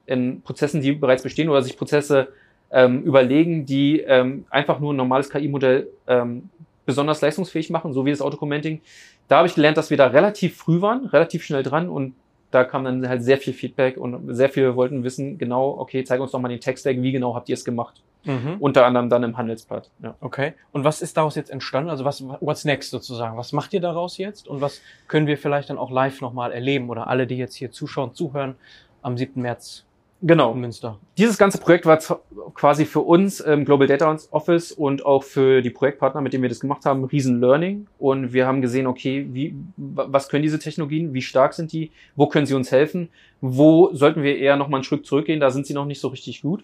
[0.05, 2.29] in Prozessen, die bereits bestehen oder sich Prozesse
[2.71, 6.49] ähm, überlegen, die ähm, einfach nur ein normales KI-Modell ähm,
[6.85, 8.81] besonders leistungsfähig machen, so wie das Autocommenting.
[9.27, 12.13] Da habe ich gelernt, dass wir da relativ früh waren, relativ schnell dran und
[12.51, 16.19] da kam dann halt sehr viel Feedback und sehr viele wollten wissen, genau, okay, zeig
[16.21, 18.01] uns doch mal den Tech-Stack, wie genau habt ihr es gemacht?
[18.23, 18.57] Mhm.
[18.59, 19.89] Unter anderem dann im Handelsblatt.
[20.03, 20.15] Ja.
[20.19, 20.53] Okay.
[20.71, 21.89] Und was ist daraus jetzt entstanden?
[21.89, 23.37] Also was, what's next sozusagen?
[23.37, 24.47] Was macht ihr daraus jetzt?
[24.47, 27.71] Und was können wir vielleicht dann auch live nochmal erleben oder alle, die jetzt hier
[27.71, 28.55] zuschauen, zuhören
[29.01, 29.41] am 7.
[29.41, 29.85] März
[30.21, 30.53] Genau.
[30.53, 30.97] in Münster?
[31.17, 31.99] Dieses ganze Projekt war
[32.55, 36.49] quasi für uns ähm, Global Data Office und auch für die Projektpartner, mit denen wir
[36.49, 37.85] das gemacht haben, riesen Learning.
[37.99, 41.13] Und wir haben gesehen, okay, wie, wa- was können diese Technologien?
[41.13, 41.91] Wie stark sind die?
[42.15, 43.09] Wo können sie uns helfen?
[43.41, 45.39] Wo sollten wir eher noch mal einen Schritt zurückgehen?
[45.39, 46.63] Da sind sie noch nicht so richtig gut.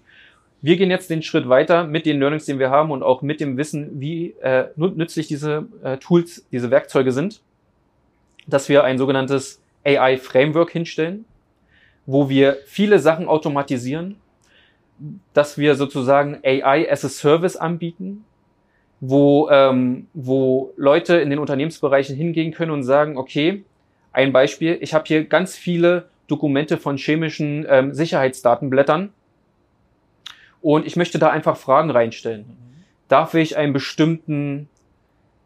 [0.62, 3.40] Wir gehen jetzt den Schritt weiter mit den Learnings, den wir haben und auch mit
[3.40, 7.42] dem Wissen, wie äh, nü- nützlich diese äh, Tools, diese Werkzeuge sind,
[8.48, 11.26] dass wir ein sogenanntes AI-Framework hinstellen,
[12.06, 14.18] wo wir viele Sachen automatisieren,
[15.34, 18.26] dass wir sozusagen AI as a Service anbieten,
[19.00, 23.64] wo, ähm, wo Leute in den Unternehmensbereichen hingehen können und sagen, okay,
[24.12, 29.12] ein Beispiel, ich habe hier ganz viele Dokumente von chemischen ähm, Sicherheitsdatenblättern
[30.62, 32.46] und ich möchte da einfach Fragen reinstellen.
[33.10, 34.70] Darf ich einen bestimmten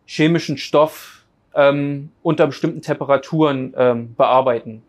[0.05, 4.84] chemischen Stoff ähm, unter bestimmten Temperaturen ähm, bearbeiten?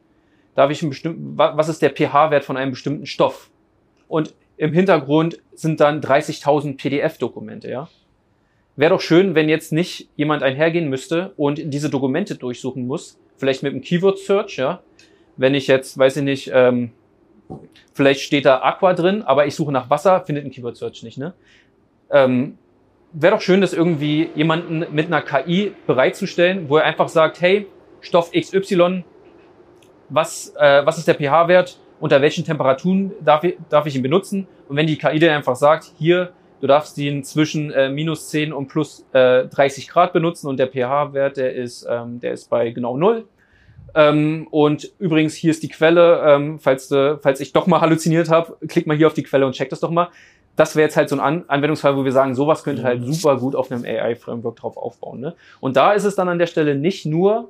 [0.58, 3.48] Darf ich einen bestimmten, wa- was ist der pH-Wert von einem bestimmten Stoff?
[4.08, 7.88] Und im Hintergrund sind dann 30.000 PDF-Dokumente, ja.
[8.74, 13.62] Wäre doch schön, wenn jetzt nicht jemand einhergehen müsste und diese Dokumente durchsuchen muss, vielleicht
[13.62, 14.82] mit einem Keyword-Search, ja.
[15.36, 16.90] Wenn ich jetzt, weiß ich nicht, ähm,
[17.94, 21.34] vielleicht steht da Aqua drin, aber ich suche nach Wasser, findet ein Keyword-Search nicht, ne?
[22.10, 22.58] Ähm,
[23.12, 27.68] Wäre doch schön, das irgendwie jemanden mit einer KI bereitzustellen, wo er einfach sagt, hey,
[28.00, 29.04] Stoff XY,
[30.08, 34.46] was, äh, was ist der pH-Wert, unter welchen Temperaturen darf ich, darf ich ihn benutzen.
[34.68, 38.52] Und wenn die KI dann einfach sagt, hier, du darfst ihn zwischen äh, minus 10
[38.52, 42.70] und plus äh, 30 Grad benutzen und der pH-Wert, der ist, ähm, der ist bei
[42.70, 43.26] genau null.
[43.94, 48.28] Ähm, und übrigens, hier ist die Quelle, ähm, falls, du, falls ich doch mal halluziniert
[48.28, 50.08] habe, klick mal hier auf die Quelle und check das doch mal.
[50.56, 53.36] Das wäre jetzt halt so ein An Anwendungsfall, wo wir sagen, sowas könnte halt super
[53.36, 55.20] gut auf einem AI-Framework drauf aufbauen.
[55.20, 55.34] Ne?
[55.60, 57.48] Und da ist es dann an der Stelle nicht nur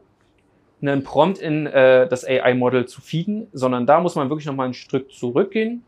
[0.80, 4.74] einen Prompt in äh, das AI-Model zu feeden, sondern da muss man wirklich nochmal ein
[4.74, 5.82] Stück zurückgehen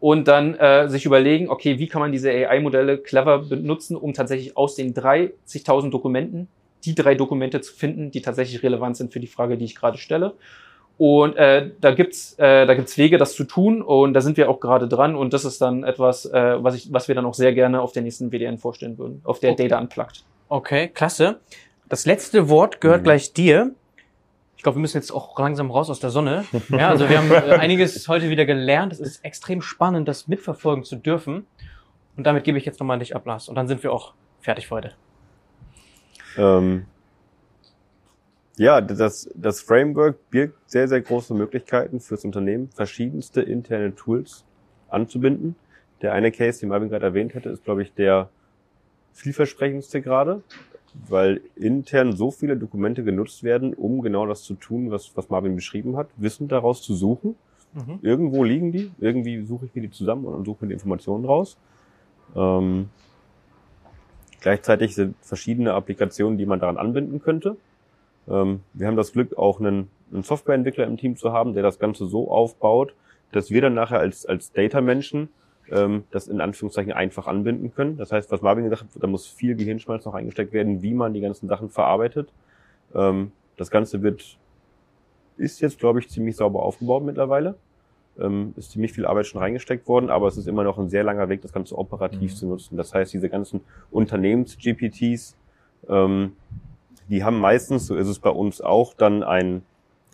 [0.00, 4.56] und dann äh, sich überlegen, okay, wie kann man diese AI-Modelle clever benutzen, um tatsächlich
[4.56, 6.48] aus den 30.000 Dokumenten
[6.84, 9.96] die drei Dokumente zu finden, die tatsächlich relevant sind für die Frage, die ich gerade
[9.96, 10.34] stelle.
[10.98, 14.48] Und äh, da gibt's äh, da gibt's Wege, das zu tun und da sind wir
[14.48, 17.34] auch gerade dran und das ist dann etwas, äh, was ich was wir dann auch
[17.34, 19.66] sehr gerne auf der nächsten WDN vorstellen würden, auf der Okay.
[19.68, 20.22] Data Unplugged.
[20.48, 21.40] Okay, klasse.
[21.88, 23.04] Das letzte Wort gehört Mhm.
[23.04, 23.72] gleich dir.
[24.64, 26.46] Ich glaube, wir müssen jetzt auch langsam raus aus der Sonne.
[26.70, 28.94] Ja, also wir haben äh, einiges heute wieder gelernt.
[28.94, 31.46] Es ist extrem spannend, das mitverfolgen zu dürfen.
[32.16, 33.50] Und damit gebe ich jetzt nochmal an dich ab, Lars.
[33.50, 34.92] Und dann sind wir auch fertig für heute.
[36.38, 36.86] Ähm,
[38.56, 44.46] ja, das, das Framework birgt sehr, sehr große Möglichkeiten fürs Unternehmen, verschiedenste interne Tools
[44.88, 45.56] anzubinden.
[46.00, 48.30] Der eine Case, den Marvin gerade erwähnt hätte, ist, glaube ich, der
[49.12, 50.42] vielversprechendste gerade,
[51.08, 55.56] weil intern so viele Dokumente genutzt werden, um genau das zu tun, was, was Marvin
[55.56, 57.36] beschrieben hat, Wissen daraus zu suchen.
[57.74, 57.98] Mhm.
[58.02, 61.56] Irgendwo liegen die, irgendwie suche ich mir die zusammen und suche mir die Informationen raus.
[62.36, 62.88] Ähm,
[64.40, 67.56] gleichzeitig sind verschiedene Applikationen, die man daran anbinden könnte.
[68.28, 71.78] Ähm, wir haben das Glück, auch einen, einen Softwareentwickler im Team zu haben, der das
[71.78, 72.94] Ganze so aufbaut,
[73.32, 75.28] dass wir dann nachher als, als Data-Menschen
[75.70, 77.96] ähm, das in Anführungszeichen einfach anbinden können.
[77.96, 81.14] Das heißt, was Marvin gesagt hat, da muss viel Gehirnschmalz noch eingesteckt werden, wie man
[81.14, 82.32] die ganzen Sachen verarbeitet.
[82.94, 84.38] Ähm, das Ganze wird,
[85.36, 87.56] ist jetzt, glaube ich, ziemlich sauber aufgebaut mittlerweile.
[88.18, 91.02] ähm, ist ziemlich viel Arbeit schon reingesteckt worden, aber es ist immer noch ein sehr
[91.02, 92.36] langer Weg, das Ganze operativ mhm.
[92.36, 92.76] zu nutzen.
[92.76, 93.60] Das heißt, diese ganzen
[93.90, 95.36] Unternehmens-GPTs,
[95.88, 96.36] ähm,
[97.08, 99.62] die haben meistens, so ist es bei uns auch, dann ein,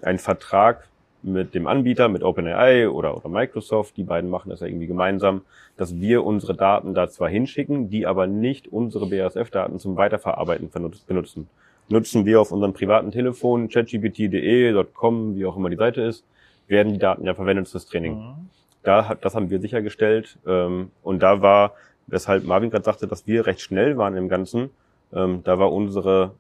[0.02, 0.88] ein Vertrag
[1.22, 5.42] mit dem Anbieter, mit OpenAI oder, oder Microsoft, die beiden machen das ja irgendwie gemeinsam,
[5.76, 10.70] dass wir unsere Daten da zwar hinschicken, die aber nicht unsere BASF-Daten zum Weiterverarbeiten
[11.06, 11.48] benutzen.
[11.88, 16.24] Nutzen wir auf unserem privaten Telefon, chatgpt.de, .com, wie auch immer die Seite ist,
[16.68, 18.14] werden die Daten ja verwendet fürs Training.
[18.14, 18.48] Mhm.
[18.82, 20.38] Da das haben wir sichergestellt.
[20.46, 21.74] Ähm, und da war,
[22.06, 24.70] weshalb Marvin gerade sagte, dass wir recht schnell waren im Ganzen,
[25.12, 26.32] ähm, da war unsere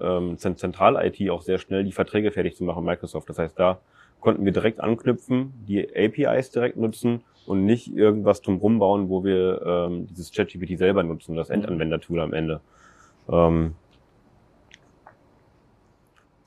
[0.00, 3.28] ähm, Zentral-IT auch sehr schnell, die Verträge fertig zu machen, Microsoft.
[3.28, 3.78] Das heißt, da
[4.26, 9.62] konnten wir direkt anknüpfen, die APIs direkt nutzen und nicht irgendwas drumherum bauen, wo wir
[9.64, 11.48] ähm, dieses ChatGPT selber nutzen, das.
[11.48, 12.60] Endanwender-Tool am Ende.
[13.30, 13.76] Ähm,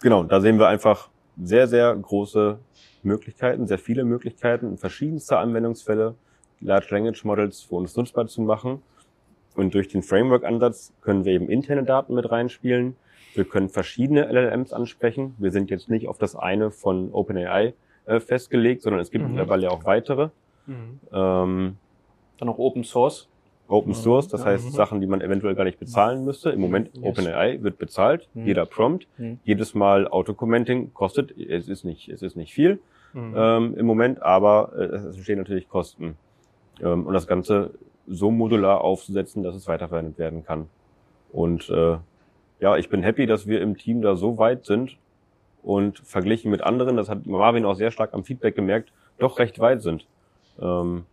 [0.02, 1.10] genau, da sehen wir einfach
[1.42, 2.60] sehr, sehr große
[3.04, 6.16] Möglichkeiten, sehr viele Möglichkeiten, verschiedenste Anwendungsfälle,
[6.60, 8.82] Large Language Models für uns nutzbar zu machen.
[9.56, 12.98] Und durch den Framework-Ansatz können wir eben interne Daten mit reinspielen.
[13.36, 15.36] Wir können verschiedene LLMs ansprechen.
[15.38, 17.74] Wir sind jetzt nicht auf das eine von OpenAI
[18.06, 19.32] äh, festgelegt, sondern es gibt mhm.
[19.32, 20.30] mittlerweile auch weitere.
[20.66, 21.00] Mhm.
[21.12, 21.78] Ähm,
[22.38, 23.28] Dann auch Open Source.
[23.68, 24.72] Open Source, das heißt mhm.
[24.72, 26.50] Sachen, die man eventuell gar nicht bezahlen müsste.
[26.50, 27.04] Im Moment yes.
[27.04, 28.48] OpenAI wird bezahlt, mhm.
[28.48, 29.40] jeder Prompt, mhm.
[29.44, 32.80] jedes Mal Autocommenting kostet, es ist nicht, es ist nicht viel
[33.14, 33.34] mhm.
[33.38, 36.18] ähm, im Moment, aber äh, es entstehen natürlich Kosten.
[36.82, 37.72] Ähm, und das Ganze
[38.08, 40.68] so modular aufzusetzen, dass es weiterverwendet werden kann.
[41.32, 41.98] Und äh,
[42.60, 44.98] ja, ich bin happy, dass wir im Team da so weit sind
[45.64, 49.60] und verglichen mit anderen, das hat Marvin auch sehr stark am Feedback gemerkt, doch recht
[49.60, 50.06] weit sind.
[50.62, 51.06] Ähm,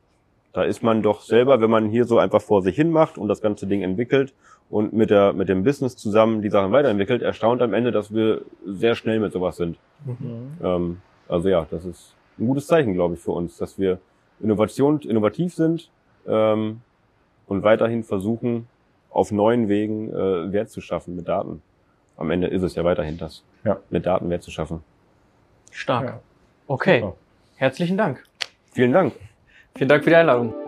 [0.52, 3.28] da ist man doch selber, wenn man hier so einfach vor sich hin macht und
[3.28, 4.32] das ganze Ding entwickelt
[4.70, 8.40] und mit der mit dem Business zusammen die Sachen weiterentwickelt, erstaunt am Ende, dass wir
[8.64, 9.77] sehr schnell mit sowas sind.
[10.05, 10.56] Mhm.
[10.62, 13.98] Ähm, also ja, das ist ein gutes Zeichen, glaube ich, für uns, dass wir
[14.40, 15.90] Innovation, innovativ sind
[16.27, 16.81] ähm,
[17.47, 18.66] und weiterhin versuchen,
[19.11, 21.62] auf neuen Wegen äh, Wert zu schaffen mit Daten.
[22.16, 23.78] Am Ende ist es ja weiterhin das, ja.
[23.91, 24.83] mit Daten Wert zu schaffen.
[25.70, 26.05] Stark.
[26.05, 26.20] Ja.
[26.66, 27.01] Okay.
[27.01, 27.16] Super.
[27.57, 28.24] Herzlichen Dank.
[28.73, 29.15] Vielen Dank.
[29.74, 30.65] Vielen Dank für die Einladung.